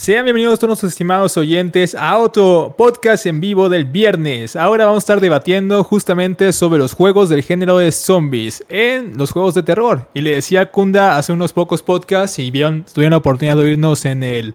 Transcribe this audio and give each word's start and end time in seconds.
Sean 0.00 0.24
bienvenidos 0.24 0.58
todos 0.58 0.70
nuestros 0.70 0.92
estimados 0.92 1.36
oyentes 1.36 1.94
a 1.94 2.16
otro 2.16 2.74
podcast 2.78 3.26
en 3.26 3.38
vivo 3.38 3.68
del 3.68 3.84
viernes. 3.84 4.56
Ahora 4.56 4.86
vamos 4.86 5.02
a 5.02 5.04
estar 5.04 5.20
debatiendo 5.20 5.84
justamente 5.84 6.54
sobre 6.54 6.78
los 6.78 6.94
juegos 6.94 7.28
del 7.28 7.42
género 7.42 7.76
de 7.76 7.92
zombies 7.92 8.64
en 8.70 9.18
los 9.18 9.30
juegos 9.30 9.54
de 9.54 9.62
terror. 9.62 10.08
Y 10.14 10.22
le 10.22 10.36
decía 10.36 10.70
Kunda 10.70 11.18
hace 11.18 11.34
unos 11.34 11.52
pocos 11.52 11.82
podcasts 11.82 12.38
y 12.38 12.50
vieron, 12.50 12.86
tuvieron 12.90 13.10
la 13.10 13.18
oportunidad 13.18 13.56
de 13.56 13.64
oírnos 13.64 14.06
en 14.06 14.22
el 14.22 14.54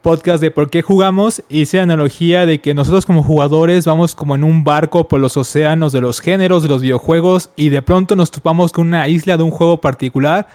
podcast 0.00 0.40
de 0.40 0.50
por 0.50 0.70
qué 0.70 0.80
jugamos. 0.80 1.42
Hice 1.50 1.76
la 1.76 1.82
analogía 1.82 2.46
de 2.46 2.62
que 2.62 2.72
nosotros 2.72 3.04
como 3.04 3.22
jugadores 3.22 3.84
vamos 3.84 4.14
como 4.14 4.34
en 4.34 4.44
un 4.44 4.64
barco 4.64 5.08
por 5.08 5.20
los 5.20 5.36
océanos 5.36 5.92
de 5.92 6.00
los 6.00 6.22
géneros 6.22 6.62
de 6.62 6.70
los 6.70 6.80
videojuegos 6.80 7.50
y 7.54 7.68
de 7.68 7.82
pronto 7.82 8.16
nos 8.16 8.30
topamos 8.30 8.72
con 8.72 8.86
una 8.86 9.06
isla 9.08 9.36
de 9.36 9.42
un 9.42 9.50
juego 9.50 9.78
particular 9.82 10.48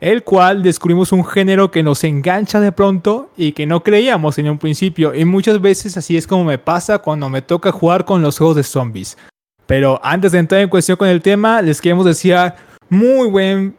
el 0.00 0.22
cual 0.22 0.62
descubrimos 0.62 1.12
un 1.12 1.24
género 1.24 1.70
que 1.70 1.82
nos 1.82 2.04
engancha 2.04 2.60
de 2.60 2.72
pronto 2.72 3.30
y 3.36 3.52
que 3.52 3.66
no 3.66 3.82
creíamos 3.82 4.38
en 4.38 4.50
un 4.50 4.58
principio. 4.58 5.14
Y 5.14 5.24
muchas 5.24 5.60
veces 5.60 5.96
así 5.96 6.16
es 6.16 6.26
como 6.26 6.44
me 6.44 6.58
pasa 6.58 6.98
cuando 6.98 7.28
me 7.28 7.42
toca 7.42 7.72
jugar 7.72 8.04
con 8.04 8.22
los 8.22 8.38
juegos 8.38 8.56
de 8.56 8.62
zombies. 8.62 9.16
Pero 9.66 10.00
antes 10.02 10.32
de 10.32 10.38
entrar 10.38 10.60
en 10.60 10.68
cuestión 10.68 10.96
con 10.96 11.08
el 11.08 11.20
tema, 11.20 11.60
les 11.60 11.80
queremos 11.80 12.06
decir 12.06 12.36
muy 12.88 13.28
buen 13.28 13.76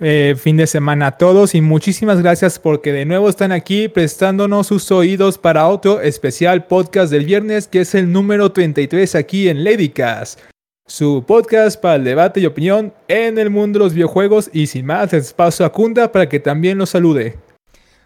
eh, 0.00 0.34
fin 0.36 0.56
de 0.56 0.66
semana 0.66 1.06
a 1.06 1.10
todos 1.12 1.54
y 1.54 1.60
muchísimas 1.60 2.20
gracias 2.20 2.58
porque 2.58 2.92
de 2.92 3.04
nuevo 3.04 3.28
están 3.28 3.52
aquí 3.52 3.88
prestándonos 3.88 4.66
sus 4.66 4.90
oídos 4.90 5.38
para 5.38 5.68
otro 5.68 6.00
especial 6.00 6.66
podcast 6.66 7.12
del 7.12 7.24
viernes 7.24 7.68
que 7.68 7.82
es 7.82 7.94
el 7.94 8.10
número 8.10 8.50
33 8.50 9.14
aquí 9.14 9.48
en 9.48 9.62
Ladycast 9.62 10.40
su 10.86 11.24
podcast 11.26 11.80
para 11.80 11.96
el 11.96 12.04
debate 12.04 12.40
y 12.40 12.46
opinión 12.46 12.92
en 13.08 13.38
el 13.38 13.50
mundo 13.50 13.78
de 13.78 13.84
los 13.86 13.94
videojuegos. 13.94 14.50
Y 14.52 14.66
sin 14.66 14.86
más, 14.86 15.12
les 15.12 15.32
paso 15.32 15.64
a 15.64 15.72
Kunda 15.72 16.12
para 16.12 16.28
que 16.28 16.40
también 16.40 16.78
los 16.78 16.90
salude. 16.90 17.38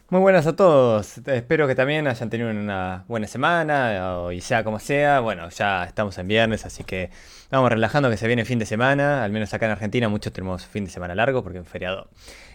Muy 0.09 0.21
buenas 0.21 0.47
a 0.47 0.55
todos. 0.55 1.19
Espero 1.19 1.67
que 1.67 1.75
también 1.75 2.07
hayan 2.07 2.31
tenido 2.31 2.49
una 2.49 3.05
buena 3.09 3.27
semana, 3.27 4.31
y 4.33 4.41
sea 4.41 4.63
como 4.63 4.79
sea. 4.79 5.19
Bueno, 5.19 5.49
ya 5.49 5.83
estamos 5.83 6.17
en 6.19 6.29
viernes, 6.29 6.65
así 6.65 6.85
que 6.85 7.11
vamos 7.51 7.71
relajando 7.71 8.09
que 8.09 8.17
se 8.17 8.29
viene 8.29 8.45
fin 8.45 8.61
de 8.61 8.67
semana. 8.67 9.25
Al 9.25 9.33
menos 9.33 9.53
acá 9.53 9.67
en 9.67 9.73
Argentina, 9.73 10.09
muchos 10.09 10.33
tenemos 10.33 10.65
fin 10.65 10.85
de 10.85 10.93
semana 10.93 11.17
largo 11.17 11.43
porque 11.43 11.59
es 11.59 11.69
feriado 11.69 12.09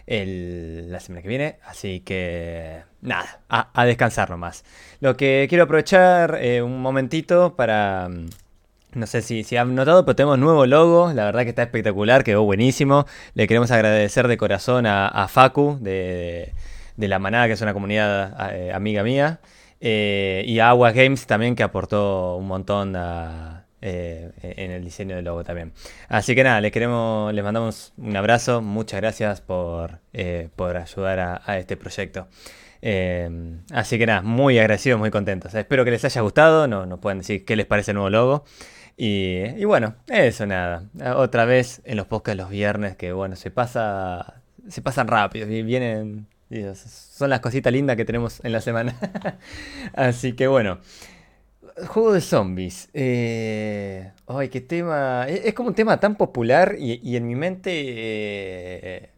la 0.06 0.98
semana 1.00 1.20
que 1.20 1.28
viene. 1.28 1.58
Así 1.66 2.00
que 2.00 2.84
nada, 3.02 3.42
a, 3.50 3.84
descansar 3.84 4.30
nomás. 4.30 4.64
Lo 5.00 5.18
que 5.18 5.44
quiero 5.50 5.64
aprovechar 5.64 6.38
eh, 6.40 6.62
un 6.62 6.80
momentito 6.80 7.54
para 7.54 8.08
no 8.94 9.06
sé 9.06 9.22
si, 9.22 9.42
si 9.42 9.56
han 9.56 9.74
notado, 9.74 10.04
pero 10.04 10.16
tenemos 10.16 10.38
nuevo 10.38 10.66
logo. 10.66 11.12
La 11.12 11.24
verdad 11.24 11.44
que 11.44 11.50
está 11.50 11.62
espectacular, 11.62 12.24
quedó 12.24 12.42
buenísimo. 12.44 13.06
Le 13.34 13.46
queremos 13.46 13.70
agradecer 13.70 14.28
de 14.28 14.36
corazón 14.36 14.86
a, 14.86 15.26
Facu 15.28 15.78
de, 15.80 16.52
La 16.96 17.18
Manada, 17.18 17.46
que 17.46 17.54
es 17.54 17.60
una 17.62 17.72
comunidad 17.72 18.52
eh, 18.54 18.72
amiga 18.72 19.02
mía. 19.02 19.40
Eh, 19.80 20.44
y 20.46 20.58
a 20.58 20.68
Agua 20.68 20.92
Games 20.92 21.26
también, 21.26 21.56
que 21.56 21.62
aportó 21.62 22.36
un 22.36 22.46
montón 22.46 22.94
eh, 23.80 24.30
en 24.42 24.70
el 24.70 24.84
diseño 24.84 25.16
del 25.16 25.24
logo 25.24 25.42
también. 25.42 25.72
Así 26.08 26.34
que 26.34 26.44
nada, 26.44 26.60
les 26.60 26.70
queremos, 26.70 27.32
les 27.32 27.42
mandamos 27.42 27.94
un 27.96 28.14
abrazo. 28.14 28.60
Muchas 28.60 29.00
gracias 29.00 29.40
por, 29.40 30.00
por 30.54 30.76
ayudar 30.76 31.42
a, 31.46 31.58
este 31.58 31.78
proyecto. 31.78 32.28
así 33.72 33.98
que 33.98 34.06
nada, 34.06 34.20
muy 34.20 34.58
agradecidos, 34.58 35.00
muy 35.00 35.10
contentos. 35.10 35.54
Espero 35.54 35.82
que 35.84 35.92
les 35.92 36.04
haya 36.04 36.20
gustado. 36.20 36.68
No, 36.68 36.84
nos 36.84 36.98
pueden 37.00 37.18
decir 37.20 37.46
qué 37.46 37.56
les 37.56 37.64
parece 37.64 37.92
el 37.92 37.94
nuevo 37.96 38.10
logo. 38.10 38.44
Y, 38.96 39.64
bueno, 39.64 39.96
eso 40.08 40.46
nada. 40.46 40.84
Otra 41.16 41.44
vez 41.44 41.80
en 41.84 41.96
los 41.96 42.06
podcasts 42.06 42.38
los 42.38 42.50
viernes 42.50 42.96
que 42.96 43.12
bueno, 43.12 43.36
se 43.36 43.50
pasa 43.50 44.42
se 44.68 44.80
pasan 44.80 45.08
rápido 45.08 45.48
vienen 45.48 46.26
son 46.74 47.30
las 47.30 47.40
cositas 47.40 47.72
lindas 47.72 47.96
que 47.96 48.04
tenemos 48.04 48.44
en 48.44 48.52
la 48.52 48.60
semana. 48.60 48.96
Así 49.94 50.34
que 50.34 50.46
bueno, 50.46 50.78
juego 51.86 52.12
de 52.12 52.20
zombies. 52.20 52.90
Eh, 52.92 54.10
ay, 54.26 54.48
qué 54.48 54.60
tema. 54.60 55.26
Es, 55.28 55.54
como 55.54 55.70
un 55.70 55.74
tema 55.74 55.98
tan 56.00 56.16
popular 56.16 56.76
y, 56.78 57.16
en 57.16 57.26
mi 57.26 57.34
mente 57.34 57.70
eh, 57.74 59.10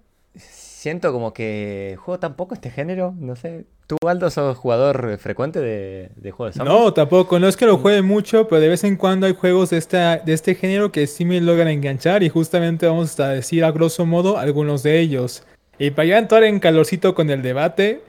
siento 0.84 1.12
como 1.12 1.33
que 1.33 1.97
juego 1.99 2.21
tan 2.21 2.37
poco 2.37 2.53
este 2.53 2.69
género, 2.69 3.15
no 3.19 3.37
sé. 3.37 3.65
¿Tú, 3.87 3.97
Aldo, 4.06 4.28
sos 4.28 4.59
jugador 4.59 5.17
frecuente 5.17 5.59
de, 5.59 6.11
juegos 6.31 6.55
de 6.55 6.59
zombies? 6.59 6.78
No, 6.78 6.93
tampoco. 6.93 7.39
No 7.39 7.49
es 7.49 7.56
que 7.56 7.65
lo 7.65 7.78
juegue 7.78 8.03
mucho, 8.03 8.49
pero 8.49 8.61
de 8.61 8.69
vez 8.69 8.84
en 8.84 8.97
cuando 8.97 9.27
hay 9.27 9.34
juegos 9.34 9.71
de, 9.71 9.78
esta, 9.78 10.19
de 10.19 10.34
este 10.34 10.55
género 10.55 10.93
que 10.93 11.06
sí 11.06 11.25
me 11.25 11.41
logran 11.41 11.69
enganchar 11.69 12.22
y 12.22 12.28
justamente 12.28 12.87
vamos 12.87 13.19
a 13.19 13.31
decir 13.31 13.65
a 13.65 13.71
grosso 13.71 14.05
modo 14.05 14.37
algunos 14.37 14.83
de 14.83 15.00
ellos. 15.00 15.45
Y 15.78 15.91
para 15.91 16.06
ya 16.06 16.19
entrar 16.19 16.45
en 16.45 16.61
calorcito 16.61 17.15
con 17.15 17.31
el 17.31 17.41
debate, 17.41 18.03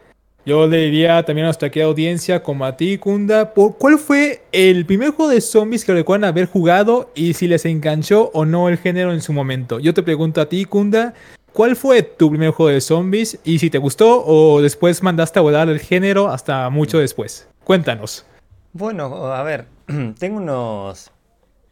yo 0.46 0.68
le 0.68 0.80
diría 0.80 1.24
también 1.24 1.46
a 1.46 1.48
nuestra 1.48 1.70
querida 1.70 1.88
audiencia, 1.88 2.44
como 2.44 2.66
a 2.66 2.76
ti, 2.76 2.98
Kunda, 2.98 3.54
¿cuál 3.54 3.98
fue 4.00 4.42
el 4.52 4.86
primer 4.86 5.12
juego 5.12 5.32
de 5.32 5.40
zombies 5.40 5.86
que 5.86 5.94
recuerdan 5.94 6.30
haber 6.30 6.48
jugado 6.48 7.10
y 7.16 7.36
si 7.36 7.48
les 7.48 7.64
enganchó 7.66 8.32
o 8.34 8.44
no 8.44 8.68
el 8.68 8.78
género 8.78 9.14
en 9.14 9.22
su 9.22 9.32
momento? 9.32 9.80
Yo 9.80 9.94
te 9.94 10.04
pregunto 10.04 10.42
a 10.42 10.50
ti, 10.50 10.66
Kunda, 10.66 11.14
¿Cuál 11.56 11.78
fue 11.78 12.04
tu 12.04 12.30
primer 12.30 12.52
juego 12.52 12.70
de 12.70 12.82
zombies? 12.82 13.40
Y 13.46 13.60
si 13.60 13.70
te 13.70 13.78
gustó 13.78 14.26
o 14.26 14.62
después 14.62 15.02
mandaste 15.02 15.40
a 15.40 15.42
volar 15.42 15.70
el 15.70 15.80
género 15.80 16.28
hasta 16.28 16.70
mucho 16.70 17.00
después. 17.00 17.48
Cuéntanos. 17.64 18.26
Bueno, 18.74 19.28
a 19.28 19.42
ver, 19.42 19.66
tengo 20.20 20.36
unos... 20.36 21.12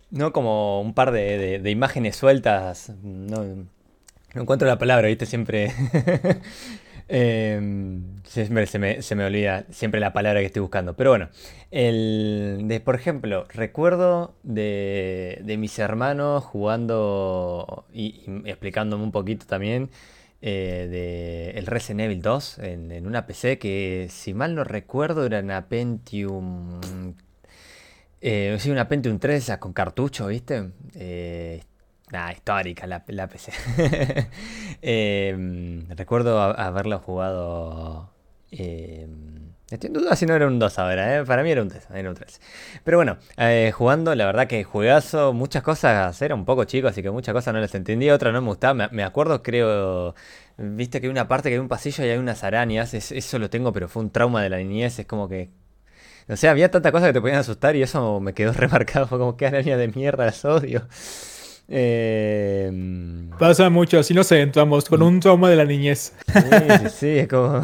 No 0.09 0.31
como 0.31 0.79
un 0.79 0.93
par 0.93 1.11
de, 1.11 1.61
imágenes 1.69 2.16
sueltas. 2.16 2.93
No, 3.03 3.43
no 4.33 4.41
encuentro 4.41 4.67
la 4.67 4.77
palabra, 4.77 5.07
viste, 5.07 5.25
siempre... 5.25 5.71
Em, 7.09 8.21
se, 8.23 8.49
me, 8.49 9.25
olvida 9.25 9.66
siempre 9.69 9.99
la 9.99 10.13
palabra 10.13 10.39
que 10.39 10.45
estoy 10.45 10.61
buscando. 10.61 10.95
Pero 10.95 11.11
bueno, 11.11 11.29
el, 11.71 12.81
por 12.83 12.95
ejemplo, 12.95 13.45
recuerdo 13.49 14.35
de, 14.43 15.43
mis 15.59 15.77
hermanos 15.79 16.43
jugando 16.43 17.85
y, 17.93 18.23
explicándome 18.45 19.03
un 19.03 19.11
poquito 19.11 19.45
también 19.45 19.89
eh, 20.41 20.88
de 20.89 21.59
el 21.59 21.66
Resident 21.67 22.01
Evil 22.01 22.22
2 22.22 22.59
en, 22.59 23.05
una 23.05 23.25
PC 23.25 23.59
que, 23.59 24.07
si 24.09 24.33
mal 24.33 24.55
no 24.55 24.63
recuerdo, 24.63 25.25
era 25.25 25.39
una 25.39 25.67
Pentium. 25.67 26.79
Eh, 28.22 28.55
sí, 28.59 28.72
una 28.72 28.88
Pentium 28.88 29.19
3 29.19 29.57
con 29.59 29.73
cartucho, 29.73 30.27
¿viste? 30.27 30.72
Eh, 30.95 31.61
Nah, 32.13 32.31
histórica 32.31 32.85
la, 32.85 33.28
PC. 33.28 33.51
Em, 34.84 35.90
recuerdo 35.90 36.40
haberlo 36.40 37.00
jugado. 37.00 38.12
Eh, 38.51 39.07
estoy 39.72 39.88
en 39.88 39.94
duda 39.94 40.16
si 40.16 40.28
no 40.28 40.35
era 40.35 40.46
un 40.46 40.59
2 40.59 40.78
ahora, 40.78 41.18
¿eh? 41.18 41.25
para 41.25 41.41
mí 41.41 41.50
era 41.50 41.63
un 41.63 41.69
3. 41.69 41.88
Era 41.91 42.09
un 42.09 42.16
3. 42.16 42.40
Pero 42.84 42.97
bueno, 43.00 43.18
eh, 43.38 43.72
jugando, 43.73 44.13
la 44.13 44.28
verdad 44.28 44.46
que 44.46 44.63
juegazo, 44.63 45.34
muchas 45.34 45.63
cosas, 45.63 46.22
era 46.22 46.35
un 46.35 46.46
poco 46.46 46.66
chico, 46.66 46.88
así 46.88 47.02
que 47.02 47.09
muchas 47.09 47.34
cosas 47.34 47.52
no 47.52 47.59
les 47.59 47.73
entendí, 47.73 48.12
otras 48.12 48.31
no 48.31 48.41
me 48.44 48.47
gustaban. 48.50 48.90
Me, 48.91 49.03
acuerdo, 49.03 49.41
creo, 49.41 50.13
viste 50.57 51.02
que 51.02 51.07
hay 51.07 51.12
una 51.12 51.28
parte 51.28 51.50
que 51.50 51.56
hay 51.56 51.59
un 51.59 51.68
pasillo 51.68 52.06
y 52.06 52.09
hay 52.09 52.18
unas 52.19 52.44
arañas, 52.44 52.94
eso 52.94 53.40
lo 53.40 53.50
tengo, 53.50 53.73
pero 53.73 53.88
fue 53.88 54.03
un 54.03 54.12
trauma 54.12 54.44
de 54.44 54.50
la 54.50 54.57
niñez, 54.57 55.00
es 55.00 55.07
como 55.07 55.28
que 55.28 55.50
o 56.29 56.38
sea, 56.38 56.52
había 56.52 56.72
tanta 56.72 56.91
cosa 56.91 57.07
que 57.07 57.13
te 57.13 57.22
podían 57.22 57.40
asustar 57.40 57.75
y 57.75 57.81
eso 57.84 58.19
me 58.19 58.34
quedó 58.34 58.53
remarcado. 58.53 59.07
Fue 59.07 59.18
como 59.18 59.35
que 59.35 59.47
araña 59.47 59.78
de 59.78 59.88
mierda, 59.90 60.25
las 60.25 60.46
odio. 60.46 60.88
Eh, 61.68 62.72
Pasa 63.40 63.69
mucho, 63.69 64.00
así 64.00 64.13
nos 64.13 64.31
entramos 64.31 64.85
con 64.85 65.01
un 65.01 65.19
trauma 65.19 65.50
de 65.50 65.56
la 65.56 65.66
niñez. 65.66 66.13
Sí, 66.28 66.90
sí, 66.90 67.09
es 67.19 67.28
como. 67.28 67.63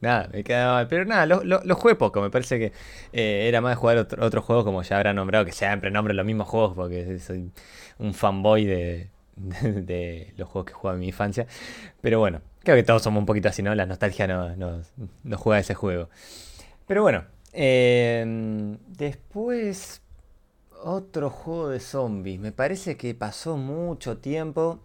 nada, 0.00 0.28
me 0.32 0.44
quedaba 0.44 0.74
mal. 0.74 0.88
Pero 0.88 1.04
nada, 1.04 1.26
lo, 1.26 1.42
lo, 1.42 1.74
jugué 1.76 1.94
poco. 1.94 2.20
Me 2.20 2.30
parece 2.30 2.58
que 2.58 2.72
eh, 3.12 3.48
era 3.48 3.60
más 3.60 3.72
de 3.72 3.76
jugar 3.76 3.98
otros 3.98 4.24
otro 4.24 4.42
juegos, 4.42 4.64
como 4.64 4.82
ya 4.82 4.96
habrá 4.96 5.12
nombrado, 5.12 5.44
que 5.44 5.52
siempre 5.52 5.90
nombro 5.90 6.14
los 6.14 6.26
mismos 6.26 6.48
juegos, 6.48 6.74
porque 6.74 7.18
soy 7.18 7.50
un 7.98 8.14
fanboy 8.14 8.64
de, 8.66 9.10
de, 9.36 10.34
los 10.36 10.48
juegos 10.48 10.66
que 10.66 10.74
jugaba 10.74 10.96
en 10.96 11.00
mi 11.00 11.08
infancia. 11.08 11.46
Pero 12.00 12.20
bueno, 12.20 12.40
creo 12.62 12.76
que 12.76 12.82
todos 12.82 13.02
somos 13.02 13.20
un 13.20 13.26
poquito 13.26 13.48
así, 13.48 13.62
¿no? 13.62 13.74
La 13.74 13.86
nostalgia 13.86 14.26
nos 14.26 14.56
no, 14.56 14.82
no 15.24 15.38
juega 15.38 15.60
ese 15.60 15.74
juego. 15.74 16.08
Pero 16.86 17.02
bueno, 17.02 17.24
eh, 17.52 18.76
después 18.86 20.02
otro 20.82 21.30
juego 21.30 21.70
de 21.70 21.80
zombies. 21.80 22.40
Me 22.40 22.52
parece 22.52 22.96
que 22.96 23.14
pasó 23.14 23.56
mucho 23.56 24.18
tiempo. 24.18 24.80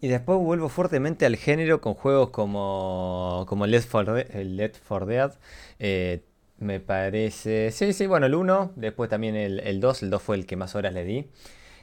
Y 0.00 0.08
después 0.08 0.38
vuelvo 0.38 0.68
fuertemente 0.68 1.26
al 1.26 1.36
género 1.36 1.80
con 1.80 1.94
juegos 1.94 2.30
como, 2.30 3.44
como 3.48 3.66
Left 3.66 3.88
4 3.90 4.14
Dead. 5.06 5.32
Eh, 5.78 6.22
me 6.58 6.80
parece. 6.80 7.70
Sí, 7.70 7.92
sí, 7.92 8.06
bueno, 8.06 8.26
el 8.26 8.34
1. 8.34 8.72
Después 8.76 9.08
también 9.08 9.36
el, 9.36 9.80
2. 9.80 10.02
El 10.02 10.10
2 10.10 10.22
fue 10.22 10.36
el 10.36 10.46
que 10.46 10.56
más 10.56 10.74
horas 10.74 10.92
le 10.92 11.04
di. 11.04 11.28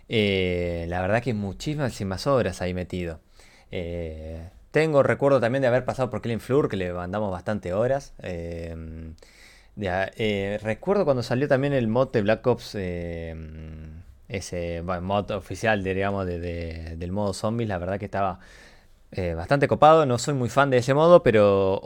Eh, 0.10 0.86
la 0.90 1.02
verdad 1.02 1.22
que 1.24 1.34
muchísimas 1.34 2.00
más 2.02 2.28
horas 2.28 2.62
ahí 2.62 2.74
metido. 2.74 3.22
Eh, 3.72 4.50
tengo 4.72 5.02
recuerdo 5.04 5.40
también 5.40 5.62
de 5.62 5.68
haber 5.68 5.86
pasado 5.86 6.10
por 6.10 6.22
Killing 6.22 6.40
Floor, 6.42 6.69
que 6.69 6.78
le 6.78 6.92
mandamos 6.94 7.31
bastante 7.31 7.74
horas. 7.74 8.13
Recuerdo 10.62 11.06
cuando 11.06 11.24
salió 11.24 11.48
también 11.48 11.74
el 11.74 11.88
mod 11.88 12.12
de 12.12 12.21
Black 12.21 12.45
Ops, 12.48 12.75
eh, 12.75 13.36
ese 14.27 14.81
mod 14.83 15.31
oficial, 15.31 15.83
digamos, 15.83 16.25
del 16.27 17.12
modo 17.12 17.33
zombies, 17.33 17.69
la 17.69 17.77
verdad 17.77 18.00
que 18.00 18.06
estaba 18.06 18.39
Eh, 19.12 19.33
bastante 19.36 19.68
copado, 19.68 20.06
no 20.06 20.19
soy 20.19 20.36
muy 20.36 20.50
fan 20.50 20.69
de 20.69 20.77
ese 20.77 20.94
modo, 20.94 21.24
pero, 21.24 21.81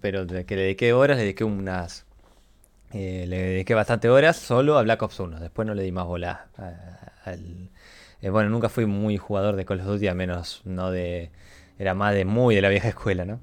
pero 0.00 0.26
que 0.26 0.56
le 0.56 0.62
dediqué 0.62 0.92
horas, 0.92 1.16
le 1.16 1.24
dediqué 1.24 1.44
unas... 1.44 2.06
Eh, 2.92 3.26
le 3.28 3.38
dediqué 3.38 3.74
bastante 3.74 4.08
horas 4.08 4.36
solo 4.36 4.78
a 4.78 4.82
Black 4.82 5.02
Ops 5.02 5.20
1, 5.20 5.40
después 5.40 5.66
no 5.66 5.74
le 5.74 5.82
di 5.82 5.92
más 5.92 6.06
bola. 6.06 6.48
Eh, 8.22 8.30
bueno, 8.30 8.50
nunca 8.50 8.68
fui 8.68 8.86
muy 8.86 9.16
jugador 9.18 9.56
de 9.56 9.64
Call 9.64 9.80
of 9.80 9.86
Duty, 9.86 10.08
a 10.08 10.14
menos 10.14 10.62
no 10.64 10.90
de... 10.90 11.30
Era 11.78 11.94
más 11.94 12.14
de 12.14 12.24
muy 12.24 12.54
de 12.54 12.62
la 12.62 12.68
vieja 12.70 12.88
escuela, 12.88 13.24
¿no? 13.24 13.40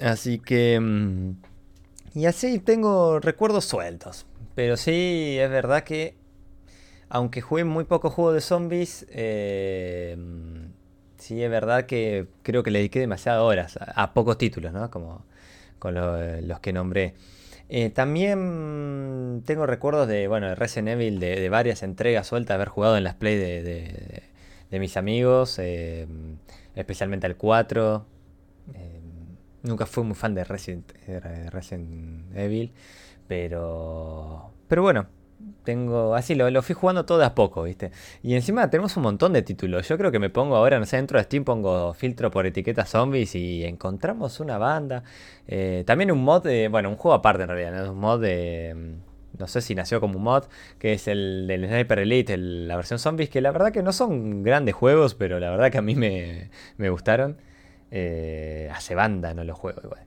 Así 0.00 0.38
que... 0.38 0.78
Mm, 0.80 1.32
y 2.16 2.24
así 2.24 2.58
tengo 2.60 3.20
recuerdos 3.20 3.66
sueltos. 3.66 4.24
Pero 4.54 4.78
sí, 4.78 5.36
es 5.38 5.50
verdad 5.50 5.84
que... 5.84 6.16
Aunque 7.10 7.42
jugué 7.42 7.64
muy 7.64 7.84
poco 7.84 8.08
juego 8.08 8.32
de 8.32 8.40
zombies, 8.40 9.06
eh, 9.10 10.16
sí 11.18 11.42
es 11.42 11.50
verdad 11.50 11.84
que 11.84 12.26
creo 12.42 12.62
que 12.62 12.70
le 12.70 12.78
dediqué 12.78 13.00
demasiadas 13.00 13.42
horas 13.42 13.78
a, 13.80 14.14
pocos 14.14 14.38
títulos, 14.38 14.72
¿no? 14.72 14.90
Como 14.90 15.26
con 15.78 15.94
los 15.94 16.60
que 16.60 16.72
nombré. 16.72 17.14
Eh, 17.68 17.90
también 17.90 19.42
tengo 19.44 19.66
recuerdos 19.66 20.08
de, 20.08 20.26
bueno, 20.26 20.48
de 20.48 20.54
Resident 20.54 20.88
Evil, 20.88 21.20
de, 21.20 21.48
varias 21.50 21.82
entregas 21.82 22.28
sueltas, 22.28 22.54
haber 22.54 22.68
jugado 22.68 22.96
en 22.96 23.04
las 23.04 23.14
play 23.14 23.36
de, 23.36 24.22
mis 24.70 24.96
amigos, 24.96 25.58
eh, 25.58 26.08
especialmente 26.74 27.26
el 27.26 27.36
4. 27.36 28.06
Eh, 28.74 28.95
nunca 29.66 29.86
fui 29.86 30.04
muy 30.04 30.14
fan 30.14 30.34
de 30.34 30.44
Resident, 30.44 30.92
Evil, 32.34 32.72
pero, 33.28 34.52
pero 34.68 34.82
bueno, 34.82 35.06
tengo 35.64 36.14
así 36.14 36.34
lo, 36.34 36.50
lo, 36.50 36.62
fui 36.62 36.74
jugando 36.74 37.04
todo 37.04 37.24
a 37.24 37.34
poco, 37.34 37.64
¿viste? 37.64 37.90
Y 38.22 38.34
encima 38.34 38.70
tenemos 38.70 38.96
un 38.96 39.02
montón 39.02 39.32
de 39.32 39.42
títulos. 39.42 39.88
Yo 39.88 39.98
creo 39.98 40.10
que 40.10 40.18
me 40.18 40.30
pongo 40.30 40.56
ahora, 40.56 40.78
no 40.78 40.86
sé, 40.86 40.96
dentro 40.96 41.18
de 41.18 41.24
Steam 41.24 41.44
pongo 41.44 41.92
filtro 41.94 42.30
por 42.30 42.46
etiqueta 42.46 42.84
zombies 42.86 43.34
y 43.34 43.64
encontramos 43.64 44.40
una 44.40 44.58
banda. 44.58 45.02
Eh, 45.46 45.84
también 45.86 46.10
un 46.12 46.24
mod 46.24 46.42
de, 46.44 46.68
bueno, 46.68 46.88
un 46.88 46.96
juego 46.96 47.14
aparte 47.14 47.42
en 47.42 47.48
realidad, 47.48 47.90
un 47.90 47.98
mod 47.98 48.20
de 48.20 48.74
mm, 48.74 49.38
no 49.38 49.46
sé 49.48 49.60
si 49.60 49.74
nació 49.74 50.00
como 50.00 50.18
un 50.18 50.24
mod, 50.24 50.44
que 50.78 50.94
es 50.94 51.08
el 51.08 51.46
del 51.46 51.66
Sniper 51.66 51.98
Elite, 52.00 52.36
la 52.36 52.76
versión 52.76 52.98
zombies, 52.98 53.28
que 53.28 53.40
la 53.40 53.50
verdad 53.50 53.72
que 53.72 53.82
no 53.82 53.92
son 53.92 54.42
grandes 54.42 54.74
juegos, 54.74 55.14
pero 55.14 55.38
la 55.40 55.50
verdad 55.50 55.70
que 55.70 55.78
a 55.78 55.82
mí 55.82 55.94
me, 55.94 56.50
me 56.78 56.90
gustaron. 56.90 57.36
Eh, 57.90 58.70
hace 58.74 58.94
banda, 58.94 59.34
no 59.34 59.44
los 59.44 59.56
juego 59.56 59.80
igual. 59.84 60.02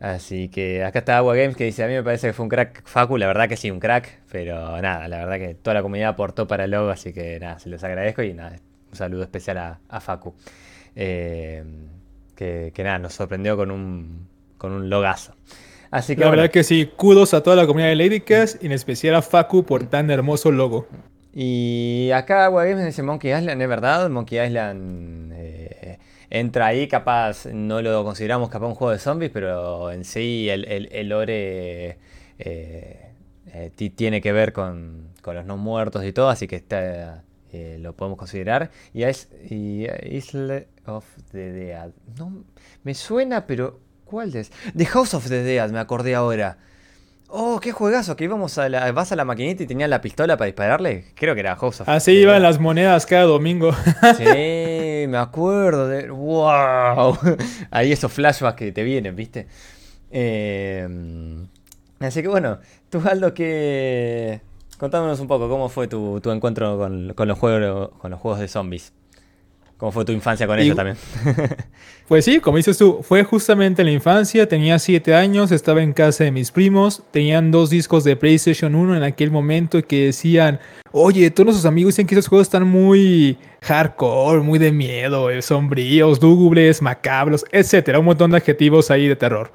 Así 0.00 0.48
que 0.48 0.82
acá 0.82 0.98
está 0.98 1.16
Agua 1.16 1.36
Games 1.36 1.56
que 1.56 1.64
dice, 1.64 1.84
a 1.84 1.86
mí 1.86 1.94
me 1.94 2.02
parece 2.02 2.26
que 2.26 2.32
fue 2.32 2.42
un 2.42 2.48
crack 2.48 2.82
Facu, 2.84 3.16
la 3.18 3.28
verdad 3.28 3.48
que 3.48 3.56
sí, 3.56 3.70
un 3.70 3.78
crack, 3.78 4.18
pero 4.32 4.82
nada, 4.82 5.06
la 5.06 5.18
verdad 5.18 5.38
que 5.38 5.54
toda 5.54 5.74
la 5.74 5.82
comunidad 5.82 6.10
aportó 6.10 6.48
para 6.48 6.64
el 6.64 6.72
logo, 6.72 6.90
así 6.90 7.12
que 7.12 7.38
nada, 7.38 7.60
se 7.60 7.68
los 7.68 7.84
agradezco 7.84 8.22
y 8.22 8.34
nada, 8.34 8.56
un 8.90 8.96
saludo 8.96 9.22
especial 9.22 9.78
a, 9.88 10.00
Facu. 10.00 10.34
Eh, 10.96 11.62
que, 12.34 12.72
nada, 12.78 12.98
nos 12.98 13.14
sorprendió 13.14 13.56
con 13.56 13.70
un, 13.70 14.26
con 14.58 14.72
un 14.72 14.90
logazo. 14.90 15.36
Así 15.92 16.16
que, 16.16 16.22
la 16.22 16.30
verdad 16.30 16.50
que 16.50 16.64
sí, 16.64 16.90
kudos 16.96 17.32
a 17.32 17.44
toda 17.44 17.54
la 17.54 17.66
comunidad 17.66 17.90
de 17.90 17.96
Ladycast 17.96 18.60
y 18.60 18.66
en 18.66 18.72
especial 18.72 19.14
a 19.14 19.22
Facu 19.22 19.64
por 19.64 19.84
tan 19.84 20.10
hermoso 20.10 20.50
logo. 20.50 20.88
Y 21.32 22.10
acá 22.12 22.46
Agua 22.46 22.64
Games 22.64 22.84
dice 22.84 23.04
Monkey 23.04 23.32
Island, 23.32 23.62
¿es 23.62 23.68
verdad? 23.68 24.10
Monkey 24.10 24.44
Island... 24.44 25.32
Eh, 25.36 25.98
entra 26.32 26.66
ahí, 26.66 26.88
capaz 26.88 27.44
no 27.44 27.82
lo 27.82 28.04
consideramos 28.04 28.48
capaz 28.48 28.66
un 28.66 28.74
juego 28.74 28.92
de 28.92 28.98
zombies, 28.98 29.30
pero 29.30 29.92
en 29.92 30.02
sí 30.04 30.48
el, 30.48 30.64
el, 30.64 31.08
lore 31.10 31.98
eh, 32.38 33.12
eh, 33.48 33.70
tiene 33.94 34.22
que 34.22 34.32
ver 34.32 34.54
con, 34.54 35.10
los 35.26 35.44
no 35.44 35.58
muertos 35.58 36.02
y 36.06 36.12
todo, 36.12 36.30
así 36.30 36.48
que 36.48 36.56
está, 36.56 37.22
eh, 37.52 37.76
lo 37.78 37.94
podemos 37.94 38.18
considerar. 38.18 38.70
Y 38.94 39.02
es 39.02 39.28
Isle 39.50 40.68
of 40.86 41.04
the 41.32 41.52
Dead. 41.52 41.90
No, 42.16 42.44
me 42.82 42.94
suena, 42.94 43.46
pero 43.46 43.80
¿cuál 44.06 44.34
es? 44.34 44.50
The 44.74 44.86
House 44.86 45.12
of 45.12 45.28
the 45.28 45.42
Dead, 45.42 45.70
me 45.70 45.80
acordé 45.80 46.14
ahora. 46.14 46.56
Oh, 47.34 47.60
qué 47.60 47.72
juegazo, 47.72 48.14
que 48.14 48.24
íbamos 48.24 48.58
a 48.58 48.68
la, 48.68 48.92
vas 48.92 49.10
a 49.10 49.16
la 49.16 49.24
maquinita 49.24 49.62
y 49.62 49.66
tenías 49.66 49.88
la 49.88 50.02
pistola 50.02 50.36
para 50.36 50.46
dispararle. 50.46 51.06
Creo 51.14 51.32
que 51.32 51.40
era 51.40 51.56
House 51.56 51.80
of 51.80 51.88
Así 51.88 52.12
iban 52.12 52.42
las 52.42 52.60
monedas 52.60 53.06
cada 53.06 53.22
domingo. 53.22 53.72
Sí, 54.18 55.06
me 55.08 55.16
acuerdo 55.16 55.88
de... 55.88 56.10
¡Wow! 56.10 57.16
Ahí 57.70 57.90
esos 57.90 58.12
flashbacks 58.12 58.58
que 58.58 58.70
te 58.70 58.82
vienen, 58.82 59.16
¿viste? 59.16 59.46
Eh, 60.10 60.86
así 62.00 62.20
que 62.20 62.28
bueno, 62.28 62.58
tú 62.90 63.00
Aldo, 63.10 63.32
que... 63.32 64.42
Contámonos 64.76 65.18
un 65.18 65.26
poco 65.26 65.48
cómo 65.48 65.70
fue 65.70 65.88
tu, 65.88 66.20
encuentro 66.26 66.76
con, 66.76 67.14
con, 67.14 67.28
los 67.28 67.38
juegos, 67.38 67.92
con 67.98 68.10
los 68.10 68.20
juegos 68.20 68.40
de 68.40 68.48
zombies. 68.48 68.92
¿Cómo 69.82 69.90
fue 69.90 70.04
tu 70.04 70.12
infancia 70.12 70.46
con 70.46 70.60
eso 70.60 70.76
también? 70.76 70.96
pues 72.08 72.24
sí, 72.24 72.38
como 72.38 72.56
dices 72.56 72.78
tú, 72.78 73.00
fue 73.02 73.24
justamente 73.24 73.82
la 73.82 73.90
infancia, 73.90 74.46
tenía 74.46 74.78
7 74.78 75.12
años, 75.12 75.50
estaba 75.50 75.82
en 75.82 75.92
casa 75.92 76.22
de 76.22 76.30
mis 76.30 76.52
primos, 76.52 77.02
tenían 77.10 77.50
dos 77.50 77.70
discos 77.70 78.04
de 78.04 78.14
PlayStation 78.14 78.76
1 78.76 78.96
en 78.98 79.02
aquel 79.02 79.32
momento 79.32 79.82
que 79.82 80.04
decían, 80.04 80.60
oye, 80.92 81.28
todos 81.32 81.46
nuestros 81.46 81.66
amigos 81.66 81.94
dicen 81.94 82.06
que 82.06 82.14
esos 82.14 82.28
juegos 82.28 82.46
están 82.46 82.68
muy 82.68 83.38
hardcore, 83.62 84.42
muy 84.42 84.60
de 84.60 84.70
miedo, 84.70 85.30
eh, 85.30 85.42
sombríos, 85.42 86.22
lúgubres, 86.22 86.80
macabros, 86.80 87.44
etcétera, 87.50 87.98
un 87.98 88.04
montón 88.04 88.30
de 88.30 88.36
adjetivos 88.36 88.88
ahí 88.88 89.08
de 89.08 89.16
terror. 89.16 89.50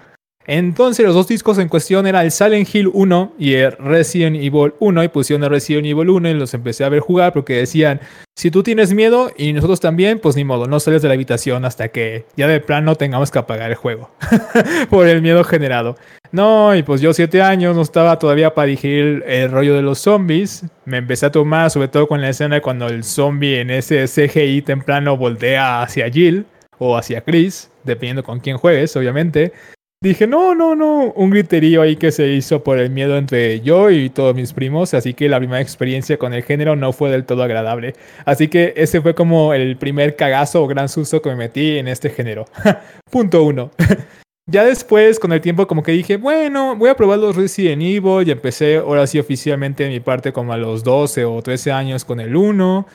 Entonces 0.48 1.06
los 1.06 1.14
dos 1.14 1.28
discos 1.28 1.58
en 1.58 1.68
cuestión 1.68 2.08
eran 2.08 2.24
el 2.24 2.32
Silent 2.32 2.74
Hill 2.74 2.90
1 2.94 3.34
y 3.38 3.56
el 3.56 3.74
Resident 3.74 4.38
Evil 4.38 4.74
1 4.80 5.04
y 5.04 5.08
pusieron 5.10 5.44
el 5.44 5.50
Resident 5.50 5.86
Evil 5.86 6.10
1 6.10 6.30
y 6.30 6.34
los 6.36 6.54
empecé 6.54 6.86
a 6.86 6.90
ver 6.90 7.02
jugar 7.02 7.34
porque 7.34 7.58
decían, 7.58 8.00
si 8.34 8.50
tú 8.50 8.64
tienes 8.64 8.94
miedo 8.94 9.30
y 9.36 9.52
nosotros 9.52 9.82
también, 9.82 10.20
pues 10.20 10.38
ni 10.38 10.46
modo, 10.46 10.66
no 10.66 10.80
sales 10.80 11.02
de 11.02 11.10
la 11.10 11.16
habitación 11.16 11.66
hasta 11.66 11.90
que 11.90 12.26
ya 12.38 12.48
de 12.48 12.62
plano 12.62 12.96
tengamos 12.96 13.30
que 13.30 13.40
apagar 13.40 13.72
el 13.72 13.76
juego 13.76 14.10
por 14.90 15.08
el 15.08 15.22
miedo 15.22 15.44
generado. 15.44 15.98
No, 16.32 16.76
y 16.76 16.84
pues 16.84 17.02
yo 17.02 17.14
siete 17.14 17.42
años 17.42 17.76
no 17.76 17.82
estaba 17.82 18.18
todavía 18.18 18.54
para 18.54 18.68
digerir 18.68 19.24
el 19.28 19.52
rollo 19.52 19.76
de 19.76 19.82
los 19.82 20.00
zombies. 20.00 20.64
Me 20.86 20.98
empecé 20.98 21.26
a 21.26 21.32
tomar, 21.32 21.72
sobre 21.72 21.90
todo 21.90 22.08
con 22.08 22.22
la 22.22 22.30
escena 22.30 22.62
cuando 22.62 22.88
el 22.88 23.04
zombie 23.04 23.60
en 23.60 23.70
ese 23.70 24.06
CGI 24.06 24.62
temprano 24.62 25.18
voltea 25.18 25.82
hacia 25.82 26.10
Jill 26.10 26.46
o 26.78 26.96
hacia 26.96 27.22
Chris, 27.22 27.70
dependiendo 27.84 28.24
con 28.24 28.40
quién 28.40 28.58
juegues, 28.58 28.96
obviamente. 28.96 29.52
Dije, 30.00 30.28
no, 30.28 30.54
no, 30.54 30.76
no, 30.76 31.12
un 31.16 31.32
griterío 31.32 31.82
ahí 31.82 31.96
que 31.96 32.12
se 32.12 32.28
hizo 32.28 32.64
por 32.64 32.78
el 32.78 32.92
miedo 32.92 33.18
entre 33.18 33.62
yo 33.62 33.90
y 33.90 34.12
todos 34.12 34.36
mis 34.36 34.54
primos, 34.54 34.94
así 34.94 35.16
que 35.16 35.28
la 35.28 35.40
primera 35.40 35.60
experiencia 35.60 36.20
con 36.20 36.36
el 36.36 36.44
género 36.44 36.76
no 36.76 36.94
fue 36.94 37.10
del 37.10 37.26
todo 37.26 37.42
agradable. 37.42 37.96
Así 38.24 38.48
que 38.48 38.76
ese 38.78 39.02
fue 39.02 39.16
como 39.16 39.56
el 39.56 39.76
primer 39.76 40.16
cagazo 40.16 40.64
o 40.64 40.68
gran 40.68 40.88
susto 40.88 41.20
que 41.24 41.30
me 41.30 41.36
metí 41.36 41.80
en 41.80 41.88
este 41.88 42.12
género. 42.12 42.46
Punto 43.10 43.42
uno. 43.42 43.72
ya 44.46 44.66
después, 44.66 45.20
con 45.20 45.32
el 45.32 45.42
tiempo, 45.42 45.66
como 45.66 45.82
que 45.82 45.94
dije, 45.94 46.18
bueno, 46.18 46.76
voy 46.76 46.92
a 46.92 46.96
probar 46.96 47.18
los 47.18 47.36
Resident 47.36 47.82
Evil 47.82 48.28
y 48.28 48.30
empecé 48.30 48.78
ahora 48.78 49.08
sí 49.08 49.18
oficialmente 49.18 49.90
mi 49.90 50.00
parte 50.00 50.32
como 50.32 50.54
a 50.54 50.58
los 50.58 50.84
12 50.84 51.26
o 51.26 51.42
13 51.42 51.72
años 51.72 52.06
con 52.06 52.20
el 52.20 52.36
1. 52.36 52.86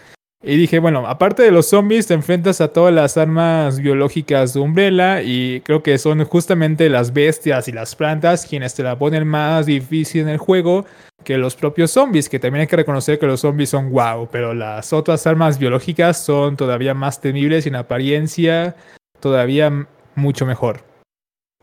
Y 0.45 0.57
dije, 0.57 0.81
bueno, 0.81 1.07
aparte 1.07 1.45
de 1.45 1.53
los 1.53 1.69
zombies, 1.69 2.09
te 2.09 2.15
enfrentas 2.15 2.61
a 2.61 2.69
todas 2.69 2.93
las 2.93 3.17
armas 3.17 3.79
biológicas 3.79 4.53
de 4.53 4.61
Umbrella 4.61 5.23
y 5.23 5.61
creo 5.61 5.85
que 5.85 5.99
son 5.99 6.25
justamente 6.25 6.89
las 6.89 7.13
bestias 7.13 7.69
y 7.69 7.73
las 7.73 7.95
plantas 7.95 8.45
quienes 8.45 8.75
te 8.75 8.83
la 8.83 8.99
ponen 8.99 9.27
más 9.27 9.67
difícil 9.67 10.23
en 10.23 10.31
el 10.31 10.39
juego 10.39 10.85
que 11.23 11.39
los 11.39 11.55
propios 11.55 11.93
zombies, 11.93 12.29
que 12.29 12.41
también 12.41 12.63
hay 12.63 12.67
que 12.67 12.75
reconocer 12.75 13.21
que 13.21 13.27
los 13.27 13.41
zombies 13.41 13.71
son 13.71 13.91
wow, 13.93 14.29
pero 14.33 14.53
las 14.53 14.93
otras 14.93 15.25
armas 15.29 15.59
biológicas 15.61 16.19
son 16.25 16.57
todavía 16.57 16.93
más 16.93 17.21
temibles 17.21 17.65
y 17.65 17.69
en 17.69 17.77
apariencia 17.77 18.75
todavía 19.21 19.87
mucho 20.17 20.45
mejor. 20.45 20.81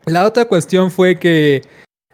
La 0.06 0.24
otra 0.24 0.46
cuestión 0.46 0.90
fue 0.90 1.16
que 1.16 1.62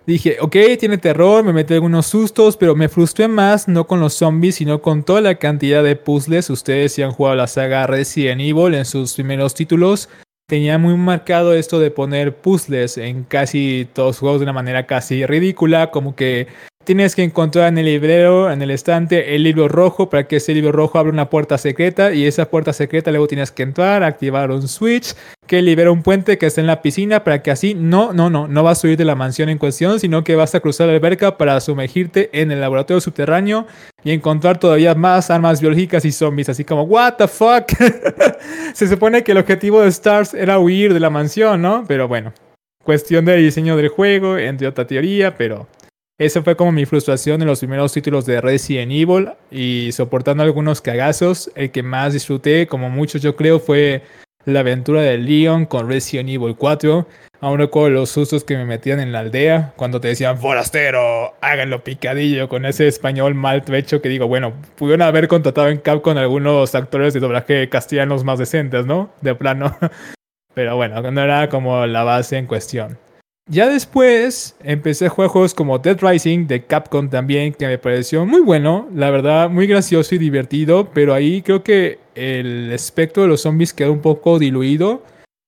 Dije, 0.07 0.37
ok, 0.41 0.57
tiene 0.79 0.99
terror, 0.99 1.43
me 1.43 1.53
metí 1.53 1.75
algunos 1.75 2.07
sustos, 2.07 2.57
pero 2.57 2.77
me 2.77 2.89
frustré 2.89 3.27
más 3.27 3.67
no 3.67 3.89
con 3.89 3.99
los 3.99 4.15
zombies, 4.15 4.55
sino 4.55 4.81
con 4.81 5.03
toda 5.03 5.21
la 5.21 5.35
cantidad 5.35 5.83
de 5.83 5.97
puzzles. 5.97 6.49
Ustedes 6.49 6.93
si 6.93 7.03
han 7.03 7.11
jugado 7.11 7.35
la 7.35 7.49
saga 7.49 7.89
Resident 7.89 8.41
Evil 8.41 8.75
en 8.75 8.85
sus 8.85 9.15
primeros 9.15 9.55
títulos, 9.55 10.09
tenía 10.49 10.79
muy 10.79 10.97
marcado 10.97 11.55
esto 11.55 11.81
de 11.81 11.91
poner 11.91 12.37
puzzles 12.37 12.99
en 12.99 13.25
casi 13.25 13.89
todos 13.93 14.11
los 14.11 14.19
juegos 14.21 14.41
de 14.41 14.45
una 14.45 14.53
manera 14.53 14.87
casi 14.87 15.27
ridícula, 15.27 15.91
como 15.91 16.15
que 16.15 16.47
tienes 16.87 17.16
que 17.16 17.25
encontrar 17.25 17.69
en 17.69 17.78
el 17.78 17.85
librero, 17.85 18.50
en 18.50 18.62
el 18.62 18.71
estante, 18.71 19.35
el 19.35 19.43
libro 19.43 19.66
rojo 19.66 20.09
para 20.09 20.28
que 20.28 20.37
ese 20.37 20.55
libro 20.55 20.71
rojo 20.71 20.99
abra 20.99 21.12
una 21.12 21.28
puerta 21.28 21.59
secreta 21.59 22.14
y 22.14 22.25
esa 22.25 22.49
puerta 22.49 22.73
secreta 22.73 23.11
luego 23.11 23.26
tienes 23.26 23.50
que 23.50 23.64
entrar, 23.64 24.05
activar 24.05 24.52
un 24.52 24.69
switch 24.69 25.14
que 25.49 25.62
libera 25.62 25.90
un 25.90 26.05
puente 26.05 26.38
que 26.38 26.47
está 26.47 26.61
en 26.61 26.69
la 26.69 26.83
piscina 26.83 27.25
para 27.25 27.43
que 27.43 27.50
así 27.50 27.75
no, 27.75 28.12
no, 28.12 28.31
no, 28.31 28.47
no 28.47 28.62
vas 28.62 28.78
a 28.78 28.81
subir 28.83 28.97
de 28.97 29.05
la 29.05 29.16
mansión 29.16 29.49
en 29.49 29.59
cuestión, 29.59 29.99
sino 29.99 30.23
que 30.23 30.37
vas 30.37 30.55
a 30.55 30.61
cruzar 30.61 30.87
la 30.87 30.95
alberca 30.95 31.37
para 31.37 31.61
sumergirte 31.61 32.31
en 32.33 32.52
el 32.52 32.61
laboratorio 32.61 33.00
subterráneo 33.00 33.66
y 34.05 34.12
encontrar 34.12 34.59
todavía 34.59 34.95
más 34.95 35.28
armas 35.31 35.61
biológicas 35.61 36.05
y 36.05 36.12
zombies, 36.12 36.49
así 36.49 36.64
como, 36.64 36.85
what 36.85 37.14
the 37.14 37.26
fuck. 37.26 37.66
Se 38.75 38.87
supone 38.87 39.25
que 39.25 39.33
el 39.33 39.38
objetivo 39.38 39.83
de 39.83 39.88
Stars 39.88 40.35
era 40.35 40.61
huir 40.61 40.95
de 40.95 41.00
la 41.00 41.11
mansión, 41.11 41.62
¿no? 41.62 41.85
Pero 41.88 42.07
bueno, 42.07 42.33
cuestión 42.85 43.25
de 43.25 43.37
diseño 43.37 43.76
del 43.76 43.88
juego, 43.88 44.38
entre 44.38 44.69
otra 44.69 44.87
teoría, 44.87 45.37
pero 45.37 45.66
esa 46.18 46.42
fue 46.42 46.56
como 46.56 46.73
mi 46.73 46.87
frustración 46.87 47.42
en 47.42 47.49
los 47.49 47.58
primeros 47.58 47.92
títulos 47.92 48.25
de 48.25 48.40
Resident 48.40 48.90
Evil 48.90 49.28
y 49.50 49.92
soportando 49.92 50.42
algunos 50.42 50.80
cagazos. 50.80 51.50
El 51.54 51.70
que 51.70 51.82
más 51.82 52.14
disfruté, 52.14 52.66
como 52.66 52.88
muchos 52.88 53.20
yo 53.20 53.37
creo, 53.37 53.61
fue 53.61 54.02
la 54.46 54.61
aventura 54.61 55.02
de 55.02 55.18
Leon 55.18 55.66
con 55.66 55.88
Resident 55.90 56.30
Evil 56.30 56.56
4. 56.56 57.06
Aún 57.40 57.58
recuerdo 57.58 57.90
los 57.90 58.08
sustos 58.08 58.44
que 58.44 58.56
me 58.56 58.64
metían 58.64 58.99
en 58.99 59.12
la 59.12 59.18
aldea 59.18 59.75
cuando 59.76 60.00
te 60.00 60.08
decían 60.08 60.38
forastero, 60.38 61.35
háganlo 61.42 61.85
picadillo 61.85 62.49
con 62.49 62.64
ese 62.64 62.88
español 62.88 63.35
mal 63.35 63.62
hecho 63.75 64.00
que 64.00 64.08
digo, 64.08 64.26
bueno, 64.26 64.54
pudieron 64.76 65.02
haber 65.02 65.28
contratado 65.28 65.68
en 65.68 65.76
Capcom 65.76 66.16
algunos 66.16 66.75
actores 66.75 67.12
de 67.12 67.20
doblaje 67.20 67.68
castellanos 67.68 68.25
más 68.25 68.38
decentes, 68.38 68.87
¿no? 68.87 69.11
De 69.20 69.35
plano. 69.35 69.76
Pero 70.54 70.76
bueno, 70.76 71.02
no 71.11 71.20
era 71.20 71.50
como 71.50 71.85
la 71.85 72.04
base 72.04 72.38
en 72.38 72.46
cuestión. 72.46 72.99
Ya 73.49 73.69
después 73.69 74.57
empecé 74.65 75.09
juegos 75.09 75.55
como 75.55 75.79
Dead 75.79 75.97
Rising 76.00 76.49
de 76.49 76.65
Capcom 76.65 77.09
también, 77.09 77.55
que 77.55 77.69
me 77.69 77.79
pareció 77.79 78.26
muy 78.26 78.41
bueno, 78.41 78.88
la 78.93 79.09
verdad, 79.11 79.49
muy 79.49 79.69
gracioso 79.69 80.17
y 80.17 80.19
divertido, 80.19 80.91
pero 80.93 81.15
ahí 81.15 81.43
creo 81.43 81.62
que 81.62 82.00
el 82.17 82.73
espectro 82.73 83.23
de 83.23 83.29
los 83.29 83.43
zombies 83.43 83.73
quedó 83.73 83.93
un 83.93 84.00
poco 84.00 84.41
diluido, 84.41 85.05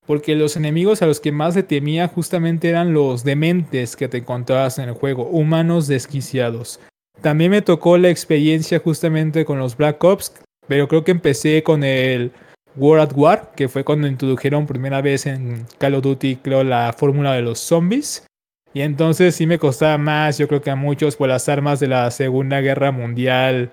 porque 0.06 0.36
los 0.36 0.56
enemigos 0.56 1.02
a 1.02 1.06
los 1.06 1.18
que 1.18 1.32
más 1.32 1.54
se 1.54 1.64
temía 1.64 2.06
justamente 2.06 2.68
eran 2.68 2.92
los 2.94 3.24
dementes 3.24 3.96
que 3.96 4.06
te 4.06 4.18
encontrabas 4.18 4.78
en 4.78 4.90
el 4.90 4.94
juego, 4.94 5.24
humanos 5.24 5.88
desquiciados. 5.88 6.78
También 7.20 7.50
me 7.50 7.62
tocó 7.62 7.98
la 7.98 8.10
experiencia 8.10 8.78
justamente 8.78 9.44
con 9.44 9.58
los 9.58 9.76
Black 9.76 10.04
Ops, 10.04 10.34
pero 10.68 10.86
creo 10.86 11.02
que 11.02 11.10
empecé 11.10 11.64
con 11.64 11.82
el 11.82 12.30
War 12.78 13.00
at 13.00 13.12
War, 13.14 13.52
que 13.56 13.68
fue 13.68 13.84
cuando 13.84 14.06
introdujeron 14.06 14.66
primera 14.66 15.02
vez 15.02 15.26
en 15.26 15.66
Call 15.78 15.94
of 15.94 16.02
Duty, 16.02 16.36
creo, 16.36 16.64
la 16.64 16.94
fórmula 16.96 17.32
de 17.32 17.42
los 17.42 17.58
zombies. 17.58 18.24
Y 18.72 18.82
entonces 18.82 19.34
sí 19.34 19.46
me 19.46 19.58
costaba 19.58 19.98
más, 19.98 20.38
yo 20.38 20.46
creo 20.46 20.62
que 20.62 20.70
a 20.70 20.76
muchos, 20.76 21.16
por 21.16 21.28
las 21.28 21.48
armas 21.48 21.80
de 21.80 21.88
la 21.88 22.10
Segunda 22.10 22.60
Guerra 22.60 22.92
Mundial 22.92 23.70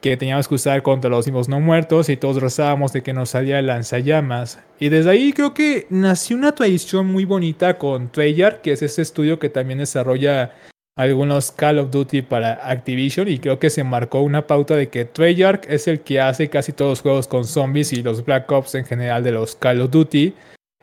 que 0.00 0.16
teníamos 0.16 0.48
que 0.48 0.54
usar 0.54 0.82
contra 0.82 1.10
los 1.10 1.26
vivos 1.26 1.48
no 1.48 1.60
muertos 1.60 2.08
y 2.08 2.16
todos 2.16 2.40
rezábamos 2.40 2.92
de 2.92 3.02
que 3.02 3.12
nos 3.12 3.30
salía 3.30 3.58
el 3.58 3.66
lanzallamas. 3.66 4.58
Y 4.78 4.88
desde 4.88 5.10
ahí 5.10 5.32
creo 5.32 5.54
que 5.54 5.86
nació 5.90 6.36
una 6.36 6.52
tradición 6.52 7.06
muy 7.06 7.24
bonita 7.24 7.76
con 7.78 8.10
Treyarch, 8.10 8.62
que 8.62 8.72
es 8.72 8.82
ese 8.82 9.02
estudio 9.02 9.38
que 9.38 9.50
también 9.50 9.78
desarrolla 9.78 10.54
algunos 11.00 11.50
Call 11.50 11.78
of 11.78 11.90
Duty 11.90 12.20
para 12.22 12.60
Activision 12.70 13.26
y 13.26 13.38
creo 13.38 13.58
que 13.58 13.70
se 13.70 13.84
marcó 13.84 14.20
una 14.20 14.46
pauta 14.46 14.76
de 14.76 14.90
que 14.90 15.06
Treyarch 15.06 15.66
es 15.68 15.88
el 15.88 16.00
que 16.00 16.20
hace 16.20 16.50
casi 16.50 16.72
todos 16.72 16.90
los 16.90 17.00
juegos 17.00 17.26
con 17.26 17.46
zombies 17.46 17.94
y 17.94 18.02
los 18.02 18.22
Black 18.24 18.50
Ops 18.52 18.74
en 18.74 18.84
general 18.84 19.24
de 19.24 19.32
los 19.32 19.56
Call 19.56 19.80
of 19.80 19.90
Duty 19.90 20.34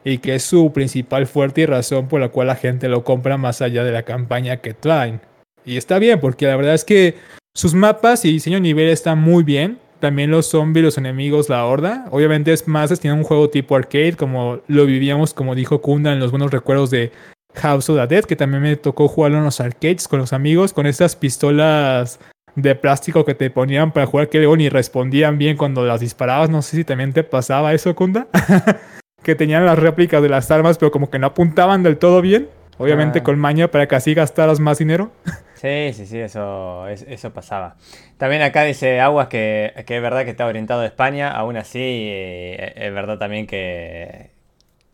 y 0.03 0.17
que 0.17 0.35
es 0.35 0.43
su 0.43 0.73
principal 0.73 1.27
fuerte 1.27 1.61
y 1.61 1.65
razón 1.67 2.07
por 2.07 2.19
la 2.19 2.29
cual 2.29 2.47
la 2.47 2.55
gente 2.55 2.89
lo 2.89 3.03
compra 3.03 3.37
más 3.37 3.61
allá 3.61 3.83
de 3.83 3.91
la 3.91 4.03
campaña 4.03 4.57
que 4.57 4.73
traen. 4.73 5.21
Y 5.65 5.77
está 5.77 5.99
bien 5.99 6.19
porque 6.19 6.47
la 6.47 6.55
verdad 6.55 6.73
es 6.73 6.83
que 6.83 7.15
sus 7.53 7.75
mapas 7.75 8.25
y 8.25 8.31
diseño 8.31 8.57
de 8.57 8.61
nivel 8.61 8.89
están 8.89 9.19
muy 9.19 9.43
bien. 9.43 9.77
También 9.99 10.31
los 10.31 10.47
zombies, 10.47 10.83
los 10.83 10.97
enemigos, 10.97 11.49
la 11.49 11.65
horda. 11.65 12.05
Obviamente 12.09 12.53
es 12.53 12.67
más, 12.67 12.99
tiene 12.99 13.17
un 13.17 13.23
juego 13.23 13.49
tipo 13.49 13.75
arcade, 13.75 14.13
como 14.13 14.61
lo 14.67 14.85
vivíamos, 14.85 15.33
como 15.33 15.53
dijo 15.53 15.81
Kunda, 15.81 16.13
en 16.13 16.19
los 16.19 16.31
buenos 16.31 16.51
recuerdos 16.51 16.89
de 16.89 17.11
House 17.55 17.89
of 17.89 17.97
the 17.97 18.07
Dead, 18.07 18.23
que 18.25 18.35
también 18.35 18.63
me 18.63 18.75
tocó 18.75 19.07
jugarlo 19.07 19.37
en 19.39 19.43
los 19.43 19.59
arcades 19.59 20.07
con 20.07 20.19
los 20.19 20.33
amigos, 20.33 20.73
con 20.73 20.85
estas 20.85 21.15
pistolas 21.15 22.19
de 22.55 22.75
plástico 22.75 23.23
que 23.23 23.35
te 23.35 23.49
ponían 23.49 23.91
para 23.91 24.07
jugar 24.07 24.29
que 24.29 24.39
luego 24.39 24.57
ni 24.57 24.69
respondían 24.69 25.37
bien 25.37 25.57
cuando 25.57 25.85
las 25.85 25.99
disparabas. 25.99 26.49
No 26.49 26.61
sé 26.61 26.77
si 26.77 26.83
también 26.83 27.13
te 27.13 27.23
pasaba 27.23 27.73
eso, 27.73 27.95
Kunda. 27.95 28.27
que 29.23 29.35
tenían 29.35 29.65
las 29.65 29.77
réplicas 29.77 30.21
de 30.21 30.29
las 30.29 30.49
armas, 30.51 30.77
pero 30.77 30.91
como 30.91 31.09
que 31.09 31.19
no 31.19 31.27
apuntaban 31.27 31.83
del 31.83 31.97
todo 31.97 32.21
bien. 32.21 32.49
Obviamente 32.79 33.19
ah. 33.19 33.23
con 33.23 33.39
maña 33.39 33.69
para 33.69 33.87
que 33.87 33.95
así 33.95 34.13
gastaras 34.13 34.59
más 34.59 34.77
dinero. 34.77 35.11
Sí, 35.55 35.91
sí, 35.93 36.05
sí, 36.05 36.19
eso, 36.19 36.87
eso 36.87 37.33
pasaba. 37.33 37.77
También 38.17 38.43
acá 38.43 38.63
dice 38.63 38.99
Aguas 38.99 39.27
que, 39.27 39.73
que 39.87 39.95
es 39.95 40.01
verdad 40.01 40.23
que 40.23 40.29
está 40.29 40.45
orientado 40.45 40.81
a 40.81 40.85
España, 40.85 41.31
aún 41.31 41.57
así 41.57 41.79
eh, 41.81 42.73
es 42.75 42.93
verdad 42.93 43.17
también 43.17 43.47
que, 43.47 44.29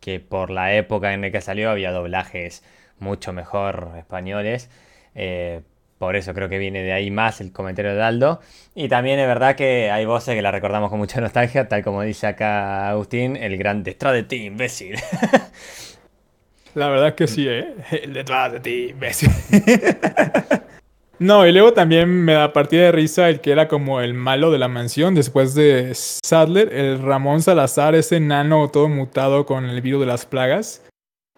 que 0.04 0.20
por 0.20 0.50
la 0.50 0.74
época 0.74 1.14
en 1.14 1.22
la 1.22 1.30
que 1.30 1.40
salió 1.40 1.70
había 1.70 1.90
doblajes 1.90 2.62
mucho 2.98 3.32
mejor 3.32 3.92
españoles. 3.96 4.68
Eh, 5.14 5.62
por 5.96 6.14
eso 6.14 6.34
creo 6.34 6.50
que 6.50 6.58
viene 6.58 6.82
de 6.82 6.92
ahí 6.92 7.10
más 7.10 7.40
el 7.40 7.52
comentario 7.52 7.94
de 7.94 8.02
Aldo. 8.02 8.40
Y 8.74 8.88
también 8.88 9.18
es 9.18 9.26
verdad 9.26 9.56
que 9.56 9.90
hay 9.90 10.04
voces 10.04 10.34
que 10.34 10.42
la 10.42 10.50
recordamos 10.50 10.90
con 10.90 10.98
mucha 10.98 11.22
nostalgia, 11.22 11.68
tal 11.68 11.82
como 11.82 12.02
dice 12.02 12.26
acá 12.26 12.90
Agustín, 12.90 13.36
el 13.36 13.56
gran 13.56 13.82
detrás 13.82 14.12
de 14.12 14.24
ti, 14.24 14.44
imbécil. 14.44 14.96
La 16.74 16.88
verdad 16.88 17.14
que 17.14 17.26
sí, 17.26 17.48
¿eh? 17.48 17.72
El 18.02 18.12
detrás 18.12 18.52
de 18.52 18.60
ti, 18.60 18.86
imbécil. 18.90 19.30
No, 21.18 21.46
y 21.46 21.52
luego 21.52 21.72
también 21.72 22.08
me 22.08 22.32
da 22.32 22.52
partida 22.52 22.82
de 22.82 22.92
risa 22.92 23.28
el 23.28 23.40
que 23.40 23.52
era 23.52 23.68
como 23.68 24.00
el 24.00 24.14
malo 24.14 24.50
de 24.50 24.58
la 24.58 24.68
mansión 24.68 25.14
después 25.14 25.54
de 25.54 25.92
Sadler, 25.94 26.74
el 26.74 27.00
Ramón 27.00 27.40
Salazar, 27.40 27.94
ese 27.94 28.18
nano 28.18 28.68
todo 28.68 28.88
mutado 28.88 29.46
con 29.46 29.64
el 29.66 29.80
virus 29.80 30.00
de 30.00 30.06
las 30.06 30.26
plagas. 30.26 30.82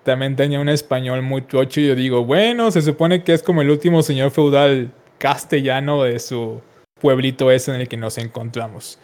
También 0.03 0.35
tenía 0.35 0.61
un 0.61 0.69
español 0.69 1.21
muy 1.23 1.43
trocho 1.43 1.81
y 1.81 1.89
yo 1.89 1.95
digo, 1.95 2.25
bueno, 2.25 2.71
se 2.71 2.81
supone 2.81 3.23
que 3.23 3.35
es 3.35 3.43
como 3.43 3.61
el 3.61 3.71
último 3.71 4.03
señor 4.03 4.31
feudal 4.31 4.93
castellano 5.19 6.05
de 6.05 6.21
su 6.21 6.63
pueblito 7.01 7.51
ese 7.51 7.75
en 7.75 7.81
el 7.81 7.89
que 7.89 7.97
nos 7.97 8.17
encontramos. 8.17 8.99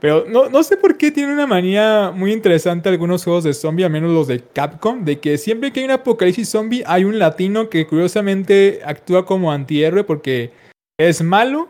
Pero 0.00 0.24
no, 0.26 0.48
no 0.48 0.62
sé 0.62 0.78
por 0.78 0.96
qué 0.96 1.10
tiene 1.10 1.32
una 1.32 1.46
manía 1.46 2.10
muy 2.14 2.32
interesante 2.32 2.88
algunos 2.88 3.22
juegos 3.22 3.44
de 3.44 3.52
zombie, 3.52 3.84
al 3.84 3.90
menos 3.90 4.10
los 4.10 4.26
de 4.26 4.40
Capcom, 4.40 5.04
de 5.04 5.20
que 5.20 5.36
siempre 5.36 5.72
que 5.72 5.80
hay 5.80 5.86
un 5.86 5.92
apocalipsis 5.92 6.48
zombie 6.48 6.82
hay 6.86 7.04
un 7.04 7.18
latino 7.18 7.68
que 7.68 7.86
curiosamente 7.86 8.80
actúa 8.84 9.26
como 9.26 9.52
antihéroe 9.52 10.04
porque 10.04 10.52
es 10.98 11.22
malo 11.22 11.68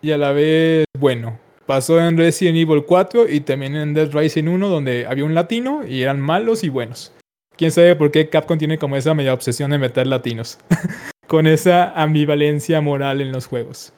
y 0.00 0.12
a 0.12 0.18
la 0.18 0.32
vez 0.32 0.84
bueno. 0.98 1.38
Pasó 1.66 2.00
en 2.00 2.16
Resident 2.16 2.58
Evil 2.58 2.84
4 2.84 3.28
y 3.28 3.40
también 3.40 3.76
en 3.76 3.94
Dead 3.94 4.12
Rising 4.12 4.46
1 4.46 4.68
donde 4.68 5.06
había 5.06 5.24
un 5.24 5.34
latino 5.34 5.86
y 5.86 6.02
eran 6.02 6.20
malos 6.20 6.64
y 6.64 6.68
buenos. 6.68 7.12
Quién 7.56 7.70
sabe 7.70 7.96
por 7.96 8.10
qué 8.10 8.28
Capcom 8.28 8.58
tiene 8.58 8.78
como 8.78 8.96
esa 8.96 9.14
media 9.14 9.34
obsesión 9.34 9.70
de 9.70 9.78
meter 9.78 10.06
latinos. 10.06 10.58
Con 11.28 11.46
esa 11.46 11.92
ambivalencia 11.92 12.80
moral 12.80 13.20
en 13.20 13.32
los 13.32 13.46
juegos. 13.46 13.92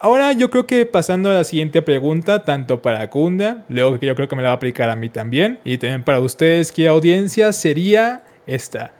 Ahora 0.00 0.32
yo 0.32 0.48
creo 0.48 0.64
que 0.64 0.86
pasando 0.86 1.28
a 1.30 1.34
la 1.34 1.44
siguiente 1.44 1.82
pregunta, 1.82 2.44
tanto 2.44 2.80
para 2.80 3.10
Kunda, 3.10 3.64
luego 3.68 3.98
que 3.98 4.06
yo 4.06 4.14
creo 4.14 4.28
que 4.28 4.36
me 4.36 4.42
la 4.42 4.50
va 4.50 4.52
a 4.52 4.56
aplicar 4.56 4.90
a 4.90 4.96
mí 4.96 5.08
también, 5.08 5.58
y 5.64 5.76
también 5.78 6.04
para 6.04 6.20
ustedes, 6.20 6.70
¿qué 6.70 6.86
audiencia 6.86 7.52
sería 7.52 8.22
esta? 8.46 8.94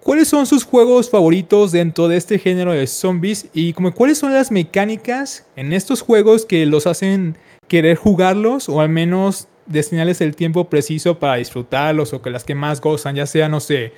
¿Cuáles 0.00 0.28
son 0.28 0.46
sus 0.46 0.62
juegos 0.62 1.10
favoritos 1.10 1.72
dentro 1.72 2.06
de 2.06 2.18
este 2.18 2.38
género 2.38 2.72
de 2.72 2.86
zombies? 2.86 3.48
Y 3.52 3.72
como 3.72 3.92
cuáles 3.92 4.18
son 4.18 4.32
las 4.32 4.52
mecánicas 4.52 5.46
en 5.56 5.72
estos 5.72 6.02
juegos 6.02 6.46
que 6.46 6.66
los 6.66 6.86
hacen 6.86 7.36
querer 7.66 7.96
jugarlos 7.96 8.68
o 8.68 8.80
al 8.80 8.90
menos 8.90 9.48
destinarles 9.66 10.20
el 10.20 10.36
tiempo 10.36 10.68
preciso 10.68 11.18
para 11.18 11.36
disfrutarlos 11.36 12.12
o 12.12 12.22
que 12.22 12.30
las 12.30 12.44
que 12.44 12.54
más 12.54 12.80
gozan, 12.80 13.16
ya 13.16 13.26
sea, 13.26 13.48
no 13.48 13.58
sé, 13.60 13.92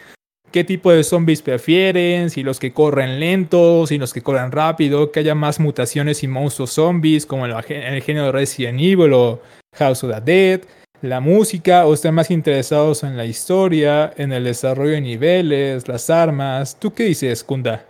qué 0.50 0.64
tipo 0.64 0.90
de 0.90 1.04
zombies 1.04 1.42
prefieren, 1.42 2.30
si 2.30 2.42
los 2.42 2.58
que 2.58 2.72
corren 2.72 3.20
lentos, 3.20 3.88
si 3.90 3.98
los 3.98 4.12
que 4.12 4.22
corren 4.22 4.52
rápido, 4.52 5.12
que 5.12 5.20
haya 5.20 5.34
más 5.34 5.60
mutaciones 5.60 6.22
y 6.22 6.28
monstruos 6.28 6.70
zombies 6.70 7.26
como 7.26 7.46
en 7.46 7.52
el 7.52 8.02
género 8.02 8.26
de 8.26 8.32
Resident 8.32 8.80
Evil 8.80 9.12
o 9.12 9.40
House 9.74 10.04
of 10.04 10.14
the 10.14 10.20
Dead, 10.20 10.60
la 11.02 11.20
música, 11.20 11.86
o 11.86 11.94
están 11.94 12.14
más 12.14 12.30
interesados 12.30 13.02
en 13.02 13.16
la 13.16 13.26
historia, 13.26 14.12
en 14.16 14.32
el 14.32 14.44
desarrollo 14.44 14.92
de 14.92 15.00
niveles, 15.00 15.86
las 15.88 16.08
armas. 16.10 16.78
¿Tú 16.78 16.92
qué 16.94 17.04
dices, 17.04 17.44
Kunda? 17.44 17.84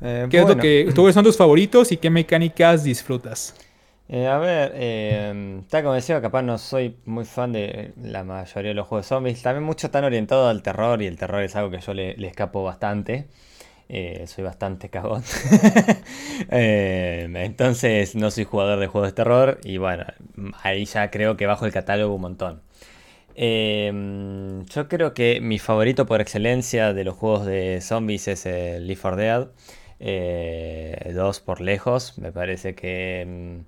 Eh, 0.00 0.26
¿Qué 0.28 0.40
es 0.40 0.48
lo 0.48 0.56
que, 0.56 0.92
¿Cuáles 0.94 1.14
son 1.14 1.24
tus 1.24 1.36
favoritos 1.36 1.92
y 1.92 1.96
qué 1.96 2.10
mecánicas 2.10 2.82
disfrutas? 2.82 3.54
Eh, 4.14 4.26
a 4.26 4.36
ver, 4.36 4.72
eh, 4.74 5.62
como 5.70 5.94
decía, 5.94 6.20
capaz 6.20 6.42
no 6.42 6.58
soy 6.58 6.98
muy 7.06 7.24
fan 7.24 7.50
de 7.52 7.94
la 7.96 8.24
mayoría 8.24 8.68
de 8.68 8.74
los 8.74 8.86
juegos 8.86 9.06
de 9.06 9.08
zombies. 9.08 9.40
También 9.40 9.64
mucho 9.64 9.90
tan 9.90 10.04
orientado 10.04 10.48
al 10.48 10.62
terror 10.62 11.00
y 11.00 11.06
el 11.06 11.16
terror 11.16 11.42
es 11.42 11.56
algo 11.56 11.70
que 11.70 11.80
yo 11.80 11.94
le, 11.94 12.14
escapo 12.26 12.62
bastante. 12.62 13.28
Eh, 13.88 14.26
soy 14.26 14.44
bastante 14.44 14.90
cagón. 14.90 15.22
Eh, 16.50 17.28
entonces 17.34 18.14
no 18.14 18.30
soy 18.30 18.44
jugador 18.44 18.80
de 18.80 18.86
juegos 18.88 19.10
de 19.10 19.14
terror 19.14 19.60
y 19.64 19.78
bueno, 19.78 20.04
ahí 20.62 20.84
ya 20.86 21.10
creo 21.10 21.36
que 21.36 21.46
bajo 21.46 21.66
el 21.66 21.72
catálogo 21.72 22.14
un 22.14 22.22
montón. 22.22 22.62
yo 23.36 24.88
creo 24.88 25.14
que 25.14 25.40
mi 25.40 25.58
favorito 25.58 26.06
por 26.06 26.20
excelencia 26.20 26.92
de 26.92 27.04
los 27.04 27.14
juegos 27.16 27.46
de 27.46 27.80
zombies 27.80 28.28
es 28.28 28.46
el 28.46 28.86
Leaf 28.86 29.00
for 29.00 29.16
Dead. 29.16 29.48
dos 31.14 31.40
por 31.40 31.60
lejos. 31.60 32.18
Me 32.18 32.32
parece 32.32 32.74
que 32.74 33.62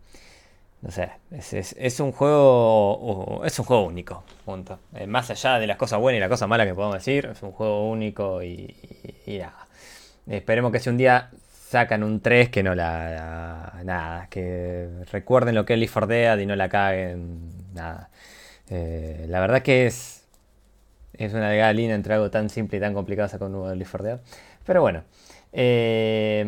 no 0.84 0.90
sé, 0.90 1.12
es, 1.30 1.98
un 1.98 2.12
juego 2.12 3.42
es 3.42 3.58
un 3.58 3.64
juego 3.64 3.86
único, 3.86 4.22
punto. 4.44 4.78
Eh, 4.94 5.06
más 5.06 5.30
allá 5.30 5.58
de 5.58 5.66
las 5.66 5.78
cosas 5.78 5.98
buenas 5.98 6.18
y 6.18 6.20
las 6.20 6.28
cosas 6.28 6.46
malas 6.46 6.66
que 6.66 6.74
podemos 6.74 6.96
decir, 6.96 7.30
es 7.32 7.42
un 7.42 7.52
juego 7.52 7.88
único 7.88 8.42
y, 8.42 8.76
nada. 9.26 9.66
Esperemos 10.26 10.72
que 10.72 10.80
si 10.80 10.90
un 10.90 10.98
día 10.98 11.30
sacan 11.70 12.02
un 12.04 12.20
3 12.20 12.50
que 12.50 12.62
no 12.62 12.74
la, 12.74 13.80
nada, 13.82 14.26
que 14.28 14.90
recuerden 15.10 15.54
lo 15.54 15.64
que 15.64 15.72
es 15.72 15.78
Leaf 15.78 15.90
for 15.90 16.06
Dead 16.06 16.36
y 16.38 16.44
no 16.44 16.54
la 16.54 16.68
caguen, 16.68 17.50
nada. 17.72 18.10
Eh, 18.68 19.24
la 19.26 19.40
verdad 19.40 19.62
que 19.62 19.86
es 19.86 20.26
es 21.14 21.32
una 21.32 21.48
delgada 21.48 21.72
línea 21.72 21.94
entre 21.94 22.12
algo 22.12 22.30
tan 22.30 22.50
simple 22.50 22.76
y 22.76 22.80
tan 22.82 22.92
complicado 22.92 23.38
como 23.38 23.62
un 23.64 23.78
Leaf 23.78 23.88
for 23.88 24.02
Dead. 24.02 24.20
Pero 24.66 24.82
bueno, 24.82 25.04
eh, 25.54 26.44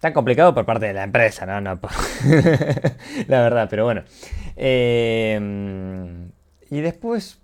tan 0.00 0.12
complicado 0.12 0.54
por 0.54 0.66
parte 0.66 0.86
de 0.86 0.94
la 0.94 1.04
empresa, 1.04 1.46
¿no? 1.46 1.60
la 3.28 3.42
verdad, 3.42 3.68
pero 3.70 3.84
bueno. 3.84 4.02
Eh, 4.56 5.38
y 6.70 6.80
después 6.80 7.38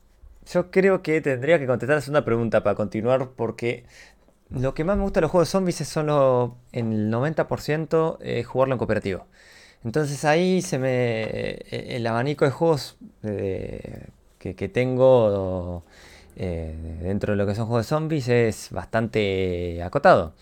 yo 0.53 0.71
creo 0.71 1.03
que 1.03 1.21
tendría 1.21 1.59
que 1.59 1.67
contestar 1.67 1.97
la 1.97 2.01
segunda 2.01 2.25
pregunta 2.25 2.63
para 2.63 2.75
continuar 2.75 3.31
porque 3.37 3.85
lo 4.51 4.75
que 4.75 4.85
más 4.85 4.97
me 4.97 5.05
gusta 5.05 5.21
de 5.21 5.23
los 5.23 5.31
juegos 5.31 5.49
zombies 5.49 5.97
los, 5.97 6.51
en 6.73 6.93
el 6.93 7.13
90% 7.13 8.19
eh, 8.21 8.43
jugarlo 8.43 8.75
en 8.75 8.79
cooperativo. 8.79 9.27
Entonces 9.85 10.25
ahí 10.25 10.61
se 10.63 10.79
me. 10.79 11.23
Eh, 11.23 11.97
el 11.97 12.07
abanico 12.07 12.45
de 12.45 12.51
juegos 12.51 12.99
eh, 13.23 14.09
que, 14.39 14.69
tengo 14.69 15.85
dentro 16.37 17.33
de 17.33 17.37
lo 17.37 17.47
que 17.47 17.55
son 17.55 17.67
juegos 17.67 17.87
de 17.87 17.89
zombies 17.89 18.29
es 18.29 18.69
bastante 18.71 19.83
acotado. 19.83 20.35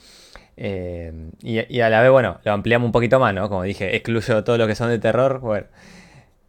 y, 0.56 1.80
a 1.80 1.90
la 1.90 2.00
vez, 2.02 2.10
bueno, 2.10 2.38
lo 2.44 2.52
ampliamos 2.52 2.86
un 2.86 2.92
poquito 2.92 3.20
más, 3.20 3.34
¿no? 3.34 3.48
Como 3.48 3.62
dije, 3.62 3.94
excluyo 3.96 4.44
todo 4.44 4.58
lo 4.58 4.66
que 4.66 4.74
son 4.74 4.88
de 4.90 4.98
terror. 4.98 5.40
Bueno. 5.40 5.66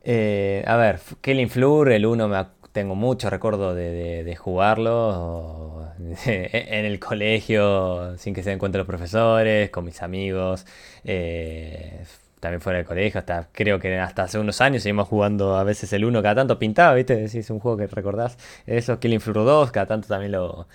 a 0.03 0.75
ver, 0.77 0.99
Killing 1.21 1.49
Floor, 1.49 1.91
el 1.91 2.05
1 2.05 2.27
me, 2.27 2.45
tengo 2.71 2.95
mucho 2.95 3.29
recuerdo 3.29 3.73
de, 3.73 4.35
jugarlo 4.37 5.87
en 6.25 6.85
el 6.85 6.99
colegio, 6.99 8.17
sin 8.17 8.33
que 8.33 8.43
se 8.43 8.51
den 8.51 8.59
cuenta 8.59 8.77
los 8.77 8.87
profesores, 8.87 9.69
con 9.69 9.85
mis 9.85 10.01
amigos, 10.01 10.65
eh, 11.03 12.03
también 12.39 12.61
fuera 12.61 12.77
del 12.77 12.87
colegio, 12.87 13.19
hasta 13.19 13.47
creo 13.51 13.79
que 13.79 13.97
hasta 13.99 14.23
hace 14.23 14.39
unos 14.39 14.61
años 14.61 14.83
seguimos 14.83 15.07
jugando 15.07 15.57
a 15.57 15.63
veces 15.63 15.91
el 15.93 16.05
uno 16.05 16.21
cada 16.21 16.35
tanto 16.35 16.57
pintado, 16.59 16.95
¿viste? 16.95 17.23
Es 17.23 17.49
un 17.49 17.59
juego 17.59 17.77
que 17.77 17.87
recordás. 17.87 18.37
Eso, 18.65 18.99
Killing 18.99 19.21
Floor 19.21 19.45
2, 19.45 19.71
cada 19.71 19.85
tanto 19.87 20.07
también 20.07 20.31
lo, 20.31 20.67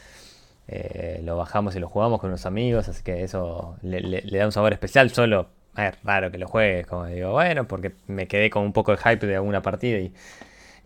eh, 0.68 1.20
lo 1.24 1.36
bajamos 1.36 1.76
y 1.76 1.80
lo 1.80 1.88
jugamos 1.88 2.20
con 2.20 2.30
unos 2.30 2.46
amigos, 2.46 2.88
así 2.88 3.02
que 3.02 3.22
eso 3.22 3.76
le, 3.82 4.22
da 4.22 4.46
un 4.46 4.52
sabor 4.52 4.72
especial, 4.72 5.10
solo 5.10 5.48
es 5.76 5.94
raro 6.04 6.30
que 6.30 6.38
lo 6.38 6.48
juegues, 6.48 6.86
como 6.86 7.06
digo, 7.06 7.32
bueno, 7.32 7.66
porque 7.66 7.92
me 8.06 8.26
quedé 8.28 8.48
con 8.50 8.62
un 8.62 8.72
poco 8.72 8.92
de 8.92 8.98
hype 8.98 9.26
de 9.26 9.36
alguna 9.36 9.60
partida 9.62 9.98
y, 9.98 10.12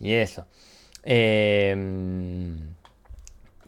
y 0.00 0.14
eso. 0.14 0.46
Em, 1.04 2.74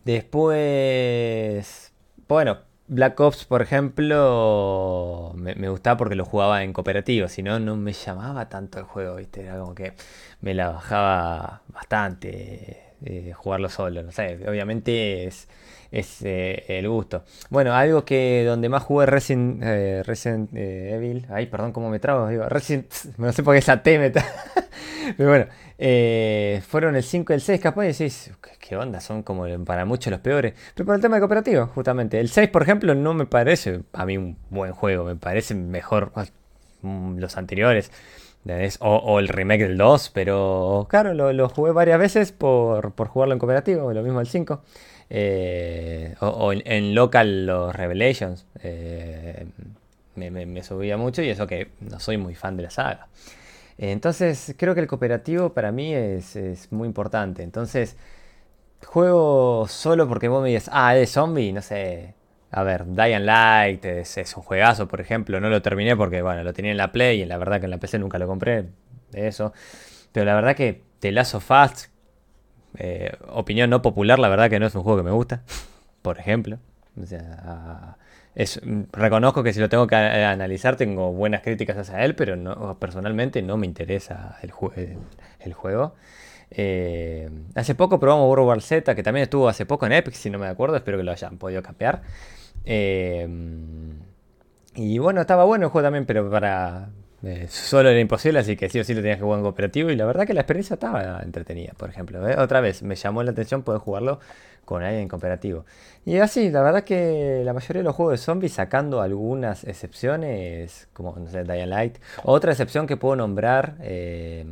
después, 0.04 1.92
bueno, 2.28 2.58
Black 2.92 3.20
Ops, 3.20 3.44
por 3.44 3.62
ejemplo, 3.62 5.32
me, 5.36 5.68
gustaba 5.68 5.96
porque 5.96 6.16
lo 6.16 6.24
jugaba 6.24 6.64
en 6.64 6.72
cooperativo, 6.72 7.28
si 7.28 7.40
no, 7.40 7.60
no 7.60 7.76
me 7.76 7.92
llamaba 7.92 8.48
tanto 8.48 8.80
el 8.80 8.84
juego, 8.84 9.14
¿viste? 9.14 9.42
Era 9.42 9.60
como 9.60 9.76
que 9.76 9.92
me 10.40 10.54
la 10.54 10.70
bajaba 10.70 11.62
bastante 11.68 12.82
eh, 13.04 13.32
jugarlo 13.32 13.68
solo, 13.68 14.02
no 14.02 14.10
sé, 14.10 14.40
obviamente 14.48 15.24
es, 15.28 15.48
es 15.90 16.22
eh, 16.22 16.64
el 16.68 16.88
gusto. 16.88 17.24
Bueno, 17.48 17.74
algo 17.74 18.04
que 18.04 18.44
donde 18.46 18.68
más 18.68 18.82
jugué 18.82 19.06
Resident, 19.06 19.62
eh, 19.64 20.02
Resident 20.04 20.50
Evil, 20.54 21.26
ay, 21.30 21.46
perdón, 21.46 21.72
cómo 21.72 21.90
me 21.90 21.98
trago, 21.98 22.28
digo, 22.28 22.48
Resident, 22.48 22.92
no 23.18 23.32
sé 23.32 23.42
por 23.42 23.54
qué 23.54 23.58
esa 23.58 23.82
T 23.82 23.98
me 23.98 24.10
pero 25.16 25.28
bueno, 25.28 25.46
eh, 25.78 26.62
fueron 26.68 26.94
el 26.94 27.02
5 27.02 27.32
y 27.32 27.34
el 27.34 27.40
6, 27.40 27.60
capaz 27.60 27.84
y 27.84 27.88
decís, 27.88 28.32
¿qué 28.60 28.76
onda? 28.76 29.00
Son 29.00 29.22
como 29.22 29.46
para 29.64 29.84
muchos 29.84 30.10
los 30.10 30.20
peores. 30.20 30.54
Pero 30.74 30.86
por 30.86 30.94
el 30.94 31.00
tema 31.00 31.16
de 31.16 31.20
cooperativo, 31.20 31.66
justamente. 31.66 32.20
El 32.20 32.28
6, 32.28 32.50
por 32.50 32.62
ejemplo, 32.62 32.94
no 32.94 33.14
me 33.14 33.26
parece 33.26 33.80
a 33.92 34.04
mí 34.04 34.16
un 34.18 34.36
buen 34.50 34.72
juego. 34.72 35.04
Me 35.04 35.16
parece 35.16 35.54
mejor 35.54 36.12
los 36.82 37.36
anteriores. 37.36 37.90
O, 38.80 39.18
el 39.20 39.28
remake 39.28 39.62
del 39.64 39.76
2, 39.76 40.10
pero 40.14 40.86
claro, 40.88 41.12
lo, 41.12 41.48
jugué 41.50 41.72
varias 41.72 41.98
veces 41.98 42.32
por, 42.32 42.94
jugarlo 43.08 43.34
en 43.34 43.38
cooperativo, 43.38 43.92
lo 43.92 44.02
mismo 44.02 44.20
el 44.20 44.26
5. 44.26 44.62
Eh, 45.10 46.14
o, 46.20 46.52
en, 46.52 46.94
local 46.94 47.46
los 47.46 47.74
Revelations. 47.74 48.46
Eh, 48.62 49.46
me 50.14 50.62
subía 50.62 50.96
mucho 50.96 51.22
y 51.22 51.28
eso 51.28 51.46
que 51.46 51.70
no 51.80 51.98
soy 51.98 52.16
muy 52.16 52.34
fan 52.34 52.56
de 52.56 52.64
la 52.64 52.70
saga. 52.70 53.08
Entonces, 53.82 54.54
creo 54.58 54.74
que 54.74 54.80
el 54.82 54.86
cooperativo 54.86 55.54
para 55.54 55.72
mí 55.72 55.94
es, 55.94 56.36
muy 56.70 56.86
importante. 56.86 57.42
Entonces, 57.42 57.96
juego 58.84 59.66
solo 59.68 60.06
porque 60.06 60.28
vos 60.28 60.42
me 60.42 60.50
dices, 60.50 60.68
ah, 60.70 60.94
es 60.96 61.12
zombie, 61.12 61.50
no 61.52 61.62
sé. 61.62 62.14
A 62.50 62.62
ver, 62.62 62.84
Dying 62.84 63.24
Light 63.24 63.84
es, 63.86 64.36
un 64.36 64.42
juegazo, 64.42 64.86
por 64.86 65.00
ejemplo. 65.00 65.40
No 65.40 65.48
lo 65.48 65.62
terminé 65.62 65.96
porque, 65.96 66.20
bueno, 66.20 66.44
lo 66.44 66.52
tenía 66.52 66.72
en 66.72 66.76
la 66.76 66.92
Play 66.92 67.22
y 67.22 67.24
la 67.24 67.38
verdad 67.38 67.58
que 67.60 67.64
en 67.66 67.70
la 67.70 67.78
PC 67.78 67.98
nunca 67.98 68.18
lo 68.18 68.26
compré. 68.26 68.66
Eso. 69.14 69.54
Pero 70.12 70.26
la 70.26 70.34
verdad 70.34 70.54
que 70.54 70.82
The 70.98 71.12
Last 71.12 71.34
of 71.36 71.50
Us, 71.50 71.90
eh, 72.78 73.12
opinión 73.28 73.70
no 73.70 73.82
popular, 73.82 74.18
la 74.18 74.28
verdad 74.28 74.50
que 74.50 74.60
no 74.60 74.66
es 74.66 74.74
un 74.74 74.82
juego 74.82 74.98
que 74.98 75.04
me 75.04 75.10
gusta. 75.10 75.42
por 76.02 76.18
ejemplo. 76.18 76.58
O 77.00 77.06
sea, 77.06 77.96
reconozco 78.92 79.42
que 79.42 79.52
si 79.52 79.60
lo 79.60 79.68
tengo 79.68 79.86
que 79.86 79.96
analizar 79.96 80.76
tengo 80.76 81.12
buenas 81.12 81.42
críticas 81.42 81.76
hacia 81.76 82.04
él, 82.04 82.14
pero 82.14 82.76
personalmente 82.78 83.42
no 83.42 83.56
me 83.56 83.66
interesa 83.66 84.36
el, 84.42 84.50
juego. 84.50 85.94
Eh, 86.50 87.30
hace 87.54 87.74
poco 87.74 88.00
probamos 88.00 88.28
World 88.28 88.46
War 88.46 88.60
Z, 88.60 88.94
que 88.94 89.02
también 89.02 89.24
estuvo 89.24 89.48
hace 89.48 89.66
poco 89.66 89.86
en 89.86 89.92
Epic, 89.92 90.14
si 90.14 90.30
no 90.30 90.38
me 90.38 90.48
acuerdo, 90.48 90.76
espero 90.76 90.98
que 90.98 91.04
lo 91.04 91.12
hayan 91.12 91.38
podido 91.38 91.62
cambiar. 91.62 92.02
Eh, 92.64 93.28
y 94.74 94.98
bueno, 94.98 95.20
estaba 95.20 95.44
bueno 95.44 95.66
el 95.66 95.70
juego 95.70 95.86
también, 95.86 96.06
pero 96.06 96.30
para, 96.30 96.90
eh, 97.22 97.46
solo 97.48 97.90
era 97.90 98.00
imposible, 98.00 98.38
así 98.38 98.56
que 98.56 98.68
sí 98.68 98.80
o 98.80 98.84
sí 98.84 98.94
lo 98.94 99.00
tenías 99.00 99.18
que 99.18 99.24
jugar 99.24 99.38
en 99.38 99.44
cooperativo. 99.44 99.90
Y 99.90 99.96
la 99.96 100.06
verdad 100.06 100.26
que 100.26 100.34
la 100.34 100.40
experiencia 100.40 100.74
estaba 100.74 101.20
entretenida, 101.22 101.72
por 101.76 101.90
ejemplo. 101.90 102.26
¿eh? 102.28 102.36
Otra 102.38 102.60
vez, 102.60 102.82
me 102.82 102.94
llamó 102.94 103.22
la 103.22 103.32
atención 103.32 103.62
poder 103.62 103.80
jugarlo 103.80 104.20
con 104.64 104.82
alguien 104.82 105.02
en 105.02 105.08
cooperativo. 105.08 105.64
Y 106.06 106.16
así, 106.18 106.48
la 106.48 106.62
verdad 106.62 106.84
que 106.84 107.42
la 107.44 107.52
mayoría 107.52 107.80
de 107.80 107.84
los 107.84 107.94
juegos 107.94 108.12
de 108.12 108.18
zombies, 108.18 108.52
sacando 108.52 109.02
algunas 109.02 109.64
excepciones, 109.64 110.88
como 110.92 111.14
no 111.16 111.28
sé, 111.28 111.44
Dying 111.44 111.68
Light. 111.68 111.98
Otra 112.22 112.52
excepción 112.52 112.86
que 112.86 112.96
puedo 112.96 113.16
nombrar, 113.16 113.74
eh, 113.80 114.46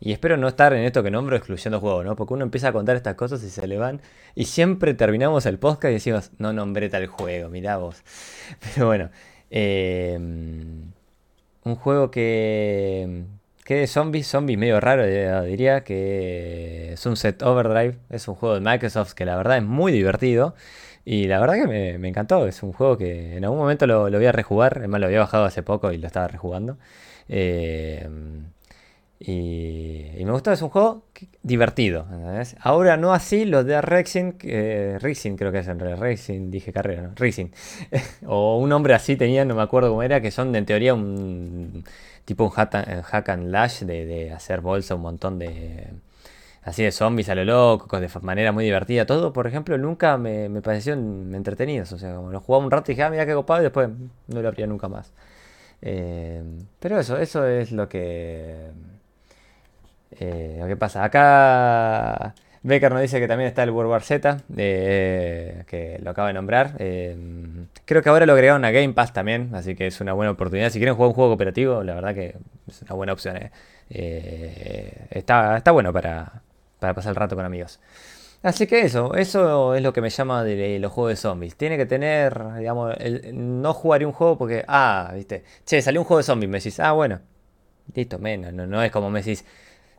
y 0.00 0.12
espero 0.12 0.36
no 0.36 0.48
estar 0.48 0.72
en 0.72 0.84
esto 0.84 1.02
que 1.02 1.10
nombro 1.10 1.36
excluyendo 1.36 1.80
juegos, 1.80 2.04
¿no? 2.04 2.16
Porque 2.16 2.34
uno 2.34 2.44
empieza 2.44 2.68
a 2.68 2.72
contar 2.72 2.96
estas 2.96 3.14
cosas 3.14 3.42
y 3.44 3.50
se 3.50 3.66
le 3.66 3.76
van. 3.76 4.00
Y 4.34 4.46
siempre 4.46 4.94
terminamos 4.94 5.46
el 5.46 5.58
podcast 5.58 5.90
y 5.90 5.94
decimos, 5.94 6.30
no 6.38 6.52
nombré 6.52 6.88
tal 6.88 7.06
juego, 7.06 7.48
mirá 7.50 7.76
vos. 7.76 8.02
Pero 8.74 8.86
bueno. 8.86 9.10
Eh, 9.50 10.18
un 11.68 11.76
juego 11.76 12.10
que, 12.10 13.24
que 13.64 13.74
de 13.76 13.86
zombies, 13.86 14.26
zombies 14.26 14.58
medio 14.58 14.80
raro, 14.80 15.04
eh, 15.04 15.46
diría, 15.46 15.84
que 15.84 16.94
Sunset 16.96 17.42
Overdrive 17.42 17.98
es 18.10 18.26
un 18.28 18.34
juego 18.34 18.54
de 18.54 18.60
Microsoft 18.60 19.12
que 19.14 19.24
la 19.24 19.36
verdad 19.36 19.58
es 19.58 19.64
muy 19.64 19.92
divertido. 19.92 20.54
Y 21.04 21.26
la 21.26 21.40
verdad 21.40 21.54
que 21.54 21.66
me, 21.98 22.08
encantó, 22.08 22.46
es 22.46 22.62
un 22.62 22.72
juego 22.72 22.98
que 22.98 23.36
en 23.36 23.44
algún 23.44 23.58
momento 23.58 23.86
lo, 23.86 24.10
voy 24.10 24.26
a 24.26 24.32
rejugar, 24.32 24.78
además 24.78 25.00
lo 25.00 25.06
había 25.06 25.20
bajado 25.20 25.44
hace 25.44 25.62
poco 25.62 25.92
y 25.92 25.98
lo 25.98 26.06
estaba 26.06 26.28
rejugando. 26.28 26.78
Eh, 27.28 28.06
y, 29.20 30.22
me 30.24 30.30
gustó, 30.30 30.52
es 30.52 30.62
un 30.62 30.68
juego 30.68 31.04
divertido. 31.42 32.06
Ahora 32.60 32.96
no 32.96 33.12
así 33.12 33.44
los 33.44 33.64
de 33.64 33.80
Racing, 33.80 34.34
eh, 34.42 34.98
Racing 35.00 35.36
creo 35.36 35.50
que 35.50 35.58
es 35.58 35.68
en 35.68 35.80
realidad, 35.80 36.00
Racing, 36.00 36.50
dije 36.50 36.72
carrera, 36.72 37.02
¿no? 37.02 37.12
Racing. 37.16 37.48
o 38.26 38.58
un 38.58 38.68
nombre 38.68 38.94
así 38.94 39.16
tenía, 39.16 39.44
no 39.44 39.54
me 39.56 39.62
acuerdo 39.62 39.90
cómo 39.90 40.02
era, 40.02 40.20
que 40.20 40.30
son 40.30 40.54
en 40.54 40.66
teoría 40.66 40.94
un 40.94 41.84
tipo 42.24 42.44
un 42.44 42.50
hack 42.50 43.28
and 43.30 43.50
lash 43.50 43.80
de, 43.82 44.32
hacer 44.32 44.60
bolsa 44.60 44.94
un 44.94 45.00
montón 45.02 45.38
de 45.38 45.88
así 46.62 46.82
de 46.82 46.92
zombies 46.92 47.28
a 47.30 47.34
lo 47.34 47.44
loco, 47.44 47.98
de 48.00 48.08
manera 48.22 48.52
muy 48.52 48.64
divertida. 48.64 49.06
Todo, 49.06 49.32
por 49.32 49.46
ejemplo, 49.46 49.78
nunca 49.78 50.16
me, 50.18 50.48
me 50.48 50.62
pareció 50.62 50.92
entretenidos. 50.94 51.92
O 51.92 51.98
sea, 51.98 52.14
como 52.14 52.30
lo 52.30 52.40
jugaba 52.40 52.64
un 52.64 52.70
rato 52.70 52.92
y 52.92 52.94
dije, 52.94 53.02
ah, 53.02 53.10
mira 53.10 53.26
qué 53.26 53.34
copado, 53.34 53.60
y 53.60 53.64
después 53.64 53.88
no 54.28 54.42
lo 54.42 54.48
abría 54.48 54.66
nunca 54.66 54.88
más. 54.88 55.12
Eh, 55.82 56.42
pero 56.80 56.98
eso, 56.98 57.18
eso 57.18 57.46
es 57.46 57.72
lo 57.72 57.88
que 57.88 58.70
eh, 60.20 60.64
¿Qué 60.66 60.76
pasa? 60.76 61.04
Acá 61.04 62.34
Becker 62.62 62.92
nos 62.92 63.00
dice 63.00 63.20
que 63.20 63.28
también 63.28 63.48
está 63.48 63.62
el 63.62 63.70
World 63.70 63.90
War 63.90 64.02
Z, 64.02 64.38
eh, 64.56 65.64
que 65.66 65.98
lo 66.02 66.10
acaba 66.10 66.28
de 66.28 66.34
nombrar. 66.34 66.74
Eh, 66.78 67.16
creo 67.84 68.02
que 68.02 68.08
ahora 68.08 68.26
lo 68.26 68.32
agregaron 68.32 68.64
a 68.64 68.70
Game 68.70 68.92
Pass 68.94 69.12
también, 69.12 69.50
así 69.54 69.74
que 69.74 69.86
es 69.86 70.00
una 70.00 70.12
buena 70.12 70.32
oportunidad. 70.32 70.70
Si 70.70 70.78
quieren 70.78 70.94
jugar 70.94 71.08
un 71.08 71.14
juego 71.14 71.30
cooperativo, 71.30 71.82
la 71.82 71.94
verdad 71.94 72.14
que 72.14 72.36
es 72.66 72.82
una 72.82 72.94
buena 72.94 73.12
opción. 73.12 73.38
está, 75.10 75.56
está 75.56 75.70
bueno 75.70 75.92
para, 75.92 76.42
pasar 76.80 77.10
el 77.10 77.16
rato 77.16 77.36
con 77.36 77.44
amigos. 77.44 77.80
Así 78.42 78.66
que 78.68 78.82
eso, 78.82 79.14
eso 79.14 79.74
es 79.74 79.82
lo 79.82 79.92
que 79.92 80.00
me 80.00 80.10
llama 80.10 80.44
de 80.44 80.78
los 80.78 80.92
juegos 80.92 81.10
de 81.10 81.16
zombies. 81.16 81.56
Tiene 81.56 81.76
que 81.76 81.86
tener, 81.86 82.40
digamos, 82.56 82.94
no 83.32 83.74
jugaría 83.74 84.06
un 84.06 84.12
juego 84.14 84.38
porque, 84.38 84.64
ah, 84.68 85.10
viste, 85.14 85.44
che, 85.64 85.82
salió 85.82 86.00
un 86.00 86.04
juego 86.06 86.18
de 86.18 86.24
zombies, 86.24 86.50
me 86.50 86.58
decís, 86.58 86.78
ah, 86.80 86.92
bueno, 86.92 87.20
listo, 87.94 88.18
menos, 88.18 88.52
no, 88.52 88.66
no 88.66 88.82
es 88.82 88.90
como 88.92 89.10
me 89.10 89.20
decís, 89.22 89.44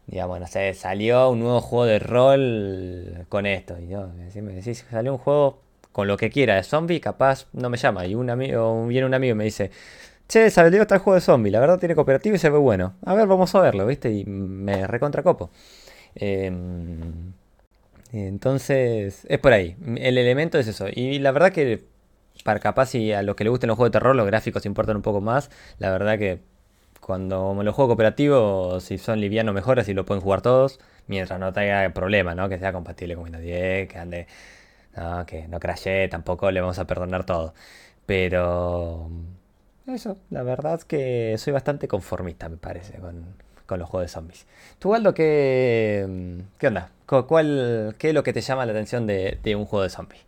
digamos, 0.09 0.39
no 0.39 0.47
sé, 0.47 0.73
salió 0.73 1.29
un 1.29 1.39
nuevo 1.39 1.61
juego 1.61 1.85
de 1.85 1.99
rol 1.99 3.25
con 3.29 3.45
esto. 3.45 3.77
Y 3.79 3.89
yo, 3.89 4.07
me 4.07 4.53
decís, 4.53 4.85
salió 4.89 5.13
un 5.13 5.19
juego 5.19 5.61
con 5.91 6.07
lo 6.07 6.17
que 6.17 6.29
quiera 6.31 6.55
de 6.55 6.63
zombie, 6.63 6.99
capaz 6.99 7.47
no 7.53 7.69
me 7.69 7.77
llama. 7.77 8.05
Y 8.07 8.15
un 8.15 8.29
amigo, 8.29 8.87
viene 8.87 9.05
un 9.05 9.13
amigo 9.13 9.33
y 9.33 9.35
me 9.35 9.43
dice, 9.43 9.69
che, 10.27 10.49
salió 10.49 10.81
este 10.81 10.97
juego 10.97 11.15
de 11.15 11.21
zombie, 11.21 11.51
la 11.51 11.59
verdad 11.59 11.79
tiene 11.79 11.95
cooperativo 11.95 12.35
y 12.35 12.39
se 12.39 12.49
ve 12.49 12.57
bueno. 12.57 12.95
A 13.05 13.13
ver, 13.13 13.27
vamos 13.27 13.53
a 13.53 13.61
verlo, 13.61 13.85
¿viste? 13.85 14.11
Y 14.11 14.25
me 14.25 14.87
recontracopo. 14.87 15.51
Eh, 16.15 16.51
entonces, 18.11 19.25
es 19.29 19.39
por 19.39 19.53
ahí. 19.53 19.75
El 19.97 20.17
elemento 20.17 20.57
es 20.57 20.67
eso. 20.67 20.87
Y 20.91 21.19
la 21.19 21.31
verdad 21.31 21.51
que, 21.51 21.83
para 22.43 22.59
capaz 22.59 22.95
y 22.95 23.13
a 23.13 23.21
los 23.21 23.35
que 23.35 23.43
les 23.43 23.51
gusten 23.51 23.67
los 23.67 23.77
juegos 23.77 23.91
de 23.91 23.99
terror, 23.99 24.15
los 24.15 24.25
gráficos 24.25 24.65
importan 24.65 24.95
un 24.95 25.03
poco 25.03 25.21
más. 25.21 25.51
La 25.77 25.91
verdad 25.91 26.17
que 26.17 26.41
cuando 26.99 27.53
me 27.53 27.63
lo 27.63 27.73
juego 27.73 27.89
cooperativo, 27.89 28.79
si 28.79 28.97
son 28.97 29.19
livianos 29.19 29.53
mejor, 29.53 29.79
así 29.79 29.93
lo 29.93 30.05
pueden 30.05 30.21
jugar 30.21 30.41
todos. 30.41 30.79
Mientras 31.07 31.39
no 31.39 31.51
tenga 31.53 31.89
problema, 31.93 32.35
¿no? 32.35 32.49
Que 32.49 32.59
sea 32.59 32.71
compatible 32.71 33.15
con 33.15 33.23
Windows 33.23 33.43
10, 33.43 33.87
que 33.89 33.97
ande. 33.97 34.27
No, 34.95 35.25
que 35.25 35.47
no 35.47 35.59
crashee, 35.59 36.07
tampoco 36.09 36.51
le 36.51 36.61
vamos 36.61 36.79
a 36.79 36.85
perdonar 36.85 37.25
todo. 37.25 37.53
Pero. 38.05 39.09
Eso, 39.87 40.17
la 40.29 40.43
verdad 40.43 40.75
es 40.75 40.85
que 40.85 41.35
soy 41.37 41.53
bastante 41.53 41.87
conformista, 41.87 42.47
me 42.47 42.57
parece, 42.57 42.99
con, 42.99 43.79
los 43.79 43.89
juegos 43.89 44.09
de 44.09 44.13
zombies. 44.13 44.45
¿Tú, 44.77 44.93
Aldo, 44.93 45.13
qué, 45.13 46.43
qué 46.57 46.67
onda? 46.67 46.91
¿Cuál, 47.05 47.95
¿Qué 47.97 48.09
es 48.09 48.13
lo 48.13 48.23
que 48.23 48.33
te 48.33 48.41
llama 48.41 48.65
la 48.65 48.71
atención 48.71 49.07
de, 49.07 49.39
de 49.41 49.55
un 49.55 49.65
juego 49.65 49.83
de 49.83 49.89
zombies? 49.89 50.21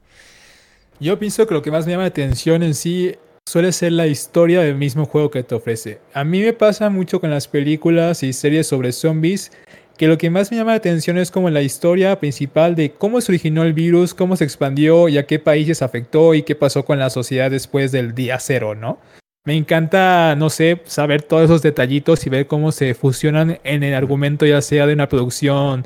Yo 0.99 1.19
pienso 1.19 1.45
que 1.47 1.53
lo 1.53 1.61
que 1.61 1.71
más 1.71 1.85
me 1.85 1.91
llama 1.91 2.03
la 2.03 2.09
atención 2.09 2.63
en 2.63 2.73
sí 2.73 3.15
suele 3.51 3.71
ser 3.71 3.91
la 3.91 4.07
historia 4.07 4.61
del 4.61 4.75
mismo 4.75 5.05
juego 5.05 5.31
que 5.31 5.43
te 5.43 5.55
ofrece. 5.55 5.99
A 6.13 6.23
mí 6.23 6.41
me 6.41 6.53
pasa 6.53 6.89
mucho 6.89 7.19
con 7.19 7.31
las 7.31 7.47
películas 7.47 8.23
y 8.23 8.33
series 8.33 8.67
sobre 8.67 8.91
zombies 8.91 9.51
que 9.97 10.07
lo 10.07 10.17
que 10.17 10.29
más 10.29 10.49
me 10.49 10.57
llama 10.57 10.71
la 10.71 10.77
atención 10.77 11.17
es 11.17 11.29
como 11.29 11.49
la 11.49 11.61
historia 11.61 12.19
principal 12.19 12.75
de 12.75 12.91
cómo 12.91 13.21
se 13.21 13.31
originó 13.31 13.63
el 13.63 13.73
virus, 13.73 14.13
cómo 14.13 14.35
se 14.35 14.45
expandió 14.45 15.09
y 15.09 15.17
a 15.17 15.27
qué 15.27 15.37
países 15.37 15.81
afectó 15.81 16.33
y 16.33 16.43
qué 16.43 16.55
pasó 16.55 16.85
con 16.85 16.97
la 16.97 17.09
sociedad 17.09 17.51
después 17.51 17.91
del 17.91 18.15
día 18.15 18.39
cero, 18.39 18.73
¿no? 18.73 18.99
Me 19.45 19.55
encanta, 19.55 20.35
no 20.35 20.49
sé, 20.49 20.81
saber 20.85 21.23
todos 21.23 21.43
esos 21.43 21.61
detallitos 21.61 22.25
y 22.25 22.29
ver 22.29 22.47
cómo 22.47 22.71
se 22.71 22.93
fusionan 22.93 23.59
en 23.63 23.83
el 23.83 23.93
argumento 23.93 24.45
ya 24.45 24.61
sea 24.61 24.87
de 24.87 24.93
una 24.93 25.09
producción 25.09 25.83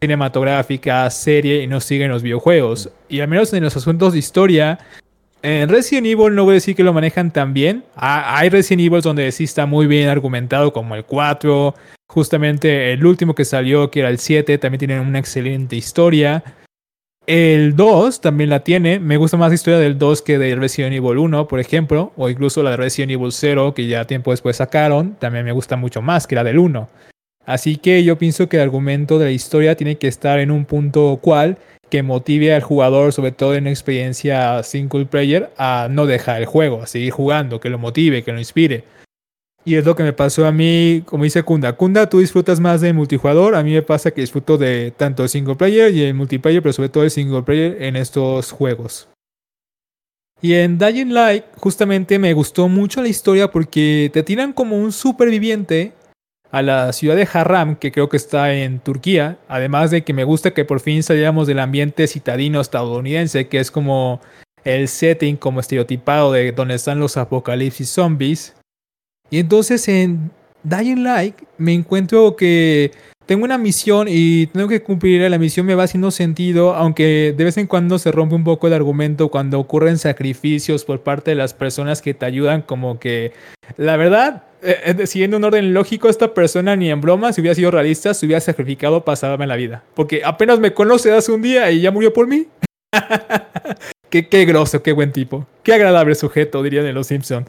cinematográfica, 0.00 1.10
serie 1.10 1.62
y 1.62 1.66
nos 1.66 1.84
siguen 1.84 2.10
los 2.10 2.22
videojuegos. 2.22 2.90
Y 3.08 3.20
al 3.20 3.28
menos 3.28 3.52
en 3.52 3.64
los 3.64 3.76
asuntos 3.76 4.12
de 4.12 4.20
historia, 4.20 4.78
en 5.42 5.68
Resident 5.68 6.06
Evil 6.06 6.34
no 6.34 6.44
voy 6.44 6.52
a 6.52 6.54
decir 6.54 6.74
que 6.74 6.82
lo 6.82 6.92
manejan 6.92 7.30
tan 7.30 7.54
bien. 7.54 7.84
Ah, 7.94 8.38
hay 8.38 8.48
Resident 8.48 8.86
Evil 8.86 9.00
donde 9.00 9.30
sí 9.32 9.44
está 9.44 9.66
muy 9.66 9.86
bien 9.86 10.08
argumentado, 10.08 10.72
como 10.72 10.94
el 10.94 11.04
4. 11.04 11.74
Justamente 12.08 12.92
el 12.92 13.04
último 13.04 13.34
que 13.34 13.44
salió, 13.44 13.90
que 13.90 14.00
era 14.00 14.08
el 14.08 14.18
7, 14.18 14.58
también 14.58 14.78
tiene 14.78 15.00
una 15.00 15.18
excelente 15.18 15.76
historia. 15.76 16.42
El 17.26 17.76
2 17.76 18.20
también 18.20 18.48
la 18.48 18.60
tiene. 18.60 18.98
Me 18.98 19.18
gusta 19.18 19.36
más 19.36 19.50
la 19.50 19.54
historia 19.54 19.78
del 19.78 19.98
2 19.98 20.22
que 20.22 20.38
de 20.38 20.56
Resident 20.56 20.94
Evil 20.94 21.18
1, 21.18 21.46
por 21.46 21.60
ejemplo. 21.60 22.12
O 22.16 22.30
incluso 22.30 22.62
la 22.62 22.70
de 22.70 22.78
Resident 22.78 23.12
Evil 23.12 23.32
0, 23.32 23.74
que 23.74 23.86
ya 23.86 24.06
tiempo 24.06 24.30
después 24.30 24.56
sacaron. 24.56 25.14
También 25.18 25.44
me 25.44 25.52
gusta 25.52 25.76
mucho 25.76 26.00
más 26.00 26.26
que 26.26 26.34
la 26.34 26.44
del 26.44 26.58
1. 26.58 26.88
Así 27.44 27.76
que 27.76 28.02
yo 28.04 28.18
pienso 28.18 28.48
que 28.48 28.56
el 28.56 28.62
argumento 28.62 29.18
de 29.18 29.26
la 29.26 29.30
historia 29.30 29.74
tiene 29.74 29.96
que 29.96 30.08
estar 30.08 30.38
en 30.38 30.50
un 30.50 30.64
punto 30.64 31.18
cual 31.22 31.58
que 31.90 32.02
motive 32.02 32.54
al 32.54 32.62
jugador, 32.62 33.12
sobre 33.12 33.32
todo 33.32 33.54
en 33.54 33.64
una 33.64 33.70
experiencia 33.70 34.62
single 34.62 35.06
player, 35.06 35.50
a 35.56 35.88
no 35.90 36.06
dejar 36.06 36.40
el 36.40 36.46
juego, 36.46 36.82
a 36.82 36.86
seguir 36.86 37.12
jugando, 37.12 37.60
que 37.60 37.70
lo 37.70 37.78
motive, 37.78 38.22
que 38.22 38.32
lo 38.32 38.38
inspire. 38.38 38.84
Y 39.64 39.74
es 39.74 39.84
lo 39.84 39.94
que 39.94 40.02
me 40.02 40.12
pasó 40.12 40.46
a 40.46 40.52
mí, 40.52 41.02
como 41.04 41.24
dice 41.24 41.42
Kunda. 41.42 41.74
Kunda, 41.74 42.08
tú 42.08 42.20
disfrutas 42.20 42.58
más 42.58 42.80
del 42.80 42.94
multijugador. 42.94 43.54
A 43.54 43.62
mí 43.62 43.72
me 43.72 43.82
pasa 43.82 44.10
que 44.10 44.22
disfruto 44.22 44.56
de 44.56 44.92
tanto 44.96 45.22
el 45.22 45.28
single 45.28 45.56
player 45.56 45.92
y 45.92 46.04
el 46.04 46.14
multiplayer, 46.14 46.62
pero 46.62 46.72
sobre 46.72 46.88
todo 46.88 47.04
el 47.04 47.10
single 47.10 47.42
player 47.42 47.82
en 47.82 47.96
estos 47.96 48.50
juegos. 48.50 49.08
Y 50.40 50.54
en 50.54 50.78
Dying 50.78 51.12
Light, 51.12 51.44
justamente 51.56 52.18
me 52.18 52.32
gustó 52.32 52.68
mucho 52.68 53.02
la 53.02 53.08
historia 53.08 53.50
porque 53.50 54.08
te 54.12 54.22
tiran 54.22 54.52
como 54.52 54.78
un 54.78 54.92
superviviente 54.92 55.92
a 56.50 56.62
la 56.62 56.92
ciudad 56.92 57.16
de 57.16 57.28
Harram, 57.32 57.76
que 57.76 57.92
creo 57.92 58.08
que 58.08 58.16
está 58.16 58.54
en 58.54 58.80
Turquía, 58.80 59.38
además 59.48 59.90
de 59.90 60.02
que 60.02 60.14
me 60.14 60.24
gusta 60.24 60.52
que 60.52 60.64
por 60.64 60.80
fin 60.80 61.02
saliéramos 61.02 61.46
del 61.46 61.58
ambiente 61.58 62.06
citadino 62.06 62.60
estadounidense, 62.60 63.48
que 63.48 63.60
es 63.60 63.70
como 63.70 64.20
el 64.64 64.88
setting 64.88 65.36
como 65.36 65.60
estereotipado 65.60 66.32
de 66.32 66.52
donde 66.52 66.74
están 66.74 66.98
los 67.00 67.16
apocalipsis 67.16 67.88
zombies. 67.90 68.54
Y 69.30 69.40
entonces 69.40 69.86
en 69.88 70.30
Dying 70.62 71.04
Light 71.04 71.36
me 71.58 71.74
encuentro 71.74 72.34
que 72.34 72.92
tengo 73.26 73.44
una 73.44 73.58
misión 73.58 74.06
y 74.08 74.46
tengo 74.46 74.68
que 74.68 74.82
cumplir 74.82 75.30
la 75.30 75.38
misión 75.38 75.66
me 75.66 75.74
va 75.74 75.84
haciendo 75.84 76.10
sentido, 76.10 76.74
aunque 76.74 77.34
de 77.36 77.44
vez 77.44 77.58
en 77.58 77.66
cuando 77.66 77.98
se 77.98 78.10
rompe 78.10 78.34
un 78.34 78.44
poco 78.44 78.68
el 78.68 78.72
argumento 78.72 79.28
cuando 79.28 79.60
ocurren 79.60 79.98
sacrificios 79.98 80.86
por 80.86 81.02
parte 81.02 81.32
de 81.32 81.34
las 81.34 81.52
personas 81.52 82.00
que 82.00 82.14
te 82.14 82.24
ayudan, 82.24 82.62
como 82.62 82.98
que 82.98 83.32
la 83.76 83.98
verdad 83.98 84.44
eh, 84.62 85.06
siguiendo 85.06 85.36
un 85.36 85.44
orden 85.44 85.72
lógico, 85.74 86.08
esta 86.08 86.34
persona 86.34 86.76
ni 86.76 86.90
en 86.90 87.00
broma, 87.00 87.32
si 87.32 87.40
hubiera 87.40 87.54
sido 87.54 87.70
realista, 87.70 88.14
se 88.14 88.26
hubiera 88.26 88.40
sacrificado 88.40 89.04
para 89.04 89.16
salvarme 89.16 89.46
la 89.46 89.56
vida. 89.56 89.84
Porque 89.94 90.22
apenas 90.24 90.58
me 90.58 90.74
conoce 90.74 91.12
hace 91.12 91.32
un 91.32 91.42
día 91.42 91.70
y 91.70 91.80
ya 91.80 91.90
murió 91.90 92.12
por 92.12 92.26
mí. 92.26 92.46
qué, 94.10 94.28
qué 94.28 94.44
grosso, 94.44 94.82
qué 94.82 94.92
buen 94.92 95.12
tipo. 95.12 95.46
Qué 95.62 95.74
agradable 95.74 96.14
sujeto, 96.14 96.62
dirían 96.62 96.86
en 96.86 96.94
Los 96.94 97.06
Simpson. 97.08 97.46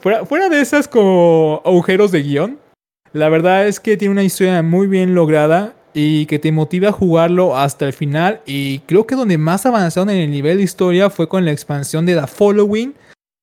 Fuera, 0.00 0.24
fuera 0.24 0.48
de 0.48 0.60
esas 0.60 0.88
como 0.88 1.62
agujeros 1.64 2.12
de 2.12 2.22
guion, 2.22 2.58
la 3.12 3.28
verdad 3.28 3.66
es 3.66 3.80
que 3.80 3.96
tiene 3.96 4.12
una 4.12 4.24
historia 4.24 4.62
muy 4.62 4.86
bien 4.86 5.14
lograda 5.14 5.74
y 5.94 6.26
que 6.26 6.38
te 6.38 6.52
motiva 6.52 6.90
a 6.90 6.92
jugarlo 6.92 7.56
hasta 7.56 7.86
el 7.86 7.94
final. 7.94 8.40
Y 8.44 8.80
creo 8.80 9.06
que 9.06 9.14
donde 9.14 9.38
más 9.38 9.64
avanzaron 9.64 10.10
en 10.10 10.18
el 10.18 10.30
nivel 10.30 10.58
de 10.58 10.64
historia 10.64 11.08
fue 11.08 11.28
con 11.28 11.44
la 11.44 11.52
expansión 11.52 12.04
de 12.04 12.14
The 12.14 12.26
Following 12.26 12.94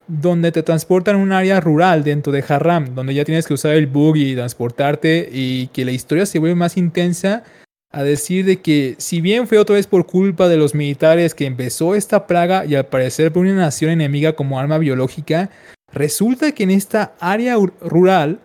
donde 0.08 0.52
te 0.52 0.64
transportan 0.64 1.16
a 1.16 1.20
un 1.20 1.32
área 1.32 1.60
rural 1.60 2.04
dentro 2.04 2.32
de 2.34 2.44
Harram, 2.48 2.94
donde 2.96 3.14
ya 3.14 3.26
tienes 3.26 3.48
que 3.48 3.54
usar 3.54 3.76
el 3.76 3.88
buggy 3.88 4.32
y 4.32 4.36
transportarte 4.36 5.30
y 5.32 5.68
que 5.68 5.86
la 5.86 5.92
historia 5.92 6.26
se 6.26 6.40
vuelve 6.40 6.56
más 6.56 6.78
intensa 6.78 7.44
a 7.92 8.04
decir 8.04 8.44
de 8.46 8.60
que 8.60 8.96
si 8.98 9.22
bien 9.22 9.48
fue 9.48 9.60
otra 9.60 9.76
vez 9.76 9.86
por 9.86 10.08
culpa 10.08 10.48
de 10.50 10.58
los 10.58 10.74
militares 10.74 11.36
que 11.36 11.46
empezó 11.46 11.94
esta 11.96 12.26
plaga 12.26 12.66
y 12.66 12.76
al 12.76 12.88
parecer 12.88 13.32
por 13.32 13.44
una 13.44 13.54
nación 13.54 13.92
enemiga 13.92 14.34
como 14.34 14.60
arma 14.60 14.80
biológica, 14.80 15.52
resulta 15.94 16.52
que 16.54 16.64
en 16.64 16.72
esta 16.72 17.14
área 17.20 17.56
rural 17.82 18.40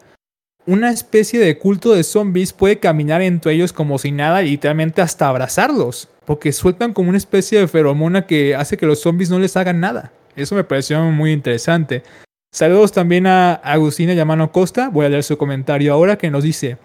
una 0.66 0.90
especie 0.90 1.40
de 1.40 1.57
culto 1.57 1.94
de 1.94 2.05
zombies 2.05 2.53
puede 2.53 2.79
caminar 2.79 3.23
entre 3.23 3.55
ellos 3.55 3.73
como 3.73 3.97
si 3.97 4.12
nada 4.12 4.42
y 4.42 4.51
literalmente 4.51 5.01
hasta 5.01 5.27
abrazarlos, 5.27 6.11
porque 6.27 6.53
sueltan 6.53 6.92
como 6.92 7.09
una 7.09 7.16
especie 7.16 7.59
de 7.59 7.68
feromona 7.68 8.27
que 8.27 8.55
hace 8.55 8.77
que 8.77 8.85
los 8.85 9.01
zombies 9.01 9.31
no 9.31 9.38
les 9.38 9.57
hagan 9.57 9.81
nada. 9.81 10.12
Eso 10.38 10.55
me 10.55 10.64
pareció 10.64 11.03
muy 11.03 11.33
interesante. 11.33 12.03
Saludos 12.55 12.92
también 12.92 13.27
a 13.27 13.55
Agustina 13.55 14.14
Yamano 14.14 14.53
Costa. 14.53 14.88
Voy 14.88 15.05
a 15.05 15.09
leer 15.09 15.24
su 15.24 15.37
comentario 15.37 15.92
ahora 15.92 16.16
que 16.16 16.31
nos 16.31 16.44
dice. 16.44 16.79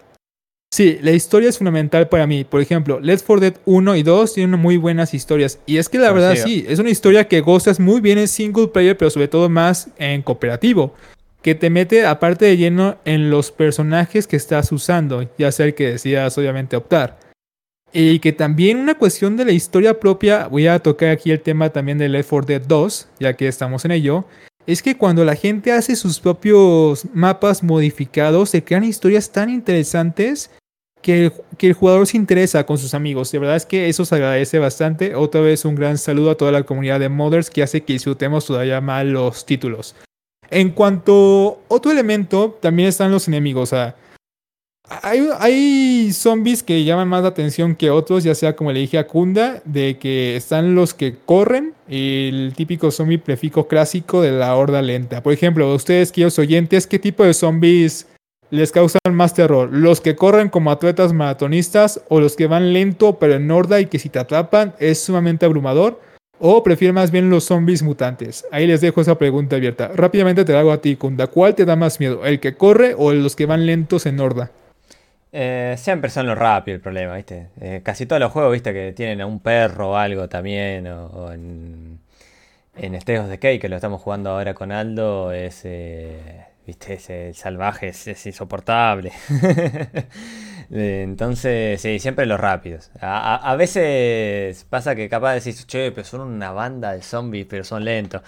Sí, 0.73 0.97
la 1.03 1.11
historia 1.11 1.49
es 1.49 1.59
fundamental 1.59 2.09
para 2.09 2.25
mí. 2.25 2.43
Por 2.43 2.59
ejemplo, 2.59 2.99
Let's 2.99 3.21
4 3.21 3.39
Dead 3.41 3.53
1 3.65 3.95
y 3.95 4.01
2 4.01 4.33
tienen 4.33 4.59
muy 4.59 4.77
buenas 4.77 5.13
historias. 5.13 5.59
Y 5.67 5.77
es 5.77 5.87
que 5.87 5.99
la 5.99 6.11
verdad 6.11 6.35
sí, 6.35 6.65
es 6.67 6.79
una 6.79 6.89
historia 6.89 7.27
que 7.27 7.41
gozas 7.41 7.79
muy 7.79 8.01
bien 8.01 8.17
en 8.17 8.27
single 8.27 8.69
player, 8.69 8.97
pero 8.97 9.11
sobre 9.11 9.27
todo 9.27 9.49
más 9.49 9.89
en 9.99 10.23
cooperativo. 10.23 10.95
Que 11.43 11.53
te 11.53 11.69
mete 11.69 12.07
aparte 12.07 12.45
de 12.45 12.57
lleno 12.57 12.97
en 13.05 13.29
los 13.29 13.51
personajes 13.51 14.25
que 14.25 14.35
estás 14.35 14.71
usando, 14.71 15.29
ya 15.37 15.51
sea 15.51 15.67
el 15.67 15.75
que 15.75 15.91
decidas 15.91 16.35
obviamente 16.39 16.75
optar. 16.75 17.19
Y 17.95 18.17
que 18.19 18.33
también 18.33 18.79
una 18.79 18.95
cuestión 18.95 19.37
de 19.37 19.45
la 19.45 19.51
historia 19.51 19.99
propia, 19.99 20.47
voy 20.47 20.65
a 20.65 20.79
tocar 20.79 21.09
aquí 21.09 21.29
el 21.29 21.39
tema 21.39 21.69
también 21.69 21.99
de 21.99 22.09
Left 22.09 22.29
4 22.29 22.47
Dead 22.47 22.61
2, 22.67 23.07
ya 23.19 23.33
que 23.33 23.47
estamos 23.47 23.85
en 23.85 23.91
ello, 23.91 24.25
es 24.65 24.81
que 24.81 24.97
cuando 24.97 25.23
la 25.23 25.35
gente 25.35 25.71
hace 25.71 25.95
sus 25.95 26.19
propios 26.19 27.05
mapas 27.13 27.61
modificados, 27.61 28.49
se 28.49 28.63
crean 28.63 28.83
historias 28.83 29.31
tan 29.31 29.51
interesantes 29.51 30.49
que 31.03 31.25
el, 31.25 31.33
que 31.57 31.67
el 31.67 31.73
jugador 31.73 32.07
se 32.07 32.17
interesa 32.17 32.65
con 32.65 32.79
sus 32.79 32.95
amigos. 32.95 33.31
De 33.31 33.37
verdad 33.37 33.57
es 33.57 33.67
que 33.67 33.89
eso 33.89 34.05
se 34.05 34.15
agradece 34.15 34.57
bastante. 34.57 35.13
Otra 35.13 35.41
vez 35.41 35.63
un 35.63 35.75
gran 35.75 35.99
saludo 35.99 36.31
a 36.31 36.35
toda 36.35 36.51
la 36.51 36.63
comunidad 36.63 36.99
de 36.99 37.09
modders 37.09 37.51
que 37.51 37.61
hace 37.61 37.81
que 37.81 37.93
disfrutemos 37.93 38.45
todavía 38.45 38.81
más 38.81 39.05
los 39.05 39.45
títulos. 39.45 39.95
En 40.49 40.71
cuanto 40.71 41.59
a 41.69 41.73
otro 41.73 41.91
elemento, 41.91 42.57
también 42.61 42.89
están 42.89 43.11
los 43.11 43.27
enemigos. 43.27 43.63
O 43.63 43.75
sea, 43.75 43.95
hay, 45.01 46.11
zombies 46.13 46.63
que 46.63 46.83
llaman 46.83 47.07
más 47.07 47.23
la 47.23 47.29
atención 47.29 47.75
que 47.75 47.89
otros, 47.89 48.23
ya 48.23 48.35
sea 48.35 48.55
como 48.55 48.71
le 48.71 48.79
dije 48.79 48.97
a 48.97 49.07
Kunda, 49.07 49.61
de 49.65 49.97
que 49.97 50.35
están 50.35 50.75
los 50.75 50.93
que 50.93 51.15
corren, 51.25 51.73
el 51.87 52.53
típico 52.55 52.91
zombie 52.91 53.17
prefijo 53.17 53.67
clásico 53.67 54.21
de 54.21 54.31
la 54.31 54.55
horda 54.55 54.81
lenta. 54.81 55.21
Por 55.23 55.33
ejemplo, 55.33 55.73
ustedes, 55.73 56.11
queridos 56.11 56.39
oyentes, 56.39 56.87
¿qué 56.87 56.99
tipo 56.99 57.23
de 57.23 57.33
zombies 57.33 58.07
les 58.49 58.71
causan 58.71 58.99
más 59.11 59.33
terror? 59.33 59.69
¿Los 59.71 59.99
que 59.99 60.15
corren 60.15 60.49
como 60.49 60.71
atletas 60.71 61.13
maratonistas 61.13 62.01
o 62.09 62.19
los 62.19 62.35
que 62.35 62.47
van 62.47 62.73
lento 62.73 63.17
pero 63.19 63.33
en 63.33 63.49
horda 63.49 63.79
y 63.79 63.87
que 63.87 63.99
si 63.99 64.09
te 64.09 64.19
atrapan 64.19 64.73
es 64.79 65.03
sumamente 65.03 65.45
abrumador? 65.45 65.99
¿O 66.39 66.61
prefieren 66.61 66.95
más 66.95 67.11
bien 67.11 67.29
los 67.29 67.45
zombies 67.45 67.83
mutantes? 67.83 68.45
Ahí 68.51 68.67
les 68.67 68.81
dejo 68.81 68.99
esa 68.99 69.17
pregunta 69.17 69.55
abierta. 69.55 69.91
Rápidamente 69.95 70.43
te 70.43 70.51
la 70.51 70.59
hago 70.59 70.71
a 70.71 70.81
ti, 70.81 70.95
Kunda. 70.97 71.27
¿Cuál 71.27 71.55
te 71.55 71.63
da 71.63 71.75
más 71.75 71.99
miedo? 71.99 72.25
¿El 72.25 72.39
que 72.39 72.55
corre 72.55 72.95
o 72.97 73.13
los 73.13 73.35
que 73.35 73.45
van 73.45 73.65
lentos 73.65 74.05
en 74.05 74.19
horda? 74.19 74.51
Eh, 75.35 75.73
siempre 75.79 76.11
son 76.11 76.27
los 76.27 76.37
rápidos 76.37 76.75
el 76.77 76.81
problema, 76.81 77.15
¿viste? 77.15 77.47
Eh, 77.59 77.81
casi 77.83 78.05
todos 78.05 78.19
los 78.19 78.31
juegos, 78.31 78.53
¿viste? 78.53 78.71
Que 78.71 78.93
tienen 78.93 79.19
a 79.21 79.25
un 79.25 79.39
perro 79.39 79.91
o 79.91 79.95
algo 79.95 80.29
también, 80.29 80.85
o, 80.87 81.31
en, 81.31 81.99
en 82.75 82.99
de 82.99 83.39
Key, 83.39 83.57
que 83.57 83.67
lo 83.67 83.77
estamos 83.77 83.99
jugando 83.99 84.29
ahora 84.29 84.53
con 84.53 84.71
Aldo, 84.71 85.31
es, 85.31 85.61
eh, 85.65 86.45
¿viste? 86.67 86.93
Ese 86.93 87.33
salvaje 87.33 87.87
es, 87.89 88.25
insoportable. 88.27 89.11
Entonces, 90.71 91.81
sí, 91.81 91.97
siempre 91.97 92.27
los 92.27 92.39
rápidos. 92.39 92.91
A, 93.01 93.55
veces 93.57 94.65
pasa 94.69 94.95
que 94.95 95.09
capaz 95.09 95.33
decís, 95.33 95.65
che, 95.65 95.91
pero 95.91 96.05
son 96.05 96.21
una 96.21 96.51
banda 96.51 96.93
de 96.93 97.01
zombies, 97.01 97.47
pero 97.49 97.63
son 97.63 97.83
lentos. 97.85 98.21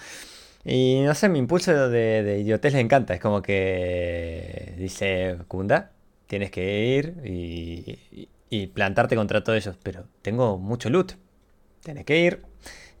Y 0.64 1.02
no 1.04 1.14
sé, 1.14 1.28
mi 1.28 1.38
impulso 1.38 1.88
de, 1.88 2.22
de 2.24 2.38
idiotez 2.40 2.72
le 2.72 2.80
encanta. 2.80 3.14
Es 3.14 3.20
como 3.20 3.42
que 3.42 4.74
dice, 4.76 5.38
Kunda, 5.48 5.92
tienes 6.26 6.50
que 6.50 6.96
ir 6.96 7.14
y, 7.24 8.28
y 8.50 8.66
plantarte 8.68 9.16
contra 9.16 9.42
todos 9.42 9.58
ellos. 9.58 9.76
Pero 9.82 10.04
tengo 10.22 10.58
mucho 10.58 10.90
loot. 10.90 11.12
Tenés 11.82 12.04
que 12.04 12.18
ir. 12.20 12.42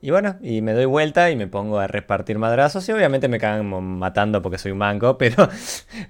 Y 0.02 0.10
bueno, 0.10 0.36
y 0.42 0.60
me 0.60 0.72
doy 0.72 0.84
vuelta 0.84 1.30
y 1.30 1.36
me 1.36 1.46
pongo 1.46 1.78
a 1.78 1.86
repartir 1.86 2.38
madrazos. 2.38 2.88
Y 2.88 2.92
obviamente 2.92 3.28
me 3.28 3.38
cagan 3.38 3.66
matando 3.98 4.42
porque 4.42 4.58
soy 4.58 4.72
un 4.72 4.78
manco, 4.78 5.18
pero, 5.18 5.48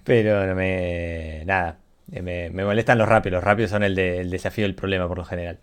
pero 0.04 0.46
no 0.46 0.54
me. 0.54 1.42
Nada. 1.46 1.78
Me, 2.08 2.50
molestan 2.50 2.98
los 2.98 3.08
rápidos. 3.08 3.38
Los 3.38 3.44
rápidos 3.44 3.70
son 3.70 3.82
el, 3.82 3.94
desafío 3.94 4.64
del 4.64 4.74
problema 4.74 5.08
por 5.08 5.18
lo 5.18 5.24
general. 5.24 5.58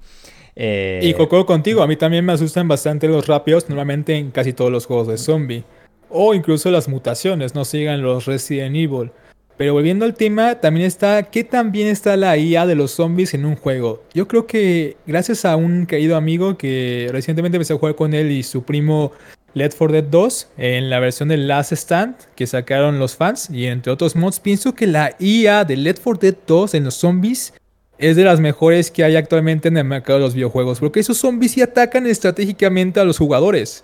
Eh, 0.55 0.99
y 1.01 1.13
Coco 1.13 1.45
contigo, 1.45 1.81
a 1.81 1.87
mí 1.87 1.95
también 1.95 2.25
me 2.25 2.33
asustan 2.33 2.67
bastante 2.67 3.07
los 3.07 3.27
rápidos, 3.27 3.69
normalmente 3.69 4.15
en 4.15 4.29
casi 4.29 4.53
todos 4.53 4.71
los 4.71 4.85
juegos 4.85 5.07
de 5.07 5.17
zombie. 5.17 5.63
O 6.09 6.33
incluso 6.33 6.69
las 6.69 6.87
mutaciones, 6.87 7.55
no 7.55 7.65
sigan 7.65 8.01
los 8.01 8.25
Resident 8.25 8.75
Evil. 8.75 9.11
Pero 9.57 9.73
volviendo 9.73 10.05
al 10.05 10.15
tema, 10.15 10.55
también 10.55 10.85
está 10.85 11.23
qué 11.23 11.43
tan 11.43 11.71
bien 11.71 11.87
está 11.87 12.17
la 12.17 12.37
IA 12.37 12.65
de 12.65 12.75
los 12.75 12.91
zombies 12.91 13.33
en 13.33 13.45
un 13.45 13.55
juego. 13.55 14.03
Yo 14.13 14.27
creo 14.27 14.47
que 14.47 14.97
gracias 15.05 15.45
a 15.45 15.55
un 15.55 15.85
querido 15.85 16.15
amigo 16.15 16.57
que 16.57 17.07
recientemente 17.11 17.57
empecé 17.57 17.73
a 17.73 17.77
jugar 17.77 17.95
con 17.95 18.13
él 18.13 18.31
y 18.31 18.43
su 18.43 18.63
primo 18.63 19.11
Left 19.53 19.77
4 19.77 19.93
Dead 19.93 20.03
2 20.03 20.47
en 20.57 20.89
la 20.89 20.99
versión 20.99 21.29
de 21.29 21.37
Last 21.37 21.73
Stand 21.73 22.15
que 22.35 22.47
sacaron 22.47 22.97
los 22.97 23.15
fans 23.15 23.49
y 23.51 23.67
entre 23.67 23.91
otros 23.91 24.15
mods, 24.15 24.39
pienso 24.39 24.73
que 24.73 24.87
la 24.87 25.15
IA 25.19 25.63
de 25.63 25.77
Left 25.77 26.01
4 26.03 26.19
Dead 26.19 26.35
2 26.47 26.73
en 26.73 26.83
los 26.85 26.95
zombies 26.95 27.53
es 27.99 28.15
de 28.15 28.23
las 28.23 28.39
mejores 28.39 28.89
que 28.89 29.03
hay 29.03 29.15
actualmente 29.15 29.67
en 29.67 29.77
el 29.77 29.85
mercado 29.85 30.19
de 30.19 30.25
los 30.25 30.33
videojuegos, 30.33 30.79
porque 30.79 30.99
esos 30.99 31.17
zombies 31.17 31.51
sí 31.53 31.61
atacan 31.61 32.07
estratégicamente 32.07 32.99
a 32.99 33.05
los 33.05 33.17
jugadores. 33.17 33.83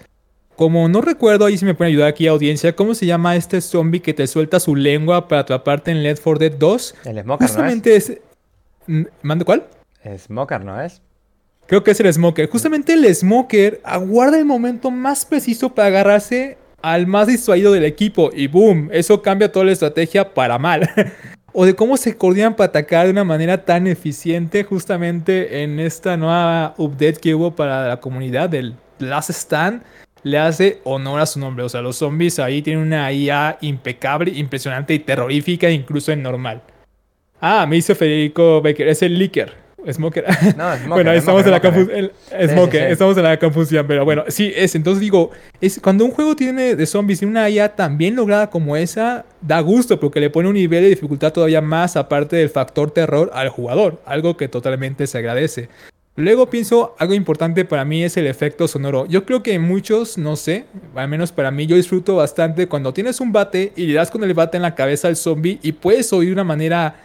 Como 0.60 0.90
no 0.90 1.00
recuerdo, 1.00 1.46
ahí 1.46 1.58
si 1.58 1.64
me 1.64 1.74
pueden 1.74 1.94
ayudar 1.94 2.10
aquí 2.10 2.28
audiencia, 2.28 2.76
¿cómo 2.76 2.94
se 2.94 3.06
llama 3.06 3.38
este 3.38 3.62
zombie 3.62 4.02
que 4.02 4.14
te 4.14 4.28
suelta 4.28 4.60
su 4.60 4.76
lengua 4.76 5.30
para 5.30 5.44
atraparte 5.44 5.90
en 5.90 6.04
Left 6.04 6.22
4 6.22 6.38
Dead 6.38 6.52
2? 6.52 6.96
El 7.06 7.22
Smoker, 7.22 7.48
Justamente 7.48 7.90
¿no 8.86 8.98
es? 8.98 9.08
¿Mande 9.22 9.46
cuál? 9.46 9.68
Smoker, 10.18 10.66
¿no 10.66 10.82
es? 10.82 11.02
Creo 11.66 11.82
que 11.82 11.92
es 11.92 12.00
el 12.02 12.14
Smoker. 12.14 12.50
Justamente 12.50 12.92
el 12.92 13.16
Smoker 13.16 13.80
aguarda 13.86 14.38
el 14.38 14.44
momento 14.44 14.92
más 14.92 15.26
preciso 15.26 15.74
para 15.74 15.88
agarrarse 15.88 16.58
al 16.82 17.08
más 17.08 17.28
distraído 17.28 17.72
del 17.72 17.86
equipo 17.86 18.30
y 18.34 18.48
boom, 18.48 18.90
eso 18.92 19.22
cambia 19.22 19.54
toda 19.54 19.64
la 19.64 19.72
estrategia 19.72 20.34
para 20.34 20.60
mal. 20.60 20.90
o 21.54 21.66
de 21.66 21.74
cómo 21.74 21.96
se 21.96 22.18
coordinan 22.18 22.58
para 22.58 22.68
atacar 22.68 23.06
de 23.06 23.12
una 23.12 23.24
manera 23.24 23.64
tan 23.64 23.88
eficiente 23.88 24.66
justamente 24.66 25.64
en 25.64 25.80
esta 25.80 26.18
nueva 26.18 26.74
update 26.76 27.22
que 27.22 27.34
hubo 27.34 27.56
para 27.56 27.88
la 27.88 28.02
comunidad 28.02 28.50
del 28.50 28.76
Last 29.00 29.30
Stand 29.30 29.84
le 30.24 30.38
hace 30.38 30.80
honor 30.84 31.20
a 31.20 31.26
su 31.26 31.40
nombre. 31.40 31.64
O 31.64 31.70
sea, 31.70 31.82
los 31.82 31.98
zombies 31.98 32.40
ahí 32.40 32.62
tienen 32.62 32.84
una 32.84 33.12
IA 33.12 33.58
impecable, 33.62 34.32
impresionante 34.32 34.94
y 34.94 35.00
terrorífica, 35.00 35.70
incluso 35.70 36.12
en 36.12 36.24
normal. 36.24 36.62
Ah, 37.42 37.66
me 37.68 37.78
hizo 37.78 37.96
Federico 37.96 38.62
Becker, 38.62 38.88
es 38.88 39.02
el 39.02 39.18
Licker. 39.18 39.70
Smoker. 39.92 40.26
No, 40.58 40.76
Smoker. 40.76 40.88
bueno, 40.90 41.12
estamos, 41.12 41.46
en 41.46 41.52
la 41.52 41.62
confusión, 41.62 42.12
estamos 42.32 43.18
en 43.18 43.24
la 43.24 43.40
confusión, 43.40 43.86
pero 43.88 44.06
bueno, 44.06 44.26
sí, 44.28 44.52
es. 44.56 44.76
Entonces 44.76 45.00
digo, 45.00 45.32
es 45.62 45.80
cuando 45.80 46.06
un 46.06 46.12
juego 46.12 46.36
tiene 46.36 46.76
de 46.76 46.86
zombies 46.86 47.22
y 47.22 47.26
una 47.26 47.50
IA 47.50 47.76
tan 47.76 47.98
bien 47.98 48.16
lograda 48.16 48.50
como 48.50 48.76
esa, 48.76 49.26
da 49.42 49.60
gusto 49.62 50.00
porque 50.00 50.20
le 50.20 50.30
pone 50.30 50.50
un 50.50 50.56
nivel 50.56 50.84
de 50.84 50.90
dificultad 50.90 51.32
todavía 51.32 51.62
más 51.62 51.96
aparte 51.96 52.36
del 52.36 52.50
factor 52.50 52.92
terror 52.92 53.32
al 53.34 53.50
jugador, 53.50 54.02
algo 54.06 54.38
que 54.38 54.48
totalmente 54.48 55.08
se 55.08 55.18
agradece. 55.18 55.70
Luego 56.20 56.50
pienso, 56.50 56.96
algo 57.00 57.14
importante 57.14 57.64
para 57.64 57.86
mí 57.86 58.04
es 58.04 58.18
el 58.18 58.28
efecto 58.28 58.68
sonoro. 58.68 59.06
Yo 59.06 59.24
creo 59.24 59.42
que 59.42 59.58
muchos, 59.58 60.18
no 60.18 60.36
sé, 60.36 60.66
al 60.94 61.08
menos 61.08 61.32
para 61.32 61.50
mí, 61.50 61.66
yo 61.66 61.78
disfruto 61.78 62.18
bastante 62.18 62.68
cuando 62.68 62.94
tienes 62.94 63.22
un 63.22 63.32
bate 63.32 63.72
y 63.78 63.86
le 63.86 63.94
das 63.94 64.12
con 64.12 64.22
el 64.26 64.34
bate 64.34 64.58
en 64.58 64.64
la 64.64 64.76
cabeza 64.76 65.08
al 65.08 65.16
zombie 65.16 65.60
y 65.64 65.72
puedes 65.72 66.12
oír 66.12 66.28
de 66.28 66.34
una 66.34 66.44
manera 66.44 66.98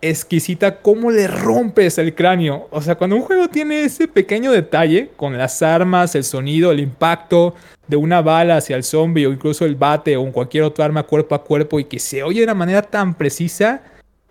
exquisita 0.00 0.76
cómo 0.82 1.10
le 1.10 1.26
rompes 1.26 1.98
el 1.98 2.14
cráneo. 2.14 2.68
O 2.70 2.80
sea, 2.80 2.94
cuando 2.94 3.16
un 3.16 3.22
juego 3.22 3.48
tiene 3.48 3.82
ese 3.82 4.06
pequeño 4.06 4.52
detalle 4.52 5.10
con 5.16 5.36
las 5.36 5.60
armas, 5.60 6.14
el 6.14 6.22
sonido, 6.22 6.70
el 6.70 6.78
impacto 6.78 7.56
de 7.88 7.96
una 7.96 8.22
bala 8.22 8.58
hacia 8.58 8.76
el 8.76 8.84
zombie 8.84 9.26
o 9.26 9.32
incluso 9.32 9.64
el 9.64 9.74
bate 9.74 10.16
o 10.16 10.30
cualquier 10.30 10.62
otra 10.62 10.84
arma 10.84 11.02
cuerpo 11.02 11.34
a 11.34 11.42
cuerpo 11.42 11.80
y 11.80 11.86
que 11.86 11.98
se 11.98 12.22
oye 12.22 12.38
de 12.38 12.44
una 12.44 12.54
manera 12.54 12.82
tan 12.82 13.14
precisa 13.14 13.82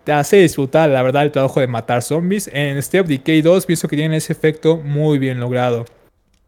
te 0.04 0.12
hace 0.12 0.36
disfrutar, 0.36 0.90
la 0.90 1.02
verdad, 1.02 1.24
el 1.24 1.32
trabajo 1.32 1.60
de 1.60 1.66
matar 1.66 2.02
zombies. 2.02 2.48
En 2.52 2.80
Step 2.82 3.06
Decay 3.06 3.42
2 3.42 3.66
pienso 3.66 3.88
que 3.88 3.96
tiene 3.96 4.18
ese 4.18 4.32
efecto 4.32 4.76
muy 4.76 5.18
bien 5.18 5.40
logrado. 5.40 5.86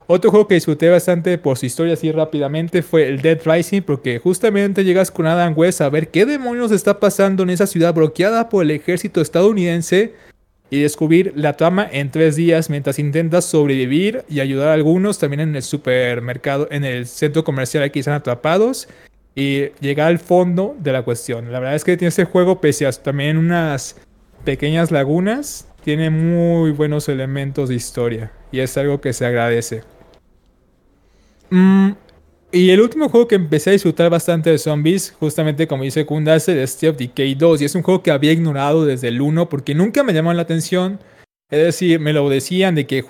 Otro 0.08 0.30
juego 0.30 0.46
que 0.46 0.54
disfruté 0.54 0.88
bastante 0.88 1.36
por 1.36 1.58
su 1.58 1.66
historia 1.66 1.94
así 1.94 2.12
rápidamente 2.12 2.82
fue 2.82 3.08
el 3.08 3.22
Dead 3.22 3.40
Rising, 3.44 3.82
porque 3.82 4.20
justamente 4.20 4.84
llegas 4.84 5.10
con 5.10 5.26
Adam 5.26 5.52
West 5.56 5.80
a 5.80 5.88
ver 5.88 6.08
qué 6.10 6.24
demonios 6.24 6.70
está 6.70 7.00
pasando 7.00 7.42
en 7.42 7.50
esa 7.50 7.66
ciudad 7.66 7.92
bloqueada 7.92 8.48
por 8.48 8.62
el 8.62 8.70
ejército 8.70 9.20
estadounidense 9.20 10.14
y 10.70 10.82
descubrir 10.82 11.32
la 11.34 11.54
trama 11.54 11.88
en 11.90 12.10
tres 12.10 12.36
días 12.36 12.70
mientras 12.70 13.00
intentas 13.00 13.46
sobrevivir 13.46 14.24
y 14.28 14.40
ayudar 14.40 14.68
a 14.68 14.74
algunos 14.74 15.18
también 15.18 15.40
en 15.40 15.56
el 15.56 15.62
supermercado, 15.62 16.68
en 16.70 16.84
el 16.84 17.06
centro 17.06 17.42
comercial 17.42 17.90
que 17.90 17.98
están 17.98 18.14
atrapados 18.14 18.88
y 19.36 19.66
llegar 19.80 20.08
al 20.08 20.18
fondo 20.18 20.74
de 20.80 20.92
la 20.92 21.02
cuestión. 21.02 21.52
La 21.52 21.60
verdad 21.60 21.76
es 21.76 21.84
que 21.84 21.96
tiene 21.96 22.08
este 22.08 22.24
juego, 22.24 22.60
pese 22.60 22.86
a 22.86 22.92
también 22.92 23.36
unas 23.36 23.96
pequeñas 24.44 24.90
lagunas, 24.90 25.68
tiene 25.84 26.10
muy 26.10 26.72
buenos 26.72 27.08
elementos 27.08 27.68
de 27.68 27.76
historia 27.76 28.32
y 28.50 28.60
es 28.60 28.76
algo 28.78 29.00
que 29.00 29.12
se 29.12 29.26
agradece. 29.26 29.82
Mm, 31.50 31.90
y 32.50 32.70
el 32.70 32.80
último 32.80 33.10
juego 33.10 33.28
que 33.28 33.34
empecé 33.34 33.70
a 33.70 33.72
disfrutar 33.74 34.08
bastante 34.08 34.50
de 34.50 34.58
zombies, 34.58 35.14
justamente 35.20 35.68
como 35.68 35.84
dice 35.84 36.06
Kunda, 36.06 36.34
es 36.34 36.48
el 36.48 36.64
of 36.64 36.96
Decay 36.96 37.34
2 37.34 37.60
y 37.60 37.64
es 37.66 37.74
un 37.74 37.82
juego 37.82 38.02
que 38.02 38.10
había 38.10 38.32
ignorado 38.32 38.86
desde 38.86 39.08
el 39.08 39.20
1 39.20 39.50
porque 39.50 39.74
nunca 39.74 40.02
me 40.02 40.14
llamó 40.14 40.32
la 40.32 40.42
atención. 40.42 40.98
Es 41.50 41.60
decir, 41.60 42.00
me 42.00 42.12
lo 42.12 42.28
decían 42.28 42.74
de 42.74 42.86
que 42.86 43.04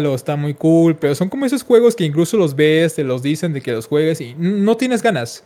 lo 0.00 0.14
está 0.14 0.36
muy 0.36 0.54
cool, 0.54 0.96
pero 0.96 1.14
son 1.14 1.28
como 1.28 1.46
esos 1.46 1.64
juegos 1.64 1.96
que 1.96 2.04
incluso 2.04 2.36
los 2.36 2.54
ves, 2.54 2.94
te 2.94 3.02
los 3.02 3.22
dicen 3.22 3.52
de 3.52 3.62
que 3.62 3.72
los 3.72 3.86
juegues 3.86 4.20
y 4.20 4.34
no 4.36 4.76
tienes 4.76 5.02
ganas. 5.02 5.44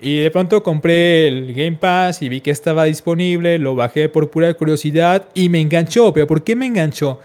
Y 0.00 0.20
de 0.20 0.30
pronto 0.30 0.62
compré 0.62 1.28
el 1.28 1.52
Game 1.52 1.76
Pass 1.76 2.22
y 2.22 2.28
vi 2.30 2.40
que 2.40 2.50
estaba 2.50 2.84
disponible, 2.84 3.58
lo 3.58 3.74
bajé 3.74 4.08
por 4.08 4.30
pura 4.30 4.52
curiosidad 4.54 5.28
y 5.34 5.50
me 5.50 5.60
enganchó. 5.60 6.12
¿Pero 6.14 6.26
por 6.26 6.42
qué 6.42 6.56
me 6.56 6.66
enganchó? 6.66 7.20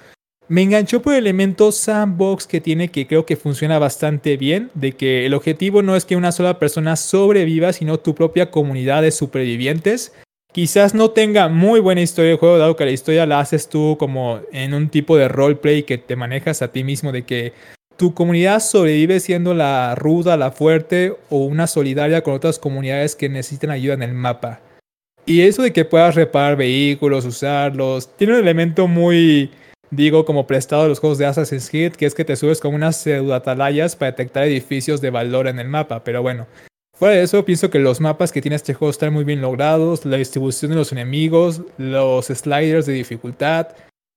Me 0.48 0.62
enganchó 0.62 1.02
por 1.02 1.14
el 1.14 1.20
elemento 1.20 1.72
sandbox 1.72 2.46
que 2.46 2.62
tiene 2.62 2.90
que 2.90 3.08
creo 3.08 3.26
que 3.26 3.36
funciona 3.36 3.80
bastante 3.80 4.38
bien, 4.38 4.70
de 4.76 4.92
que 4.92 5.26
el 5.26 5.34
objetivo 5.34 5.82
no 5.82 5.96
es 5.96 6.06
que 6.06 6.16
una 6.16 6.32
sola 6.32 6.60
persona 6.60 6.98
sobreviva, 6.98 7.74
sino 7.74 8.00
tu 8.00 8.14
propia 8.14 8.52
comunidad 8.52 9.02
de 9.02 9.12
supervivientes. 9.12 10.14
Quizás 10.52 10.94
no 10.94 11.12
tenga 11.12 11.48
muy 11.48 11.80
buena 11.80 12.02
historia 12.02 12.32
de 12.32 12.38
juego, 12.38 12.58
dado 12.58 12.76
que 12.76 12.86
la 12.86 12.92
historia 12.92 13.26
la 13.26 13.40
haces 13.40 13.70
tú 13.70 13.96
como 13.98 14.42
en 14.52 14.74
un 14.74 14.90
tipo 14.90 15.18
de 15.18 15.28
roleplay 15.28 15.84
que 15.84 15.98
te 15.98 16.16
manejas 16.16 16.62
a 16.62 16.72
ti 16.72 16.84
mismo, 16.84 17.12
de 17.12 17.24
que 17.24 17.54
tu 17.98 18.14
comunidad 18.14 18.60
sobrevive 18.60 19.20
siendo 19.20 19.54
la 19.54 19.96
ruda, 19.96 20.38
la 20.38 20.52
fuerte 20.52 21.16
o 21.30 21.46
una 21.46 21.68
solidaria 21.68 22.22
con 22.22 22.34
otras 22.34 22.60
comunidades 22.60 23.16
que 23.16 23.30
necesitan 23.30 23.72
ayuda 23.72 23.94
en 23.94 24.04
el 24.04 24.14
mapa. 24.14 24.60
Y 25.26 25.42
eso 25.42 25.64
de 25.64 25.74
que 25.74 25.86
puedas 25.86 26.16
reparar 26.16 26.56
vehículos, 26.56 27.26
usarlos, 27.26 28.16
tiene 28.16 28.34
un 28.34 28.40
elemento 28.40 28.88
muy, 28.88 29.50
digo, 29.90 30.24
como 30.24 30.46
prestado 30.46 30.84
de 30.84 30.90
los 30.90 31.00
juegos 31.00 31.18
de 31.18 31.26
Assassin's 31.26 31.70
Creed, 31.70 31.94
que 31.94 32.06
es 32.06 32.14
que 32.14 32.26
te 32.26 32.36
subes 32.36 32.60
con 32.60 32.76
unas 32.76 32.98
pseudo-atalayas 32.98 33.96
para 33.96 34.12
detectar 34.12 34.44
edificios 34.44 35.02
de 35.02 35.10
valor 35.10 35.48
en 35.48 35.58
el 35.60 35.68
mapa. 35.68 36.04
Pero 36.04 36.22
bueno, 36.22 36.46
fuera 36.96 37.16
de 37.16 37.24
eso, 37.24 37.44
pienso 37.44 37.72
que 37.72 37.80
los 37.80 38.02
mapas 38.02 38.32
que 38.32 38.42
tiene 38.42 38.56
este 38.56 38.76
juego 38.76 38.92
están 38.92 39.14
muy 39.14 39.24
bien 39.24 39.42
logrados, 39.42 40.06
la 40.06 40.18
distribución 40.18 40.72
de 40.72 40.78
los 40.78 40.92
enemigos, 40.92 41.62
los 41.80 42.28
sliders 42.28 42.86
de 42.86 42.94
dificultad, 42.94 43.70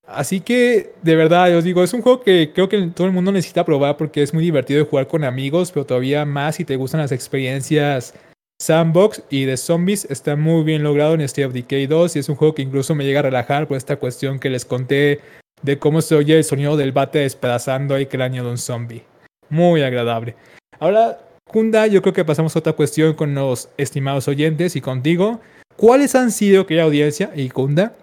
Así 0.09 0.41
que, 0.41 0.95
de 1.03 1.17
verdad, 1.17 1.55
os 1.55 1.65
digo, 1.65 1.85
es 1.85 1.93
un 1.93 2.01
juego 2.01 2.23
que 2.23 2.51
creo 2.55 2.69
que 2.69 2.81
todo 2.95 3.07
el 3.07 3.13
mundo 3.13 3.31
necesita 3.31 3.67
probar 3.67 3.99
porque 3.99 4.23
es 4.23 4.33
muy 4.33 4.43
divertido 4.43 4.83
de 4.83 4.89
jugar 4.89 5.07
con 5.07 5.23
amigos, 5.23 5.71
pero 5.71 5.85
todavía 5.85 6.25
más 6.25 6.57
si 6.57 6.65
te 6.65 6.77
gustan 6.77 7.03
las 7.03 7.13
experiencias 7.13 8.15
sandbox 8.59 9.23
y 9.29 9.45
de 9.45 9.59
zombies. 9.59 10.07
Está 10.07 10.35
muy 10.35 10.65
bien 10.65 10.83
logrado 10.83 11.13
en 11.13 11.21
State 11.21 11.45
of 11.45 11.53
Decay 11.53 11.87
2 11.87 12.17
y 12.17 12.19
es 12.21 12.29
un 12.31 12.37
juego 12.37 12.55
que 12.55 12.63
incluso 12.63 12.95
me 12.95 13.05
llega 13.05 13.21
a 13.21 13.25
relajar 13.25 13.69
por 13.69 13.77
esta 13.77 13.97
cuestión 13.97 14.39
que 14.39 14.49
les 14.49 14.65
conté 14.65 15.21
de 15.63 15.79
cómo 15.79 16.01
se 16.01 16.15
oye 16.15 16.39
el 16.39 16.45
sonido 16.45 16.79
del 16.79 16.93
bate 16.93 17.19
despedazando 17.19 17.95
el 17.95 18.09
cráneo 18.09 18.45
de 18.45 18.51
un 18.51 18.59
zombie. 18.59 19.05
Muy 19.51 19.83
agradable. 19.83 20.37
Ahora, 20.81 21.19
Kunda, 21.51 21.87
yo 21.87 22.01
creo 22.01 22.15
que 22.15 22.25
pasamos 22.25 22.57
a 22.57 22.61
otra 22.61 22.73
cuestión 22.73 23.13
con 23.13 23.35
los 23.35 23.69
estimados 23.77 24.27
oyentes 24.27 24.75
y 24.75 24.81
contigo. 24.81 25.41
¿Cuáles 25.77 26.15
han 26.15 26.31
sido, 26.31 26.67
querida 26.67 26.85
audiencia 26.85 27.31
y 27.35 27.51
Kunda, 27.51 27.95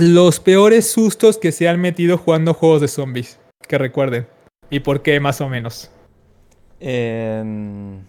los 0.00 0.40
peores 0.40 0.90
sustos 0.90 1.36
que 1.36 1.52
se 1.52 1.68
han 1.68 1.80
metido 1.80 2.16
jugando 2.16 2.54
juegos 2.54 2.80
de 2.80 2.88
zombies. 2.88 3.38
Que 3.68 3.76
recuerden. 3.76 4.26
¿Y 4.70 4.80
por 4.80 5.02
qué 5.02 5.20
más 5.20 5.40
o 5.40 5.48
menos? 5.48 5.90
Em, 6.80 8.00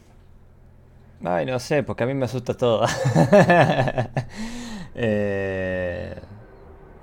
ay, 1.23 1.45
no 1.45 1.59
sé, 1.59 1.83
porque 1.83 2.03
a 2.03 2.07
mí 2.07 2.13
me 2.13 2.25
asusta 2.25 2.55
todo. 2.55 2.85
Eh, 4.93 6.13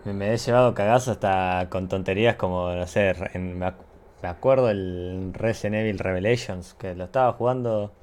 me 0.04 0.34
he 0.34 0.36
llevado 0.36 0.74
cagazo 0.74 1.12
hasta 1.12 1.68
con 1.70 1.88
tonterías 1.88 2.36
como, 2.36 2.70
no 2.70 2.86
sé, 2.86 3.14
me 3.34 4.28
acuerdo 4.28 4.68
el 4.68 5.30
Resident 5.32 5.76
Evil 5.76 5.98
Revelations, 5.98 6.74
que 6.74 6.94
lo 6.94 7.04
estaba 7.04 7.32
jugando 7.32 7.94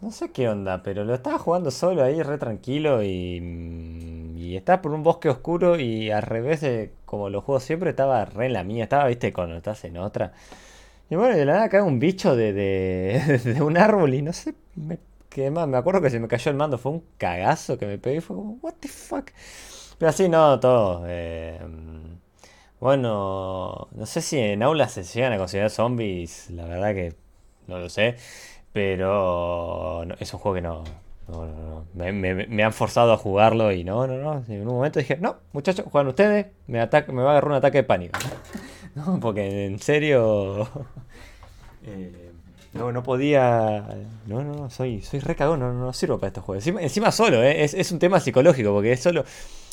No 0.00 0.10
sé 0.10 0.32
qué 0.32 0.48
onda, 0.48 0.82
pero 0.82 1.04
lo 1.04 1.14
estaba 1.14 1.38
jugando 1.38 1.70
solo 1.70 2.02
ahí, 2.02 2.22
re 2.22 2.36
tranquilo 2.38 3.02
y, 3.02 3.40
mm, 3.40 4.13
y 4.44 4.56
estaba 4.56 4.82
por 4.82 4.92
un 4.92 5.02
bosque 5.02 5.28
oscuro 5.28 5.78
y 5.78 6.10
al 6.10 6.22
revés 6.22 6.60
de 6.60 6.92
como 7.04 7.30
lo 7.30 7.40
juego 7.42 7.60
siempre, 7.60 7.90
estaba 7.90 8.24
re 8.24 8.46
en 8.46 8.54
la 8.54 8.64
mía, 8.64 8.84
estaba, 8.84 9.06
viste, 9.06 9.32
cuando 9.32 9.56
estás 9.56 9.84
en 9.84 9.98
otra. 9.98 10.32
Y 11.10 11.16
bueno, 11.16 11.36
de 11.36 11.44
la 11.44 11.54
nada 11.54 11.68
cae 11.68 11.82
un 11.82 11.98
bicho 11.98 12.36
de, 12.36 12.52
de, 12.52 13.62
un 13.62 13.76
árbol 13.76 14.14
y 14.14 14.22
no 14.22 14.32
sé, 14.32 14.54
me, 14.76 14.98
que 15.28 15.50
más, 15.50 15.68
me 15.68 15.76
acuerdo 15.76 16.00
que 16.02 16.10
se 16.10 16.20
me 16.20 16.28
cayó 16.28 16.50
el 16.50 16.56
mando, 16.56 16.78
fue 16.78 16.92
un 16.92 17.04
cagazo 17.18 17.78
que 17.78 17.86
me 17.86 17.98
pegué, 17.98 18.20
fue 18.20 18.36
como, 18.36 18.58
what 18.62 18.74
the 18.80 18.88
fuck. 18.88 19.30
Pero 19.98 20.10
así 20.10 20.28
no, 20.28 20.58
todo. 20.60 21.04
Eh, 21.06 21.60
bueno, 22.80 23.88
no 23.92 24.06
sé 24.06 24.20
si 24.22 24.38
en 24.38 24.62
aulas 24.62 24.92
se 24.92 25.04
llegan 25.04 25.32
a 25.32 25.38
considerar 25.38 25.70
zombies, 25.70 26.50
la 26.50 26.64
verdad 26.66 26.94
que 26.94 27.14
no 27.66 27.78
lo 27.78 27.88
sé. 27.88 28.16
Pero 28.72 30.02
es 30.18 30.34
un 30.34 30.40
juego 30.40 30.54
que 30.56 30.62
no. 30.62 30.84
No, 31.28 31.46
no, 31.46 31.54
no. 31.54 31.86
Me, 31.94 32.12
me- 32.12 32.46
me 32.46 32.62
han 32.64 32.72
forzado 32.72 33.12
a 33.12 33.16
jugarlo 33.16 33.72
y 33.72 33.84
no, 33.84 34.06
no, 34.06 34.16
no. 34.18 34.44
En 34.48 34.60
un 34.68 34.74
momento 34.74 34.98
dije, 34.98 35.16
no, 35.16 35.36
muchachos, 35.52 35.86
juegan 35.90 36.08
ustedes, 36.08 36.46
me, 36.66 36.80
ataca, 36.80 37.12
me 37.12 37.22
va 37.22 37.28
a 37.30 37.32
agarrar 37.32 37.50
un 37.50 37.56
ataque 37.56 37.78
de 37.78 37.84
pánico. 37.84 38.18
No, 38.94 39.18
porque 39.18 39.66
en 39.66 39.80
serio. 39.80 40.68
eh, 41.86 42.30
no, 42.72 42.92
no 42.92 43.02
podía. 43.02 43.84
No, 44.26 44.42
no, 44.42 44.54
no, 44.54 44.70
soy, 44.70 45.02
soy 45.02 45.20
re 45.20 45.36
cagón, 45.36 45.60
no, 45.60 45.72
no 45.72 45.92
sirvo 45.92 46.18
para 46.18 46.28
estos 46.28 46.44
juegos. 46.44 46.66
Encima, 46.66 47.12
solo, 47.12 47.42
¿eh? 47.42 47.64
es, 47.64 47.74
es 47.74 47.92
un 47.92 47.98
tema 47.98 48.20
psicológico, 48.20 48.72
porque 48.72 48.92
es 48.92 49.00
solo. 49.00 49.24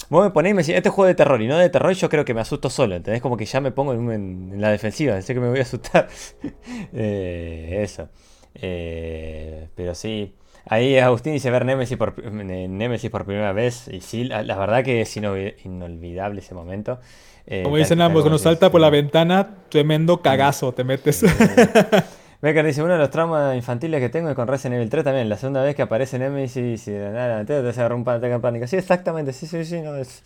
Vos 0.10 0.24
me 0.26 0.32
ponés 0.32 0.52
y 0.52 0.54
me 0.56 0.62
decís, 0.64 0.76
este 0.76 0.90
es 0.90 0.96
juego 0.96 1.08
de 1.08 1.16
terror 1.16 1.42
y 1.42 1.48
no 1.48 1.58
de 1.58 1.70
terror, 1.70 1.94
yo 1.94 2.10
creo 2.10 2.26
que 2.26 2.34
me 2.34 2.42
asusto 2.42 2.70
solo, 2.70 2.96
¿entendés? 2.96 3.22
Como 3.22 3.38
que 3.38 3.46
ya 3.46 3.62
me 3.62 3.72
pongo 3.72 3.94
en, 3.94 4.12
en- 4.12 4.50
en 4.54 4.62
la 4.62 4.70
defensiva, 4.70 5.22
sé 5.22 5.34
que 5.34 5.40
me 5.40 5.50
voy 5.50 5.60
a 5.60 5.64
asustar. 5.64 6.08
Eh, 6.94 7.80
eso. 7.84 8.10
Eh, 8.56 9.70
pero 9.76 9.96
sí. 9.96 10.36
Ahí 10.66 10.98
Agustín 10.98 11.34
dice 11.34 11.50
ver 11.52 11.66
Nemesis 11.66 11.98
por, 11.98 12.16
eh, 12.24 12.68
Nemesis 12.70 13.10
por 13.10 13.26
primera 13.26 13.52
vez. 13.52 13.88
Y 13.88 14.02
sí, 14.02 14.24
la, 14.26 14.44
la 14.44 14.58
verdad 14.58 14.84
que 14.84 15.02
es 15.02 15.18
inolvi- 15.18 15.56
inolvidable 15.66 16.40
ese 16.42 16.54
momento. 16.54 17.00
Eh, 17.48 17.64
Como 17.64 17.78
dicen 17.78 18.00
ambos, 18.02 18.22
cuando 18.22 18.38
salta 18.38 18.70
por 18.72 18.80
la 18.82 18.90
ventana, 18.92 19.56
tremendo 19.70 20.22
cagazo 20.22 20.74
te 20.74 20.84
metes. 20.84 21.24
Becker 22.42 22.66
dice, 22.66 22.82
uno 22.82 22.94
de 22.94 23.00
los 23.00 23.10
traumas 23.12 23.56
infantiles 23.56 24.00
que 24.00 24.10
tengo 24.10 24.30
es 24.30 24.36
con 24.36 24.48
Resident 24.48 24.76
Evil 24.78 24.90
3 24.90 25.04
también. 25.04 25.30
La 25.30 25.38
segunda 25.38 25.62
vez 25.64 25.76
que 25.76 25.84
aparece 25.84 26.18
Nemesis 26.18 26.88
y 26.88 26.92
de 26.92 27.12
nada 27.12 27.46
te 27.46 27.54
agarra 27.56 27.96
un 27.96 28.08
ataque 28.08 28.34
en 28.34 28.42
pánico. 28.42 28.66
Sí, 28.68 28.78
exactamente, 28.78 29.32
sí, 29.34 29.46
sí, 29.48 29.64
sí, 29.66 29.82
no 29.82 29.96
es... 29.96 30.24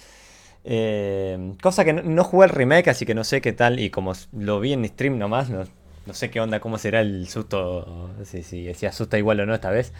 eh, 0.63 1.53
cosa 1.61 1.83
que 1.83 1.91
no, 1.93 2.03
no 2.03 2.23
jugué 2.23 2.45
el 2.45 2.51
remake, 2.51 2.89
así 2.89 3.05
que 3.05 3.13
no 3.15 3.23
sé 3.25 3.41
qué 3.41 3.51
tal. 3.53 3.79
Y 3.79 3.89
como 3.89 4.13
lo 4.33 4.59
vi 4.61 4.73
en 4.73 4.85
stream 4.87 5.17
nomás, 5.17 5.49
no, 5.49 5.63
no 6.05 6.13
sé 6.13 6.29
qué 6.31 6.39
onda, 6.41 6.59
cómo 6.59 6.77
será 6.77 7.01
el 7.01 7.27
susto, 7.27 8.09
si, 8.23 8.43
si, 8.43 8.73
si 8.73 8.85
asusta 8.85 9.17
igual 9.17 9.39
o 9.41 9.45
no 9.45 9.53
esta 9.55 9.69
vez. 9.71 9.93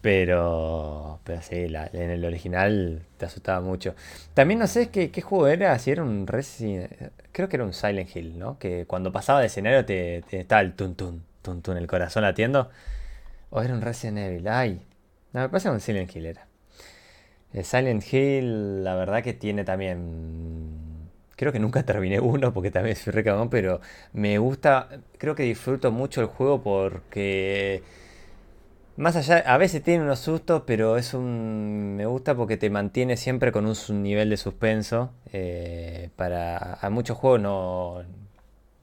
Pero, 0.00 1.20
pero 1.24 1.42
sí, 1.42 1.68
la- 1.68 1.90
en 1.92 2.10
el 2.10 2.24
original 2.24 3.02
te 3.18 3.26
asustaba 3.26 3.60
mucho. 3.60 3.94
También 4.34 4.60
no 4.60 4.66
sé 4.68 4.90
qué, 4.90 5.10
qué 5.10 5.22
juego 5.22 5.48
era, 5.48 5.78
si 5.78 5.90
era 5.90 6.02
un 6.04 6.26
Resident... 6.26 6.92
Creo 7.32 7.48
que 7.48 7.56
era 7.56 7.64
un 7.64 7.72
Silent 7.72 8.14
Hill, 8.14 8.38
¿no? 8.38 8.58
Que 8.58 8.86
cuando 8.86 9.12
pasaba 9.12 9.40
de 9.40 9.46
escenario 9.46 9.84
te, 9.84 10.22
te 10.28 10.40
estaba 10.40 10.60
el 10.62 10.74
tun 10.74 10.94
tun, 10.94 11.24
el 11.76 11.86
corazón 11.88 12.22
latiendo. 12.22 12.70
O 13.50 13.62
era 13.62 13.74
un 13.74 13.82
Resident 13.82 14.18
Evil, 14.18 14.48
ay. 14.48 14.82
No, 15.32 15.40
me 15.40 15.48
parece 15.48 15.70
un 15.70 15.80
Silent 15.80 16.14
Hill 16.14 16.26
era. 16.26 16.46
El 17.52 17.64
Silent 17.64 18.02
Hill, 18.12 18.84
la 18.84 18.94
verdad 18.94 19.22
que 19.22 19.32
tiene 19.34 19.64
también... 19.64 20.97
Creo 21.38 21.52
que 21.52 21.60
nunca 21.60 21.84
terminé 21.84 22.20
uno 22.20 22.52
porque 22.52 22.70
también 22.72 22.96
soy 22.96 23.12
re 23.12 23.24
cagón, 23.24 23.48
pero 23.50 23.80
me 24.12 24.38
gusta, 24.38 24.88
creo 25.18 25.34
que 25.36 25.44
disfruto 25.44 25.92
mucho 25.92 26.20
el 26.20 26.26
juego 26.26 26.62
porque... 26.62 27.82
Más 28.96 29.14
allá, 29.14 29.38
a 29.46 29.56
veces 29.58 29.82
tiene 29.84 30.02
unos 30.02 30.18
sustos, 30.18 30.64
pero 30.66 30.96
es 30.96 31.14
un... 31.14 31.94
Me 31.96 32.06
gusta 32.06 32.34
porque 32.34 32.56
te 32.56 32.68
mantiene 32.68 33.16
siempre 33.16 33.52
con 33.52 33.64
un 33.66 34.02
nivel 34.02 34.30
de 34.30 34.36
suspenso. 34.36 35.12
eh, 35.32 36.10
para... 36.16 36.74
A 36.74 36.90
muchos 36.90 37.16
juegos 37.16 37.40
no, 37.40 38.02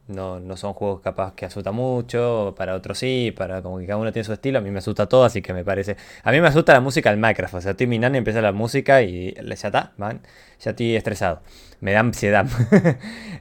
no, 0.08 0.40
no 0.40 0.56
son 0.56 0.74
juegos 0.74 1.02
capaz 1.02 1.34
que 1.34 1.46
asustan 1.46 1.74
mucho, 1.74 2.54
para 2.58 2.76
otros 2.76 3.00
sí, 3.00 3.34
para 3.36 3.62
como 3.62 3.80
que 3.80 3.88
cada 3.88 3.98
uno 3.98 4.12
tiene 4.12 4.24
su 4.24 4.34
estilo. 4.34 4.60
A 4.60 4.62
mí 4.62 4.70
me 4.72 4.80
asusta 4.80 5.08
todo, 5.08 5.26
así 5.26 5.42
que 5.42 5.54
me 5.54 5.64
parece... 5.64 5.98
A 6.24 6.32
mí 6.32 6.40
me 6.42 6.48
asusta 6.48 6.74
la 6.74 6.82
música 6.82 7.10
del 7.10 7.20
Minecraft. 7.20 7.56
O 7.56 7.62
sea, 7.62 7.72
estoy 7.72 7.88
minando 7.88 8.18
y 8.18 8.20
empieza 8.20 8.42
la 8.42 8.52
música 8.52 9.02
y 9.02 9.34
ya 9.34 9.54
está, 9.54 9.94
man. 9.98 10.22
Ya 10.60 10.72
estoy 10.72 10.96
estresado. 10.96 11.42
Me 11.82 11.94
da 11.94 12.02
ansiedad. 12.02 12.48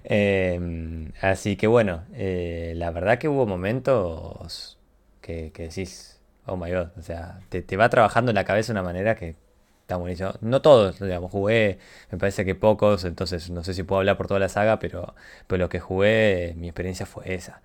Em, 0.06 1.12
así 1.22 1.56
que 1.56 1.66
bueno, 1.66 2.04
eh, 2.12 2.74
la 2.76 2.90
verdad 2.90 3.16
que 3.18 3.26
hubo 3.28 3.46
momentos 3.46 4.78
que, 5.20 5.50
que 5.52 5.64
decís... 5.64 6.20
Oh 6.46 6.58
my 6.58 6.70
god, 6.70 6.88
o 6.98 7.02
sea, 7.02 7.40
te, 7.48 7.62
te 7.62 7.78
va 7.78 7.88
trabajando 7.88 8.30
en 8.30 8.34
la 8.34 8.44
cabeza 8.44 8.74
de 8.74 8.80
una 8.80 8.82
manera 8.82 9.14
que 9.14 9.34
está 9.84 9.96
buenísimo. 9.96 10.32
No 10.40 10.62
todos, 10.62 10.98
digamos, 10.98 11.30
jugué, 11.30 11.78
me 12.10 12.18
parece 12.18 12.44
que 12.44 12.54
pocos, 12.54 13.04
entonces 13.04 13.50
no 13.50 13.62
sé 13.62 13.74
si 13.74 13.82
puedo 13.82 14.00
hablar 14.00 14.16
por 14.16 14.26
toda 14.26 14.40
la 14.40 14.48
saga, 14.48 14.78
pero, 14.78 15.14
pero 15.46 15.58
lo 15.64 15.68
que 15.68 15.78
jugué, 15.78 16.54
mi 16.56 16.68
experiencia 16.68 17.04
fue 17.06 17.34
esa. 17.34 17.60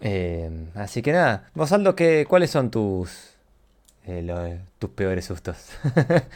Eh, 0.00 0.50
así 0.74 1.00
que 1.00 1.12
nada, 1.12 1.50
vos 1.54 1.70
Aldo, 1.70 1.94
¿qué, 1.94 2.26
¿cuáles 2.28 2.50
son 2.50 2.70
tus, 2.72 3.36
eh, 4.06 4.60
tus 4.78 4.90
peores 4.90 5.24
sustos? 5.24 5.56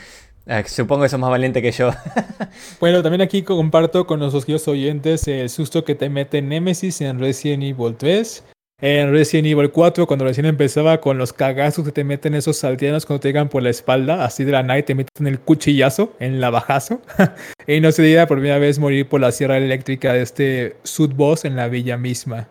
Ah, 0.49 0.63
Supongo 0.65 1.03
que 1.03 1.09
sos 1.09 1.19
más 1.19 1.31
valiente 1.31 1.61
que 1.61 1.73
yo. 1.73 1.91
Bueno, 2.79 3.03
también 3.03 3.21
aquí 3.21 3.43
comparto 3.43 4.07
con 4.07 4.21
nuestros 4.21 4.45
queridos 4.45 4.69
oyentes 4.69 5.27
el 5.27 5.51
susto 5.51 5.85
que 5.85 5.97
te 5.97 6.09
mete 6.09 6.41
Nemesis 6.41 7.01
en 7.01 7.19
Resident 7.19 7.65
Evil 7.65 7.97
3. 7.97 8.45
En 8.79 9.11
Resident 9.11 9.47
Evil 9.47 9.71
4, 9.71 10.07
cuando 10.07 10.27
recién 10.27 10.45
empezaba 10.45 11.01
con 11.01 11.17
los 11.17 11.33
cagazos 11.33 11.83
que 11.83 11.93
te 11.93 12.05
meten 12.05 12.35
esos 12.35 12.59
salteanos 12.59 13.07
cuando 13.07 13.21
te 13.21 13.29
llegan 13.29 13.49
por 13.49 13.63
la 13.63 13.71
espalda, 13.71 14.23
así 14.23 14.45
de 14.45 14.53
la 14.53 14.63
night 14.63 14.85
te 14.85 14.95
meten 14.95 15.27
el 15.27 15.41
cuchillazo, 15.41 16.15
en 16.21 16.43
la 16.43 16.51
bajazo. 16.51 17.01
y 17.67 17.81
no 17.81 17.91
se 17.91 18.03
diga 18.03 18.27
por 18.27 18.37
primera 18.37 18.59
vez 18.59 18.79
morir 18.79 19.09
por 19.09 19.23
la 19.23 19.33
sierra 19.33 19.57
eléctrica 19.57 20.13
de 20.13 20.21
este 20.21 20.77
sud 20.83 21.15
boss 21.15 21.47
en 21.47 21.57
la 21.57 21.69
villa 21.69 21.97
misma. 21.97 22.49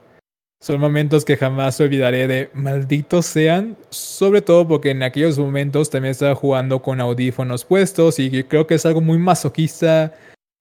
Son 0.59 0.79
momentos 0.79 1.25
que 1.25 1.37
jamás 1.37 1.79
olvidaré 1.79 2.27
de 2.27 2.49
malditos 2.55 3.27
sean, 3.27 3.77
sobre 3.91 4.41
todo 4.41 4.67
porque 4.67 4.89
en 4.89 5.03
aquellos 5.03 5.37
momentos 5.37 5.91
también 5.91 6.13
estaba 6.13 6.33
jugando 6.33 6.81
con 6.81 7.01
audífonos 7.01 7.65
puestos 7.65 8.17
y 8.17 8.43
creo 8.45 8.65
que 8.65 8.73
es 8.73 8.85
algo 8.87 8.99
muy 8.99 9.19
masoquista 9.19 10.15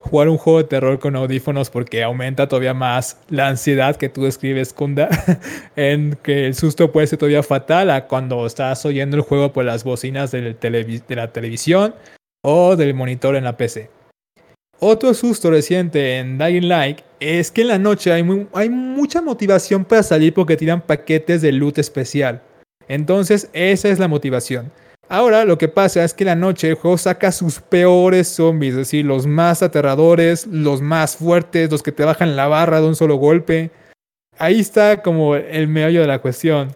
jugar 0.09 0.29
un 0.29 0.37
juego 0.37 0.59
de 0.59 0.65
terror 0.65 0.99
con 0.99 1.15
audífonos 1.15 1.69
porque 1.69 2.03
aumenta 2.03 2.47
todavía 2.47 2.73
más 2.73 3.19
la 3.29 3.47
ansiedad 3.47 3.95
que 3.95 4.09
tú 4.09 4.23
describes, 4.23 4.73
Kunda, 4.73 5.09
en 5.75 6.17
que 6.21 6.45
el 6.45 6.55
susto 6.55 6.91
puede 6.91 7.07
ser 7.07 7.19
todavía 7.19 7.43
fatal 7.43 7.89
a 7.89 8.07
cuando 8.07 8.45
estás 8.45 8.85
oyendo 8.85 9.17
el 9.17 9.23
juego 9.23 9.51
por 9.51 9.65
las 9.65 9.83
bocinas 9.83 10.31
de 10.31 10.55
la 11.09 11.31
televisión 11.31 11.95
o 12.43 12.75
del 12.75 12.93
monitor 12.93 13.35
en 13.35 13.43
la 13.43 13.57
PC. 13.57 13.89
Otro 14.79 15.13
susto 15.13 15.49
reciente 15.49 16.17
en 16.19 16.37
Dying 16.37 16.67
Light 16.67 16.99
es 17.19 17.49
que 17.49 17.61
en 17.61 17.69
la 17.69 17.79
noche 17.79 18.11
hay 18.11 18.23
mucha 18.69 19.21
motivación 19.21 19.85
para 19.85 20.03
salir 20.03 20.33
porque 20.33 20.57
tiran 20.57 20.81
paquetes 20.81 21.41
de 21.41 21.51
loot 21.51 21.77
especial. 21.77 22.41
Entonces, 22.87 23.49
esa 23.53 23.89
es 23.89 23.99
la 23.99 24.07
motivación. 24.07 24.71
Ahora, 25.07 25.45
lo 25.45 25.57
que 25.57 25.67
pasa 25.67 26.03
es 26.03 26.13
que 26.13 26.25
la 26.25 26.35
noche 26.35 26.69
el 26.69 26.75
juego 26.75 26.97
saca 26.97 27.31
sus 27.31 27.59
peores 27.59 28.27
zombies, 28.27 28.71
es 28.71 28.77
decir, 28.77 29.05
los 29.05 29.27
más 29.27 29.61
aterradores, 29.61 30.47
los 30.47 30.81
más 30.81 31.17
fuertes, 31.17 31.69
los 31.69 31.83
que 31.83 31.91
te 31.91 32.03
bajan 32.03 32.35
la 32.35 32.47
barra 32.47 32.81
de 32.81 32.87
un 32.87 32.95
solo 32.95 33.15
golpe. 33.15 33.71
Ahí 34.37 34.59
está 34.59 35.01
como 35.01 35.35
el 35.35 35.67
meollo 35.67 36.01
de 36.01 36.07
la 36.07 36.19
cuestión. 36.19 36.75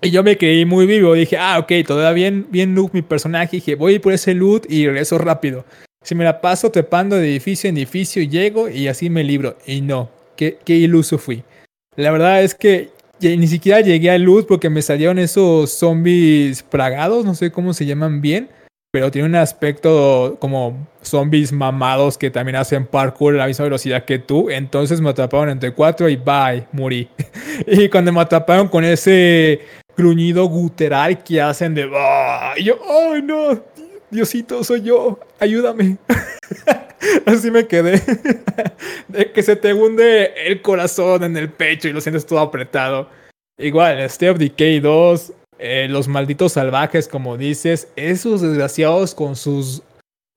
Y 0.00 0.10
yo 0.10 0.22
me 0.22 0.36
creí 0.36 0.64
muy 0.64 0.86
vivo, 0.86 1.14
dije, 1.14 1.38
ah, 1.38 1.58
ok, 1.58 1.72
todavía 1.86 2.12
bien, 2.12 2.46
bien 2.50 2.74
loot 2.74 2.92
mi 2.92 3.02
personaje, 3.02 3.56
dije, 3.56 3.74
voy 3.74 3.98
por 3.98 4.12
ese 4.12 4.34
loot 4.34 4.70
y 4.70 4.86
regreso 4.86 5.18
rápido. 5.18 5.64
Si 6.06 6.14
me 6.14 6.22
la 6.22 6.40
paso 6.40 6.70
trepando 6.70 7.16
de 7.16 7.28
edificio 7.28 7.68
en 7.68 7.76
edificio, 7.78 8.22
llego 8.22 8.68
y 8.68 8.86
así 8.86 9.10
me 9.10 9.24
libro. 9.24 9.56
Y 9.66 9.80
no, 9.80 10.08
qué, 10.36 10.58
iluso 10.66 11.18
fui. 11.18 11.42
La 11.96 12.12
verdad 12.12 12.42
es 12.44 12.54
que 12.54 12.90
ni 13.20 13.46
siquiera 13.46 13.80
llegué 13.80 14.10
a 14.10 14.18
luz 14.18 14.44
porque 14.46 14.70
me 14.70 14.82
salieron 14.82 15.18
esos 15.18 15.70
zombies 15.70 16.62
plagados, 16.62 17.24
no 17.24 17.34
sé 17.34 17.50
cómo 17.50 17.72
se 17.72 17.86
llaman 17.86 18.20
bien, 18.20 18.48
pero 18.90 19.10
tiene 19.10 19.28
un 19.28 19.34
aspecto 19.36 20.36
como 20.40 20.86
zombies 21.02 21.52
mamados 21.52 22.16
que 22.16 22.30
también 22.30 22.56
hacen 22.56 22.86
parkour 22.86 23.34
a 23.34 23.38
la 23.38 23.46
misma 23.46 23.64
velocidad 23.64 24.04
que 24.04 24.18
tú. 24.18 24.50
Entonces 24.50 25.00
me 25.00 25.10
atraparon 25.10 25.50
entre 25.50 25.72
cuatro 25.72 26.08
y 26.08 26.16
bye, 26.16 26.66
morí. 26.72 27.08
y 27.66 27.88
cuando 27.88 28.12
me 28.12 28.20
atraparon 28.20 28.68
con 28.68 28.84
ese 28.84 29.60
gruñido 29.96 30.46
gutural 30.46 31.22
que 31.22 31.40
hacen 31.40 31.74
de 31.74 31.90
yo, 32.62 32.78
¡ay 33.12 33.22
no! 33.22 33.75
Diosito, 34.10 34.62
soy 34.64 34.82
yo, 34.82 35.18
ayúdame. 35.38 35.98
Así 37.26 37.50
me 37.50 37.66
quedé. 37.66 38.00
De 39.08 39.32
que 39.32 39.42
se 39.42 39.56
te 39.56 39.74
hunde 39.74 40.32
el 40.46 40.62
corazón 40.62 41.24
en 41.24 41.36
el 41.36 41.50
pecho 41.50 41.88
y 41.88 41.92
lo 41.92 42.00
sientes 42.00 42.26
todo 42.26 42.40
apretado. 42.40 43.08
Igual, 43.58 44.00
State 44.00 44.30
of 44.30 44.38
Decay 44.38 44.80
2, 44.80 45.32
eh, 45.58 45.86
los 45.88 46.08
malditos 46.08 46.52
salvajes, 46.52 47.08
como 47.08 47.36
dices, 47.36 47.88
esos 47.96 48.42
desgraciados 48.42 49.14
con 49.14 49.34
sus 49.36 49.82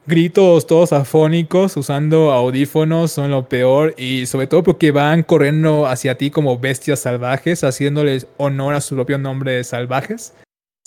gritos 0.06 0.66
todos 0.66 0.92
afónicos, 0.92 1.78
usando 1.78 2.32
audífonos, 2.32 3.12
son 3.12 3.32
lo 3.32 3.48
peor. 3.48 3.94
Y 3.98 4.26
sobre 4.26 4.48
todo 4.48 4.64
porque 4.64 4.92
van 4.92 5.24
corriendo 5.24 5.86
hacia 5.86 6.18
ti 6.18 6.32
como 6.32 6.58
bestias 6.58 7.02
salvajes, 7.02 7.64
haciéndoles 7.64 8.28
honor 8.38 8.74
a 8.74 8.82
su 8.82 8.96
propio 8.96 9.18
nombre 9.18 9.54
de 9.54 9.64
salvajes. 9.64 10.34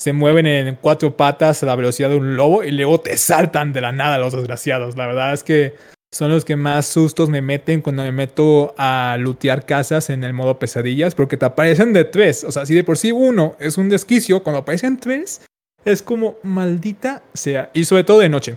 Se 0.03 0.13
mueven 0.13 0.49
en 0.49 0.75
cuatro 0.81 1.17
patas 1.17 1.63
a 1.63 1.67
la 1.67 1.77
velocidad 1.77 2.11
de 2.11 2.17
un 2.17 2.35
lobo 2.35 2.65
y 2.65 2.73
luego 2.73 2.99
te 2.99 3.17
saltan 3.17 3.73
de 3.73 3.81
la 3.81 3.93
nada 3.93 4.19
los 4.19 4.33
desgraciados. 4.33 4.97
La 4.97 5.07
verdad 5.07 5.33
es 5.33 5.45
que 5.45 5.77
son 6.11 6.33
los 6.33 6.45
que 6.45 6.57
más 6.57 6.87
sustos 6.87 7.31
me 7.31 7.41
meten 7.41 7.83
cuando 7.83 8.03
me 8.03 8.11
meto 8.11 8.75
a 8.77 9.17
lootear 9.21 9.65
casas 9.65 10.11
en 10.11 10.25
el 10.25 10.33
modo 10.33 10.59
pesadillas, 10.59 11.15
porque 11.15 11.37
te 11.37 11.45
aparecen 11.45 11.93
de 11.93 12.05
tres. 12.05 12.43
O 12.43 12.51
sea, 12.51 12.67
si 12.67 12.75
de 12.75 12.83
por 12.83 12.99
sí 12.99 13.13
uno 13.13 13.55
es 13.61 13.79
un 13.79 13.89
desquicio, 13.89 14.43
cuando 14.43 14.59
aparecen 14.59 14.99
tres, 14.99 15.41
es 15.85 16.03
como 16.03 16.37
maldita 16.43 17.23
sea. 17.33 17.71
Y 17.73 17.85
sobre 17.85 18.03
todo 18.03 18.19
de 18.19 18.29
noche. 18.29 18.57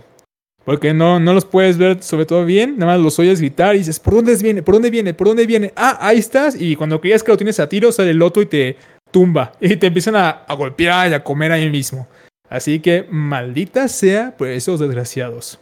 Porque 0.64 0.94
no, 0.94 1.20
no 1.20 1.32
los 1.32 1.44
puedes 1.44 1.78
ver 1.78 2.02
sobre 2.02 2.26
todo 2.26 2.44
bien, 2.44 2.76
nada 2.76 2.94
más 2.94 3.00
los 3.00 3.20
oyes 3.20 3.38
gritar 3.38 3.76
y 3.76 3.78
dices, 3.78 4.00
¿por 4.00 4.14
dónde 4.14 4.34
viene? 4.34 4.64
¿Por 4.64 4.74
dónde 4.74 4.90
viene? 4.90 5.14
¿Por 5.14 5.28
dónde 5.28 5.46
viene? 5.46 5.72
Ah, 5.76 5.96
ahí 6.00 6.18
estás. 6.18 6.60
Y 6.60 6.74
cuando 6.74 7.00
creías 7.00 7.22
que 7.22 7.30
lo 7.30 7.36
tienes 7.36 7.60
a 7.60 7.68
tiro, 7.68 7.92
sale 7.92 8.10
el 8.10 8.20
otro 8.20 8.42
y 8.42 8.46
te 8.46 8.76
tumba. 9.10 9.52
Y 9.60 9.76
te 9.76 9.86
empiezan 9.88 10.16
a, 10.16 10.30
a 10.30 10.54
golpear 10.54 11.10
y 11.10 11.14
a 11.14 11.24
comer 11.24 11.52
ahí 11.52 11.70
mismo. 11.70 12.06
Así 12.48 12.80
que 12.80 13.06
maldita 13.10 13.88
sea 13.88 14.36
por 14.36 14.48
esos 14.48 14.80
desgraciados. 14.80 15.58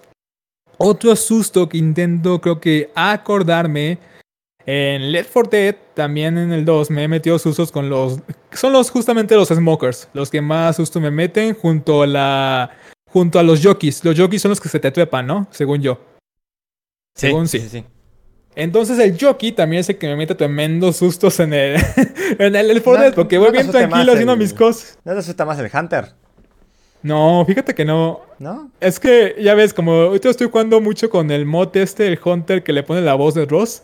Otro 0.79 1.15
susto 1.17 1.69
que 1.69 1.79
intento 1.79 2.41
creo 2.41 2.61
que 2.61 2.91
acordarme. 2.95 3.99
En 4.67 5.13
Left 5.13 5.31
4 5.31 5.51
Dead, 5.51 5.77
también 5.93 6.39
en 6.39 6.51
el 6.51 6.65
2, 6.65 6.91
me 6.91 7.05
he 7.05 7.09
metido 7.09 7.39
sustos 7.39 7.71
con 7.71 7.91
los... 7.91 8.19
Son 8.53 8.73
los 8.73 8.91
justamente 8.91 9.35
los 9.35 9.49
smokers, 9.49 10.09
los 10.15 10.31
que 10.31 10.41
más 10.41 10.77
susto 10.77 11.01
me 11.01 11.11
meten 11.11 11.55
junto 11.55 12.03
a 12.03 12.07
la... 12.07 12.71
Junto 13.11 13.39
a 13.39 13.43
los 13.43 13.63
jockeys. 13.63 14.03
Los 14.05 14.19
jockeys 14.19 14.41
son 14.41 14.49
los 14.49 14.61
que 14.61 14.71
se 14.71 14.81
te 14.81 14.91
trepan, 14.91 15.27
¿no? 15.27 15.47
Según 15.51 15.83
yo. 15.83 16.01
Según 17.15 17.47
sí. 17.47 17.61
sí, 17.61 17.69
sí. 17.69 17.85
Entonces 18.57 18.99
el 18.99 19.19
jockey 19.21 19.53
también 19.53 19.81
es 19.81 19.89
el 19.89 19.99
que 19.99 20.07
me 20.07 20.17
mete 20.17 20.35
tremendos 20.35 20.97
sustos 20.97 21.41
en 21.41 21.53
el, 21.53 21.81
en 22.39 22.55
el 22.55 22.69
Left 22.69 22.85
4 22.85 23.03
Dead, 23.03 23.15
porque 23.15 23.39
voy 23.39 23.51
bien 23.51 23.71
tranquilo 23.71 24.13
haciendo 24.13 24.37
mis 24.37 24.55
cosas. 24.55 24.99
¿No 25.05 25.13
te 25.13 25.19
asusta 25.19 25.45
más 25.45 25.59
el 25.59 25.71
Hunter? 25.73 26.13
No, 27.03 27.45
fíjate 27.47 27.75
que 27.75 27.85
no. 27.85 28.23
¿No? 28.39 28.71
Es 28.81 28.99
que, 28.99 29.37
ya 29.39 29.55
ves, 29.55 29.75
como 29.75 29.93
ahorita 29.93 30.31
estoy 30.31 30.49
jugando 30.49 30.81
mucho 30.81 31.11
con 31.11 31.31
el 31.31 31.45
mod 31.45 31.77
este, 31.77 32.07
el 32.07 32.19
Hunter, 32.23 32.63
que 32.63 32.73
le 32.73 32.83
pone 32.83 33.03
la 33.03 33.15
voz 33.15 33.35
de 33.35 33.45
Ross. 33.45 33.83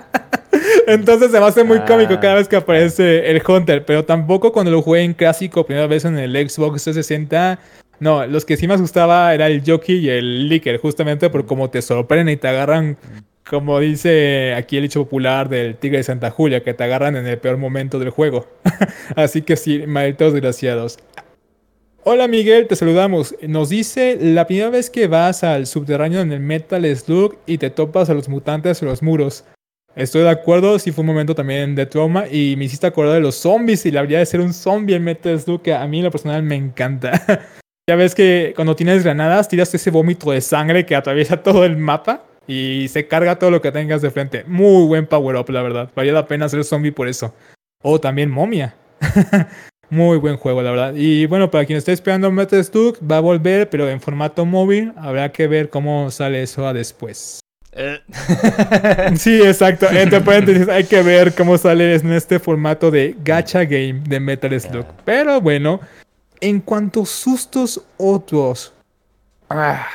Entonces 0.88 1.30
se 1.30 1.38
me 1.38 1.46
hace 1.46 1.62
muy 1.62 1.80
cómico 1.80 2.14
ah. 2.14 2.20
cada 2.20 2.34
vez 2.34 2.48
que 2.48 2.56
aparece 2.56 3.30
el 3.30 3.40
Hunter. 3.46 3.84
Pero 3.84 4.04
tampoco 4.04 4.52
cuando 4.52 4.72
lo 4.72 4.82
jugué 4.82 5.02
en 5.02 5.14
clásico, 5.14 5.64
primera 5.64 5.86
vez 5.86 6.04
en 6.04 6.18
el 6.18 6.32
Xbox 6.32 6.82
360. 6.82 7.60
No, 8.00 8.26
los 8.26 8.44
que 8.44 8.56
sí 8.56 8.66
me 8.66 8.74
asustaba 8.74 9.32
era 9.32 9.46
el 9.46 9.62
Jockey 9.64 9.96
y 9.96 10.08
el 10.10 10.48
Licker, 10.48 10.78
justamente 10.78 11.30
por 11.30 11.46
cómo 11.46 11.70
te 11.70 11.80
sorprenden 11.80 12.34
y 12.34 12.36
te 12.36 12.48
agarran, 12.48 12.96
como 13.48 13.78
dice 13.78 14.54
aquí 14.54 14.76
el 14.76 14.82
dicho 14.84 15.04
popular 15.04 15.48
del 15.48 15.76
Tigre 15.76 15.98
de 15.98 16.04
Santa 16.04 16.30
Julia, 16.30 16.62
que 16.62 16.74
te 16.74 16.84
agarran 16.84 17.16
en 17.16 17.26
el 17.26 17.38
peor 17.38 17.58
momento 17.58 17.98
del 17.98 18.10
juego. 18.10 18.46
Así 19.16 19.42
que 19.42 19.56
sí, 19.56 19.84
malditos 19.86 20.32
desgraciados. 20.32 20.98
Hola 22.02 22.28
Miguel, 22.28 22.66
te 22.66 22.76
saludamos. 22.76 23.34
Nos 23.42 23.68
dice 23.68 24.18
la 24.20 24.46
primera 24.46 24.70
vez 24.70 24.90
que 24.90 25.06
vas 25.06 25.44
al 25.44 25.66
subterráneo 25.66 26.20
en 26.20 26.32
el 26.32 26.40
Metal 26.40 26.84
Slug 26.96 27.36
y 27.46 27.58
te 27.58 27.70
topas 27.70 28.10
a 28.10 28.14
los 28.14 28.28
mutantes 28.28 28.82
en 28.82 28.88
los 28.88 29.02
muros. 29.02 29.44
Estoy 29.94 30.22
de 30.22 30.30
acuerdo, 30.30 30.78
sí 30.78 30.92
fue 30.92 31.02
un 31.02 31.06
momento 31.06 31.34
también 31.34 31.74
de 31.74 31.86
trauma 31.86 32.26
y 32.30 32.54
me 32.56 32.66
hiciste 32.66 32.86
acordar 32.86 33.14
de 33.14 33.20
los 33.20 33.36
zombies 33.36 33.86
y 33.86 33.90
la 33.90 34.00
habilidad 34.00 34.20
de 34.20 34.26
ser 34.26 34.40
un 34.40 34.52
zombie 34.52 34.94
en 34.94 35.04
Metal 35.04 35.40
Slug 35.40 35.62
que 35.62 35.72
a 35.72 35.86
mí 35.86 35.98
en 35.98 36.04
lo 36.04 36.10
personal 36.10 36.42
me 36.42 36.54
encanta. 36.54 37.46
ya 37.88 37.96
ves 37.96 38.14
que 38.14 38.52
cuando 38.54 38.76
tienes 38.76 39.02
granadas 39.02 39.48
tiras 39.48 39.72
ese 39.74 39.90
vómito 39.90 40.30
de 40.32 40.40
sangre 40.40 40.84
que 40.84 40.94
atraviesa 40.94 41.42
todo 41.42 41.64
el 41.64 41.76
mapa 41.76 42.24
y 42.46 42.88
se 42.88 43.06
carga 43.06 43.38
todo 43.38 43.50
lo 43.50 43.60
que 43.60 43.72
tengas 43.72 44.02
de 44.02 44.10
frente. 44.10 44.44
Muy 44.46 44.86
buen 44.86 45.06
power 45.06 45.36
up, 45.36 45.50
la 45.50 45.62
verdad. 45.62 45.90
Valía 45.94 46.12
la 46.12 46.26
pena 46.26 46.48
ser 46.48 46.64
zombie 46.64 46.92
por 46.92 47.08
eso. 47.08 47.34
O 47.82 48.00
también 48.00 48.30
momia. 48.30 48.74
Muy 49.90 50.18
buen 50.18 50.36
juego, 50.36 50.62
la 50.62 50.70
verdad. 50.70 50.94
Y 50.96 51.26
bueno, 51.26 51.50
para 51.50 51.64
quien 51.64 51.78
esté 51.78 51.92
esperando 51.92 52.30
Metal 52.32 52.62
Slug, 52.64 52.98
va 53.08 53.18
a 53.18 53.20
volver, 53.20 53.70
pero 53.70 53.88
en 53.88 54.00
formato 54.00 54.44
móvil. 54.44 54.92
Habrá 54.96 55.30
que 55.30 55.46
ver 55.46 55.70
cómo 55.70 56.10
sale 56.10 56.42
eso 56.42 56.66
a 56.66 56.72
después. 56.72 57.40
Eh. 57.72 58.00
sí, 59.16 59.40
exacto. 59.42 59.88
Entre 59.90 60.20
paréntesis, 60.20 60.68
hay 60.68 60.84
que 60.84 61.02
ver 61.02 61.34
cómo 61.34 61.56
sale 61.56 61.94
en 61.94 62.12
este 62.12 62.40
formato 62.40 62.90
de 62.90 63.14
gacha 63.22 63.64
game 63.64 64.02
de 64.08 64.18
Metal 64.18 64.60
Slug. 64.60 64.86
Pero 65.04 65.40
bueno, 65.40 65.80
en 66.40 66.60
cuanto 66.60 67.02
a 67.02 67.06
sustos 67.06 67.80
otros. 67.96 68.72
Ah, 69.48 69.86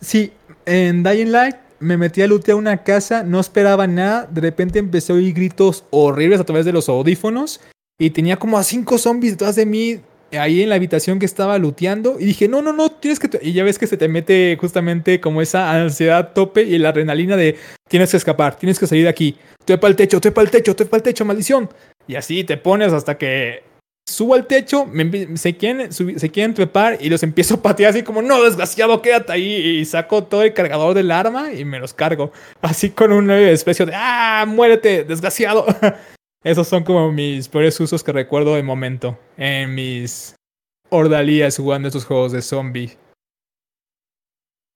sí, 0.00 0.32
en 0.66 1.02
Dying 1.02 1.32
Light 1.32 1.56
me 1.78 1.96
metí 1.96 2.22
a 2.22 2.26
lootear 2.26 2.56
una 2.56 2.82
casa, 2.82 3.22
no 3.22 3.40
esperaba 3.40 3.86
nada. 3.86 4.26
De 4.30 4.40
repente 4.40 4.78
empecé 4.78 5.12
a 5.12 5.16
oír 5.16 5.34
gritos 5.34 5.84
horribles 5.90 6.40
a 6.40 6.44
través 6.44 6.64
de 6.64 6.72
los 6.72 6.88
audífonos. 6.88 7.60
Y 7.98 8.10
tenía 8.10 8.36
como 8.36 8.58
a 8.58 8.62
cinco 8.62 8.98
zombies 8.98 9.34
detrás 9.34 9.56
de 9.56 9.64
mí 9.64 10.00
ahí 10.32 10.62
en 10.62 10.68
la 10.68 10.74
habitación 10.74 11.18
que 11.18 11.26
estaba 11.26 11.58
looteando. 11.58 12.16
Y 12.18 12.26
dije, 12.26 12.48
no, 12.48 12.60
no, 12.62 12.72
no, 12.72 12.90
tienes 12.90 13.18
que... 13.18 13.30
Y 13.42 13.52
ya 13.52 13.64
ves 13.64 13.78
que 13.78 13.86
se 13.86 13.96
te 13.96 14.08
mete 14.08 14.56
justamente 14.60 15.20
como 15.20 15.40
esa 15.40 15.72
ansiedad 15.72 16.32
tope 16.34 16.62
y 16.62 16.78
la 16.78 16.90
adrenalina 16.90 17.36
de 17.36 17.56
tienes 17.88 18.10
que 18.10 18.16
escapar, 18.16 18.58
tienes 18.58 18.78
que 18.78 18.86
salir 18.86 19.04
de 19.04 19.10
aquí. 19.10 19.36
Trepa 19.64 19.88
el 19.88 19.96
techo, 19.96 20.20
trepa 20.20 20.42
el 20.42 20.50
techo, 20.50 20.76
trepa 20.76 20.96
el 20.96 21.02
techo, 21.02 21.24
maldición. 21.24 21.70
Y 22.06 22.16
así 22.16 22.44
te 22.44 22.56
pones 22.56 22.92
hasta 22.92 23.16
que 23.16 23.62
subo 24.08 24.34
al 24.34 24.46
techo, 24.46 24.86
se, 25.34 25.56
quieren, 25.56 25.92
se 25.92 26.30
quieren 26.30 26.54
trepar 26.54 26.98
y 27.00 27.08
los 27.08 27.22
empiezo 27.22 27.56
a 27.56 27.62
patear 27.62 27.90
así 27.90 28.02
como, 28.02 28.22
no, 28.22 28.42
desgraciado, 28.42 29.02
quédate 29.02 29.32
ahí. 29.32 29.78
Y 29.80 29.84
saco 29.84 30.24
todo 30.24 30.42
el 30.42 30.54
cargador 30.54 30.94
del 30.94 31.10
arma 31.10 31.52
y 31.52 31.64
me 31.64 31.78
los 31.78 31.92
cargo. 31.92 32.32
Así 32.62 32.90
con 32.90 33.12
una 33.12 33.38
especie 33.50 33.86
de, 33.86 33.92
ah, 33.94 34.44
muérete, 34.46 35.04
desgraciado. 35.04 35.66
Esos 36.44 36.68
son 36.68 36.84
como 36.84 37.10
mis 37.10 37.48
peores 37.48 37.78
usos 37.80 38.04
que 38.04 38.12
recuerdo 38.12 38.54
de 38.54 38.62
momento 38.62 39.18
en 39.36 39.74
mis 39.74 40.36
ordalías 40.90 41.56
jugando 41.56 41.88
estos 41.88 42.04
juegos 42.04 42.32
de 42.32 42.42
zombie. 42.42 42.96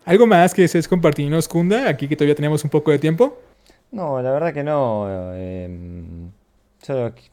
¿Algo 0.04 0.26
más 0.26 0.52
que 0.52 0.62
desees 0.62 0.88
compartirnos, 0.88 1.46
Kunda? 1.46 1.88
Aquí 1.88 2.08
que 2.08 2.16
todavía 2.16 2.34
tenemos 2.34 2.64
un 2.64 2.70
poco 2.70 2.90
de 2.90 2.98
tiempo. 2.98 3.38
No, 3.92 4.20
la 4.20 4.32
verdad 4.32 4.52
que 4.52 4.64
no. 4.64 5.34
Em, 5.34 6.32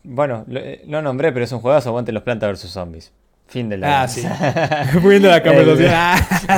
bueno, 0.03 0.45
lo, 0.47 0.59
eh, 0.59 0.81
lo, 0.87 1.01
nombré, 1.01 1.31
pero 1.31 1.45
es 1.45 1.51
un 1.51 1.59
juegazo. 1.59 1.89
Aguante 1.89 2.11
los 2.11 2.23
plantas 2.23 2.49
versus 2.49 2.71
zombies. 2.71 3.11
Fin 3.47 3.69
de 3.69 3.77
la. 3.77 4.01
Ah, 4.01 4.07
sí. 4.07 4.23
la 4.23 5.41
conversación. 5.41 5.91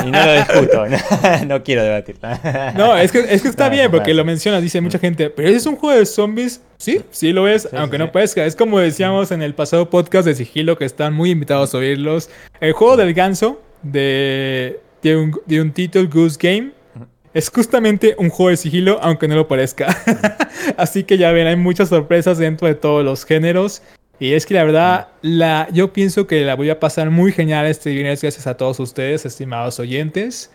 y 0.06 0.10
no 0.10 0.26
lo 0.26 0.32
discuto, 0.32 0.84
no, 1.46 1.62
quiero 1.62 1.84
debatirla. 1.84 2.72
no, 2.76 2.96
es 2.96 3.12
que, 3.12 3.20
es 3.20 3.42
que 3.42 3.48
está 3.48 3.68
bien, 3.68 3.92
porque 3.92 4.12
lo 4.12 4.24
mencionas, 4.24 4.60
dice 4.60 4.80
mucha 4.80 4.98
gente, 4.98 5.30
pero 5.30 5.48
ese 5.48 5.58
es 5.58 5.66
un 5.66 5.76
juego 5.76 5.96
de 5.96 6.04
zombies. 6.04 6.60
Sí, 6.78 7.00
sí 7.10 7.32
lo 7.32 7.46
es, 7.46 7.68
aunque 7.72 7.96
no 7.96 8.10
parezca. 8.10 8.44
Es 8.44 8.56
como 8.56 8.80
decíamos 8.80 9.30
en 9.30 9.42
el 9.42 9.54
pasado 9.54 9.88
podcast 9.88 10.26
de 10.26 10.34
Sigilo, 10.34 10.76
que 10.76 10.84
están 10.84 11.14
muy 11.14 11.30
invitados 11.30 11.74
a 11.74 11.78
oírlos. 11.78 12.28
El 12.60 12.72
juego 12.72 12.96
del 12.96 13.14
ganso 13.14 13.62
de, 13.82 14.80
de, 15.02 15.16
un, 15.16 15.40
de 15.46 15.60
un 15.60 15.72
título 15.72 16.08
Goose 16.12 16.38
Game. 16.40 16.72
Es 17.32 17.48
justamente 17.48 18.16
un 18.18 18.28
juego 18.28 18.50
de 18.50 18.56
sigilo, 18.56 18.98
aunque 19.02 19.28
no 19.28 19.36
lo 19.36 19.46
parezca. 19.46 19.96
Así 20.76 21.04
que 21.04 21.16
ya 21.16 21.30
ven, 21.30 21.46
hay 21.46 21.56
muchas 21.56 21.88
sorpresas 21.88 22.38
dentro 22.38 22.66
de 22.66 22.74
todos 22.74 23.04
los 23.04 23.24
géneros. 23.24 23.82
Y 24.18 24.32
es 24.32 24.46
que 24.46 24.54
la 24.54 24.64
verdad, 24.64 25.08
la, 25.22 25.68
yo 25.72 25.92
pienso 25.92 26.26
que 26.26 26.44
la 26.44 26.56
voy 26.56 26.70
a 26.70 26.80
pasar 26.80 27.10
muy 27.10 27.32
genial 27.32 27.66
este 27.66 27.90
viernes 27.90 28.20
gracias 28.20 28.46
a 28.46 28.56
todos 28.56 28.80
ustedes, 28.80 29.24
estimados 29.24 29.78
oyentes. 29.78 30.50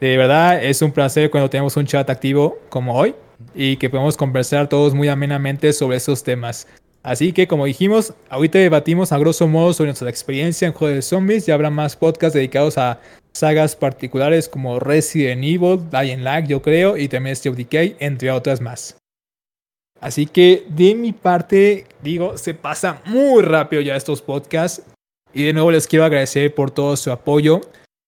De 0.00 0.16
verdad, 0.16 0.62
es 0.62 0.82
un 0.82 0.92
placer 0.92 1.30
cuando 1.30 1.50
tenemos 1.50 1.76
un 1.76 1.86
chat 1.86 2.08
activo 2.10 2.58
como 2.68 2.94
hoy 2.94 3.14
y 3.54 3.76
que 3.76 3.90
podemos 3.90 4.16
conversar 4.16 4.68
todos 4.68 4.94
muy 4.94 5.08
amenamente 5.08 5.72
sobre 5.72 5.96
esos 5.96 6.22
temas. 6.22 6.68
Así 7.02 7.32
que, 7.32 7.48
como 7.48 7.64
dijimos, 7.64 8.12
ahorita 8.28 8.58
debatimos 8.58 9.12
a 9.12 9.18
grosso 9.18 9.48
modo 9.48 9.72
sobre 9.72 9.88
nuestra 9.88 10.10
experiencia 10.10 10.66
en 10.66 10.74
juegos 10.74 10.96
de 10.96 11.02
zombies 11.02 11.48
y 11.48 11.52
habrá 11.52 11.70
más 11.70 11.96
podcasts 11.96 12.34
dedicados 12.34 12.76
a 12.76 13.00
sagas 13.38 13.76
particulares 13.76 14.48
como 14.48 14.80
Resident 14.80 15.42
Evil, 15.44 15.88
Dying 15.90 16.24
Light, 16.24 16.46
yo 16.46 16.60
creo, 16.62 16.96
y 16.96 17.08
también 17.08 17.36
Steel 17.36 17.54
Decay, 17.54 17.96
entre 18.00 18.30
otras 18.30 18.60
más. 18.60 18.96
Así 20.00 20.26
que 20.26 20.64
de 20.68 20.94
mi 20.94 21.12
parte, 21.12 21.86
digo, 22.02 22.36
se 22.38 22.54
pasa 22.54 23.02
muy 23.04 23.42
rápido 23.42 23.82
ya 23.82 23.96
estos 23.96 24.22
podcasts. 24.22 24.82
Y 25.32 25.44
de 25.44 25.52
nuevo 25.52 25.70
les 25.70 25.86
quiero 25.86 26.04
agradecer 26.04 26.54
por 26.54 26.70
todo 26.70 26.96
su 26.96 27.10
apoyo. 27.10 27.60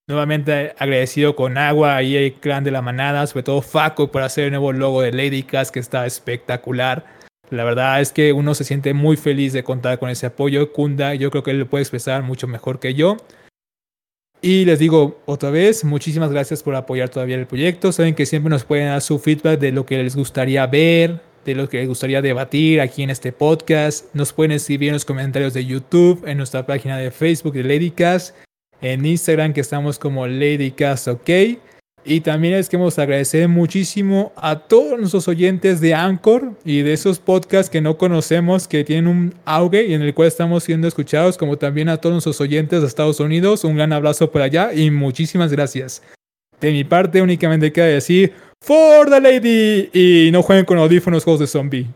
Nuevamente 0.08 0.74
agradecido 0.78 1.36
con 1.36 1.58
Agua 1.58 2.02
y 2.02 2.16
el 2.16 2.34
clan 2.34 2.64
de 2.64 2.70
la 2.70 2.82
manada, 2.82 3.26
sobre 3.26 3.42
todo 3.44 3.62
Faco 3.62 4.10
por 4.10 4.22
hacer 4.22 4.44
el 4.44 4.50
nuevo 4.50 4.72
logo 4.72 5.02
de 5.02 5.12
Ladycast 5.12 5.72
que 5.72 5.80
está 5.80 6.06
espectacular. 6.06 7.04
La 7.50 7.64
verdad 7.64 8.00
es 8.00 8.12
que 8.12 8.32
uno 8.32 8.54
se 8.54 8.64
siente 8.64 8.94
muy 8.94 9.16
feliz 9.16 9.52
de 9.52 9.64
contar 9.64 9.98
con 9.98 10.08
ese 10.08 10.26
apoyo. 10.26 10.72
Kunda, 10.72 11.14
yo 11.14 11.30
creo 11.30 11.42
que 11.42 11.50
él 11.50 11.58
lo 11.58 11.68
puede 11.68 11.82
expresar 11.82 12.22
mucho 12.22 12.46
mejor 12.46 12.78
que 12.80 12.94
yo. 12.94 13.16
Y 14.42 14.64
les 14.64 14.78
digo 14.78 15.20
otra 15.26 15.50
vez, 15.50 15.84
muchísimas 15.84 16.30
gracias 16.30 16.62
por 16.62 16.74
apoyar 16.74 17.10
todavía 17.10 17.36
el 17.36 17.46
proyecto. 17.46 17.92
Saben 17.92 18.14
que 18.14 18.24
siempre 18.24 18.48
nos 18.48 18.64
pueden 18.64 18.86
dar 18.86 19.02
su 19.02 19.18
feedback 19.18 19.60
de 19.60 19.70
lo 19.70 19.84
que 19.84 20.02
les 20.02 20.16
gustaría 20.16 20.66
ver, 20.66 21.20
de 21.44 21.54
lo 21.54 21.68
que 21.68 21.78
les 21.78 21.88
gustaría 21.88 22.22
debatir 22.22 22.80
aquí 22.80 23.02
en 23.02 23.10
este 23.10 23.32
podcast. 23.32 24.06
Nos 24.14 24.32
pueden 24.32 24.52
escribir 24.52 24.88
en 24.88 24.94
los 24.94 25.04
comentarios 25.04 25.52
de 25.52 25.66
YouTube, 25.66 26.26
en 26.26 26.38
nuestra 26.38 26.64
página 26.64 26.96
de 26.96 27.10
Facebook 27.10 27.52
de 27.52 27.64
Ladycast, 27.64 28.34
en 28.80 29.04
Instagram 29.04 29.52
que 29.52 29.60
estamos 29.60 29.98
como 29.98 30.26
Ladycast 30.26 31.08
OK. 31.08 31.30
Y 32.04 32.20
también 32.20 32.54
les 32.54 32.68
queremos 32.68 32.98
agradecer 32.98 33.48
muchísimo 33.48 34.32
a 34.36 34.58
todos 34.58 34.98
nuestros 34.98 35.28
oyentes 35.28 35.80
de 35.80 35.94
Anchor 35.94 36.54
y 36.64 36.82
de 36.82 36.92
esos 36.92 37.18
podcasts 37.18 37.70
que 37.70 37.80
no 37.80 37.98
conocemos, 37.98 38.66
que 38.66 38.84
tienen 38.84 39.06
un 39.06 39.34
auge 39.44 39.84
y 39.86 39.94
en 39.94 40.02
el 40.02 40.14
cual 40.14 40.28
estamos 40.28 40.64
siendo 40.64 40.88
escuchados, 40.88 41.36
como 41.36 41.58
también 41.58 41.88
a 41.88 41.98
todos 41.98 42.14
nuestros 42.14 42.40
oyentes 42.40 42.80
de 42.80 42.86
Estados 42.86 43.20
Unidos. 43.20 43.64
Un 43.64 43.76
gran 43.76 43.92
abrazo 43.92 44.30
por 44.30 44.42
allá 44.42 44.72
y 44.72 44.90
muchísimas 44.90 45.52
gracias. 45.52 46.02
De 46.60 46.72
mi 46.72 46.84
parte, 46.84 47.22
únicamente 47.22 47.72
queda 47.72 47.86
decir 47.86 48.32
For 48.62 49.08
the 49.08 49.20
Lady 49.20 49.90
y 49.92 50.30
no 50.32 50.42
jueguen 50.42 50.64
con 50.64 50.78
audífonos 50.78 51.24
juegos 51.24 51.40
de 51.40 51.46
zombie. 51.46 51.86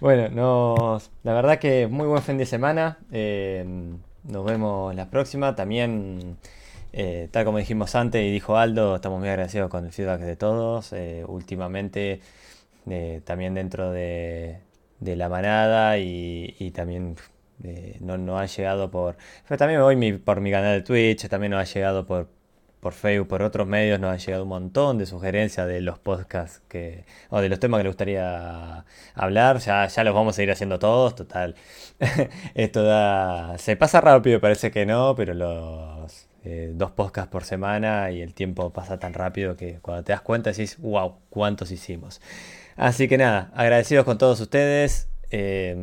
Bueno, 0.00 0.28
nos, 0.28 1.10
la 1.22 1.32
verdad 1.34 1.58
que 1.58 1.86
muy 1.86 2.06
buen 2.06 2.22
fin 2.22 2.38
de 2.38 2.46
semana. 2.46 2.98
Eh, 3.12 3.64
nos 4.24 4.44
vemos 4.44 4.94
la 4.94 5.10
próxima. 5.10 5.54
También, 5.54 6.36
eh, 6.96 7.28
tal 7.30 7.44
como 7.44 7.58
dijimos 7.58 7.94
antes 7.94 8.22
y 8.22 8.30
dijo 8.30 8.56
Aldo, 8.56 8.96
estamos 8.96 9.18
muy 9.20 9.28
agradecidos 9.28 9.70
con 9.70 9.84
el 9.84 9.92
feedback 9.92 10.20
de 10.20 10.36
todos. 10.36 10.92
Eh, 10.92 11.24
últimamente, 11.26 12.20
también 13.24 13.54
dentro 13.54 13.90
de, 13.90 14.60
la 15.00 15.28
manada 15.28 15.98
y, 15.98 16.72
también 16.74 17.16
no, 18.00 18.18
no 18.18 18.38
han 18.38 18.48
llegado 18.48 18.90
por... 18.90 19.16
Pero 19.48 19.58
también 19.58 19.80
voy 19.80 20.12
por 20.18 20.40
mi 20.40 20.50
canal 20.50 20.78
de 20.78 20.82
Twitch, 20.82 21.28
también 21.28 21.52
nos 21.52 21.60
ha 21.60 21.72
llegado 21.72 22.06
por 22.06 22.28
por 22.84 22.92
Facebook, 22.92 23.28
por 23.28 23.42
otros 23.42 23.66
medios, 23.66 23.98
nos 23.98 24.12
han 24.12 24.18
llegado 24.18 24.42
un 24.42 24.50
montón 24.50 24.98
de 24.98 25.06
sugerencias 25.06 25.66
de 25.66 25.80
los 25.80 25.98
podcasts 25.98 26.60
que, 26.68 27.06
o 27.30 27.40
de 27.40 27.48
los 27.48 27.58
temas 27.58 27.78
que 27.78 27.84
le 27.84 27.88
gustaría 27.88 28.84
hablar. 29.14 29.58
Ya, 29.60 29.86
ya 29.86 30.04
los 30.04 30.14
vamos 30.14 30.38
a 30.38 30.42
ir 30.42 30.50
haciendo 30.50 30.78
todos, 30.78 31.14
total. 31.14 31.54
Esto 32.54 32.82
da, 32.82 33.56
se 33.56 33.76
pasa 33.76 34.02
rápido, 34.02 34.38
parece 34.38 34.70
que 34.70 34.84
no, 34.84 35.14
pero 35.16 35.32
los 35.32 36.23
eh, 36.44 36.72
dos 36.74 36.90
podcasts 36.90 37.30
por 37.30 37.44
semana 37.44 38.10
y 38.10 38.20
el 38.20 38.34
tiempo 38.34 38.70
pasa 38.70 38.98
tan 38.98 39.14
rápido 39.14 39.56
que 39.56 39.78
cuando 39.80 40.04
te 40.04 40.12
das 40.12 40.20
cuenta 40.20 40.50
decís, 40.50 40.78
wow, 40.78 41.16
cuántos 41.30 41.70
hicimos. 41.70 42.20
Así 42.76 43.08
que 43.08 43.16
nada, 43.16 43.50
agradecidos 43.54 44.04
con 44.04 44.18
todos 44.18 44.40
ustedes. 44.40 45.08
Eh, 45.30 45.74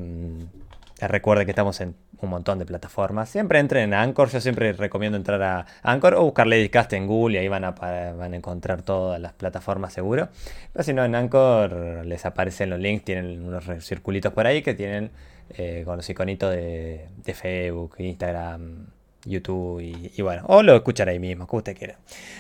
recuerden 0.99 1.45
que 1.45 1.51
estamos 1.51 1.81
en 1.81 1.95
un 2.19 2.29
montón 2.29 2.59
de 2.59 2.65
plataformas. 2.65 3.29
Siempre 3.29 3.57
entren 3.57 3.85
en 3.85 3.93
Anchor. 3.95 4.29
Yo 4.29 4.39
siempre 4.39 4.71
recomiendo 4.73 5.17
entrar 5.17 5.41
a 5.41 5.65
Anchor 5.81 6.13
o 6.13 6.25
buscar 6.25 6.45
Ladycast 6.45 6.93
en 6.93 7.07
Google 7.07 7.37
y 7.37 7.37
ahí 7.39 7.47
van 7.47 7.63
a, 7.63 7.71
van 7.71 8.33
a 8.33 8.35
encontrar 8.35 8.83
todas 8.83 9.19
las 9.19 9.33
plataformas 9.33 9.93
seguro. 9.93 10.29
Pero 10.73 10.83
si 10.83 10.93
no, 10.93 11.03
en 11.03 11.15
Anchor 11.15 12.05
les 12.05 12.23
aparecen 12.27 12.69
los 12.69 12.79
links. 12.79 13.03
Tienen 13.03 13.43
unos 13.43 13.63
circulitos 13.83 14.31
por 14.31 14.45
ahí 14.45 14.61
que 14.61 14.75
tienen 14.75 15.09
eh, 15.57 15.81
con 15.85 15.97
los 15.97 16.07
iconitos 16.07 16.51
de, 16.51 17.07
de 17.23 17.33
Facebook, 17.33 17.95
Instagram 17.97 18.85
YouTube 19.25 19.81
y, 19.81 20.21
bueno, 20.21 20.43
o 20.47 20.63
lo 20.63 20.75
escuchar 20.75 21.09
ahí 21.09 21.19
mismo, 21.19 21.47
como 21.47 21.59
usted 21.59 21.77
quiera. 21.77 21.97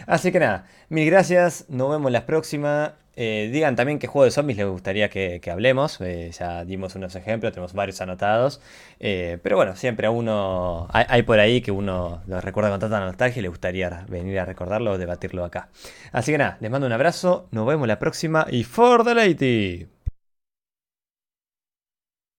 Así 0.07 0.31
que 0.31 0.39
nada, 0.39 0.65
mil 0.89 1.05
gracias, 1.09 1.65
nos 1.69 1.91
vemos 1.91 2.11
la 2.11 2.25
próxima. 2.25 2.95
Eh, 3.17 3.49
digan 3.51 3.75
también 3.75 3.99
qué 3.99 4.07
juego 4.07 4.23
de 4.23 4.31
zombies 4.31 4.57
les 4.57 4.67
gustaría 4.67 5.09
que, 5.09 5.41
hablemos. 5.51 5.99
Eh, 6.01 6.31
ya 6.31 6.63
dimos 6.65 6.95
unos 6.95 7.15
ejemplos, 7.15 7.51
tenemos 7.51 7.73
varios 7.73 7.99
anotados. 8.01 8.61
Eh, 8.99 9.37
pero 9.43 9.57
bueno, 9.57 9.75
siempre 9.75 10.07
a 10.07 10.11
uno 10.11 10.87
hay, 10.91 11.23
por 11.23 11.39
ahí 11.39 11.61
que 11.61 11.71
uno 11.71 12.21
lo 12.27 12.41
recuerda 12.41 12.69
con 12.69 12.79
tanta 12.79 12.99
nostalgia 12.99 13.39
y 13.39 13.43
le 13.43 13.49
gustaría 13.49 14.05
venir 14.07 14.39
a 14.39 14.45
recordarlo 14.45 14.91
o 14.91 14.97
debatirlo 14.97 15.43
acá. 15.43 15.69
Así 16.11 16.31
que 16.31 16.37
nada, 16.37 16.57
les 16.61 16.71
mando 16.71 16.87
un 16.87 16.93
abrazo, 16.93 17.47
nos 17.51 17.67
vemos 17.67 17.87
la 17.87 17.99
próxima 17.99 18.45
y 18.49 18.63
for 18.63 19.03
the 19.03 19.13
lady. 19.13 20.00